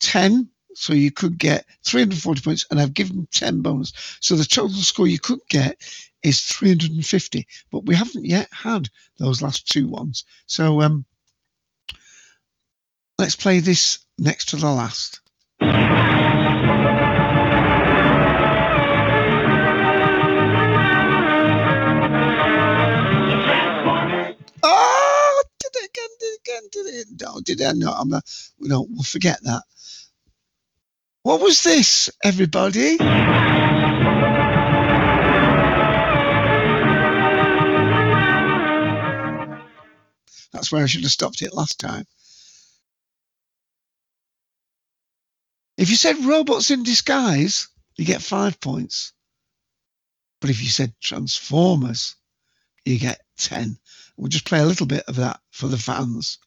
10, 0.00 0.50
so 0.74 0.92
you 0.92 1.10
could 1.10 1.38
get 1.38 1.64
340 1.84 2.40
points, 2.40 2.66
and 2.70 2.80
I've 2.80 2.94
given 2.94 3.28
10 3.32 3.62
bonus. 3.62 3.92
So 4.20 4.36
the 4.36 4.44
total 4.44 4.76
score 4.76 5.06
you 5.06 5.18
could 5.18 5.40
get 5.48 5.80
is 6.22 6.40
350, 6.40 7.46
but 7.70 7.84
we 7.86 7.94
haven't 7.94 8.24
yet 8.24 8.48
had 8.50 8.88
those 9.18 9.42
last 9.42 9.68
two 9.70 9.88
ones. 9.88 10.24
So 10.46 10.80
um, 10.80 11.04
let's 13.18 13.36
play 13.36 13.60
this 13.60 13.98
next 14.18 14.50
to 14.50 14.56
the 14.56 14.70
last. 14.70 15.20
Oh, 24.66 25.42
did 25.60 25.70
it 25.74 25.90
again, 25.90 26.08
did 26.18 26.26
it 26.26 26.40
again, 26.40 26.62
did 26.72 26.86
it? 26.86 27.06
No, 27.20 27.40
did 27.40 27.62
I 27.62 27.72
not? 27.72 28.00
I'm 28.00 28.08
not, 28.08 28.24
no, 28.58 28.86
we'll 28.88 29.02
forget 29.02 29.42
that. 29.42 29.62
What 31.24 31.40
was 31.40 31.62
this, 31.62 32.10
everybody? 32.22 32.98
That's 40.52 40.70
where 40.70 40.82
I 40.82 40.86
should 40.86 41.00
have 41.00 41.10
stopped 41.10 41.40
it 41.40 41.54
last 41.54 41.80
time. 41.80 42.04
If 45.78 45.88
you 45.88 45.96
said 45.96 46.26
robots 46.26 46.70
in 46.70 46.82
disguise, 46.82 47.68
you 47.96 48.04
get 48.04 48.20
five 48.20 48.60
points. 48.60 49.14
But 50.42 50.50
if 50.50 50.62
you 50.62 50.68
said 50.68 50.92
Transformers, 51.02 52.16
you 52.84 52.98
get 52.98 53.22
10. 53.38 53.78
We'll 54.18 54.28
just 54.28 54.44
play 54.44 54.58
a 54.58 54.66
little 54.66 54.86
bit 54.86 55.04
of 55.08 55.16
that 55.16 55.40
for 55.52 55.68
the 55.68 55.78
fans. 55.78 56.38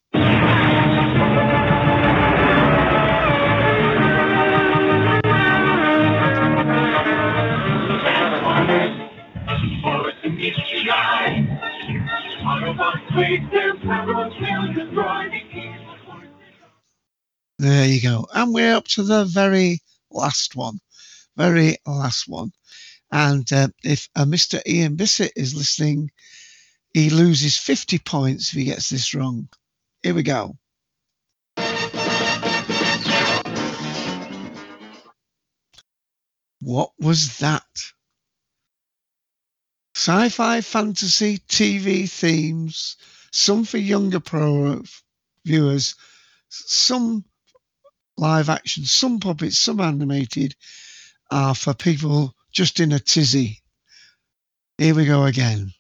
There 17.58 17.88
you 17.88 18.02
go. 18.02 18.28
And 18.32 18.54
we're 18.54 18.76
up 18.76 18.88
to 18.90 19.02
the 19.02 19.26
very 19.26 19.80
last 20.12 20.56
one. 20.56 20.80
Very 21.36 21.78
last 21.88 22.28
one. 22.28 22.52
And 23.12 23.52
uh, 23.52 23.70
if 23.84 24.08
uh, 24.16 24.26
Mr. 24.26 24.62
Ian 24.68 24.98
Bissett 24.98 25.32
is 25.36 25.56
listening, 25.56 26.12
he 26.94 27.10
loses 27.10 27.58
50 27.58 27.98
points 28.00 28.50
if 28.50 28.60
he 28.60 28.66
gets 28.66 28.90
this 28.90 29.14
wrong. 29.16 29.50
Here 30.04 30.14
we 30.14 30.22
go. 30.22 30.56
What 36.62 36.92
was 37.00 37.40
that? 37.40 37.64
Sci 39.98 40.30
fi, 40.30 40.62
fantasy, 40.62 41.40
TV 41.50 42.08
themes, 42.08 42.98
some 43.32 43.66
for 43.66 43.80
younger 43.80 44.20
pro 44.20 44.84
viewers, 45.44 45.96
some 46.50 47.26
live 48.16 48.48
action, 48.48 48.86
some 48.86 49.20
puppets, 49.20 49.58
some 49.58 49.80
animated 49.80 50.56
are 51.32 51.56
for 51.56 51.74
people 51.74 52.36
just 52.52 52.80
in 52.80 52.92
a 52.92 53.00
tizzy. 53.00 53.64
Here 54.78 54.94
we 54.94 55.06
go 55.06 55.24
again. 55.26 55.74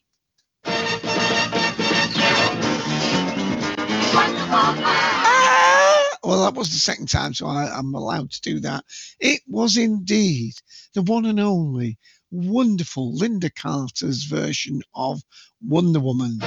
Ah! 5.29 6.17
Well, 6.23 6.43
that 6.43 6.55
was 6.55 6.71
the 6.71 6.79
second 6.79 7.09
time, 7.09 7.35
so 7.35 7.45
I, 7.45 7.77
am 7.77 7.93
allowed 7.93 8.31
to 8.31 8.41
do 8.41 8.61
that. 8.61 8.83
It 9.19 9.43
was 9.47 9.77
indeed 9.77 10.55
the 10.95 11.03
one 11.03 11.25
and 11.25 11.39
only 11.39 11.99
wonderful 12.31 13.13
Lynda 13.13 13.53
Carter's 13.53 14.23
version 14.23 14.81
of 14.93 15.21
Wonder 15.61 15.99
Woman. 15.99 16.39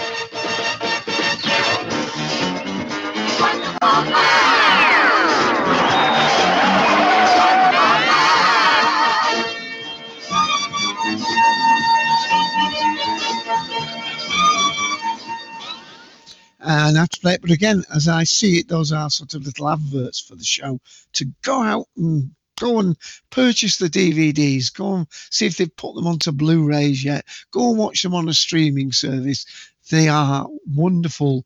and 16.91 16.97
I 16.97 17.01
have 17.01 17.09
to 17.11 17.21
play 17.21 17.35
it. 17.35 17.41
But 17.41 17.51
again, 17.51 17.85
as 17.95 18.09
I 18.09 18.25
see 18.25 18.59
it, 18.59 18.69
those 18.69 18.93
are 18.93 19.11
sort 19.11 19.35
of 19.35 19.45
little 19.45 19.69
adverts 19.69 20.21
for 20.21 20.37
the 20.37 20.45
show 20.45 20.81
to 21.15 21.27
go 21.43 21.63
out 21.63 21.87
and 21.97 22.31
go 22.61 22.79
and 22.79 22.97
purchase 23.31 23.79
the 23.79 23.89
DVDs. 23.89 24.73
Go 24.73 24.95
and 24.95 25.07
see 25.11 25.47
if 25.47 25.57
they've 25.57 25.75
put 25.75 25.95
them 25.97 26.07
onto 26.07 26.31
Blu-rays 26.31 27.03
yet. 27.03 27.25
Go 27.51 27.71
and 27.71 27.79
watch 27.79 28.03
them 28.03 28.15
on 28.15 28.29
a 28.29 28.35
streaming 28.35 28.93
service. 28.93 29.47
They 29.91 30.09
are 30.09 30.47
wonderful, 30.67 31.45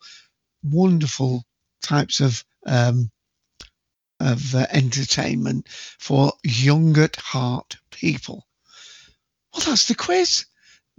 wonderful 0.62 1.44
types 1.82 2.20
of 2.20 2.44
um, 2.66 3.10
of 4.20 4.54
uh, 4.54 4.66
entertainment 4.70 5.68
for 5.68 6.32
young 6.42 6.98
at 6.98 7.16
heart 7.16 7.76
people. 7.90 8.46
Well, 9.52 9.62
that's 9.66 9.88
the 9.88 9.94
quiz. 9.94 10.46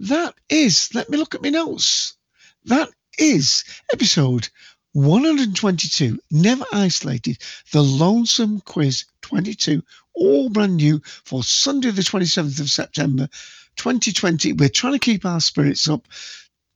That 0.00 0.34
is. 0.48 0.90
Let 0.94 1.10
me 1.10 1.18
look 1.18 1.34
at 1.34 1.42
my 1.42 1.50
notes. 1.50 2.16
That 2.64 2.90
is 3.18 3.64
episode 3.92 4.48
122, 4.96 6.18
Never 6.30 6.64
Isolated, 6.72 7.36
The 7.70 7.82
Lonesome 7.82 8.62
Quiz 8.62 9.04
22, 9.20 9.82
all 10.14 10.48
brand 10.48 10.76
new 10.76 11.02
for 11.22 11.44
Sunday, 11.44 11.90
the 11.90 12.00
27th 12.00 12.60
of 12.60 12.70
September 12.70 13.28
2020. 13.76 14.54
We're 14.54 14.70
trying 14.70 14.94
to 14.94 14.98
keep 14.98 15.26
our 15.26 15.40
spirits 15.40 15.86
up. 15.90 16.08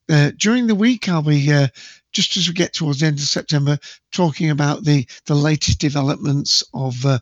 Uh, 0.06 0.32
during 0.36 0.66
the 0.66 0.74
week, 0.74 1.08
I'll 1.08 1.22
be 1.22 1.50
uh, 1.50 1.68
just 2.12 2.36
as 2.36 2.46
we 2.46 2.52
get 2.52 2.74
towards 2.74 3.00
the 3.00 3.06
end 3.06 3.20
of 3.20 3.24
September, 3.24 3.78
talking 4.12 4.50
about 4.50 4.84
the 4.84 5.06
the 5.24 5.34
latest 5.34 5.78
developments 5.78 6.62
of 6.74 7.06
uh, 7.06 7.20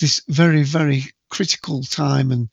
this 0.00 0.20
very 0.26 0.64
very 0.64 1.04
critical 1.28 1.84
time 1.84 2.32
and 2.32 2.48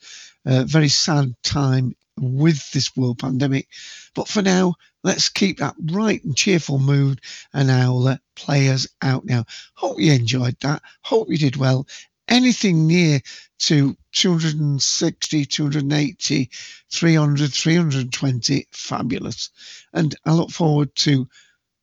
uh, 0.46 0.66
very 0.66 0.90
sad 0.90 1.34
time 1.42 1.96
with 2.20 2.72
this 2.74 2.96
world 2.96 3.18
pandemic. 3.18 3.68
But 4.14 4.28
for 4.28 4.44
now, 4.44 4.76
let's 5.08 5.30
keep 5.30 5.60
that 5.60 5.78
bright 5.78 6.26
and 6.26 6.36
cheerful 6.36 6.80
mood, 6.80 7.22
and 7.54 7.72
I'll 7.72 8.02
let 8.02 8.20
players 8.36 8.88
out 9.02 9.24
now. 9.24 9.46
Hope 9.74 10.02
you 10.02 10.12
enjoyed 10.12 10.58
that. 10.60 10.82
Hope 11.02 11.30
you 11.30 11.38
did 11.38 11.56
well. 11.56 11.88
Anything 12.28 12.88
near 12.88 13.22
to 13.60 13.96
260, 14.12 15.46
280, 15.46 16.50
300, 16.92 17.54
320, 17.54 18.68
fabulous. 18.72 19.50
And 19.94 20.14
I 20.26 20.34
look 20.34 20.52
forward 20.52 20.94
to 20.96 21.30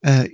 uh, 0.04 0.26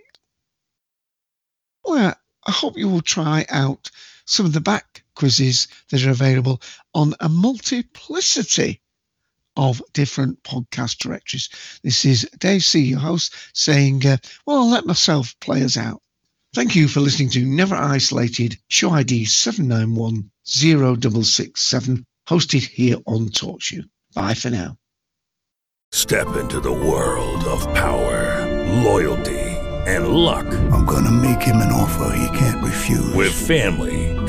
well, 1.85 2.15
I 2.45 2.51
hope 2.51 2.77
you 2.77 2.89
will 2.89 3.03
try 3.03 3.47
out 3.49 3.89
some 4.25 4.47
of 4.47 4.53
the 4.53 4.61
back 4.61 5.05
quizzes 5.15 5.69
that 5.91 6.05
are 6.05 6.11
available 6.11 6.61
on 6.93 7.15
a 7.21 7.29
multiplicity 7.29 8.81
of 9.57 9.83
different 9.93 10.43
podcast 10.43 10.99
directories. 10.99 11.49
This 11.83 12.05
is 12.05 12.29
Dave 12.39 12.65
C, 12.65 12.81
your 12.81 13.01
host, 13.01 13.35
saying, 13.55 14.07
uh, 14.07 14.19
Well, 14.47 14.59
I'll 14.59 14.71
let 14.71 14.87
myself 14.87 15.35
play 15.41 15.65
us 15.65 15.77
out. 15.77 16.01
Thank 16.55 16.75
you 16.75 16.89
for 16.89 17.01
listening 17.01 17.29
to 17.31 17.45
Never 17.45 17.77
Isolated, 17.77 18.59
show 18.69 18.91
ID 18.91 19.25
7910667, 19.25 22.05
hosted 22.29 22.67
here 22.67 22.97
on 23.07 23.29
TalkShoe. 23.29 23.85
Bye 24.15 24.35
for 24.35 24.51
now. 24.51 24.77
Step 25.93 26.37
into 26.37 26.61
the 26.61 26.73
world 26.73 27.45
of 27.45 27.63
power, 27.75 28.47
loyalty, 28.83 29.39
and 29.87 30.09
luck. 30.09 30.47
I'm 30.73 30.85
going 30.85 31.05
to 31.05 31.11
make 31.11 31.43
him 31.43 31.57
an 31.57 31.73
offer 31.73 32.15
he 32.17 32.39
can't 32.39 32.63
refuse. 32.65 33.13
With 33.15 33.33
family, 33.33 34.20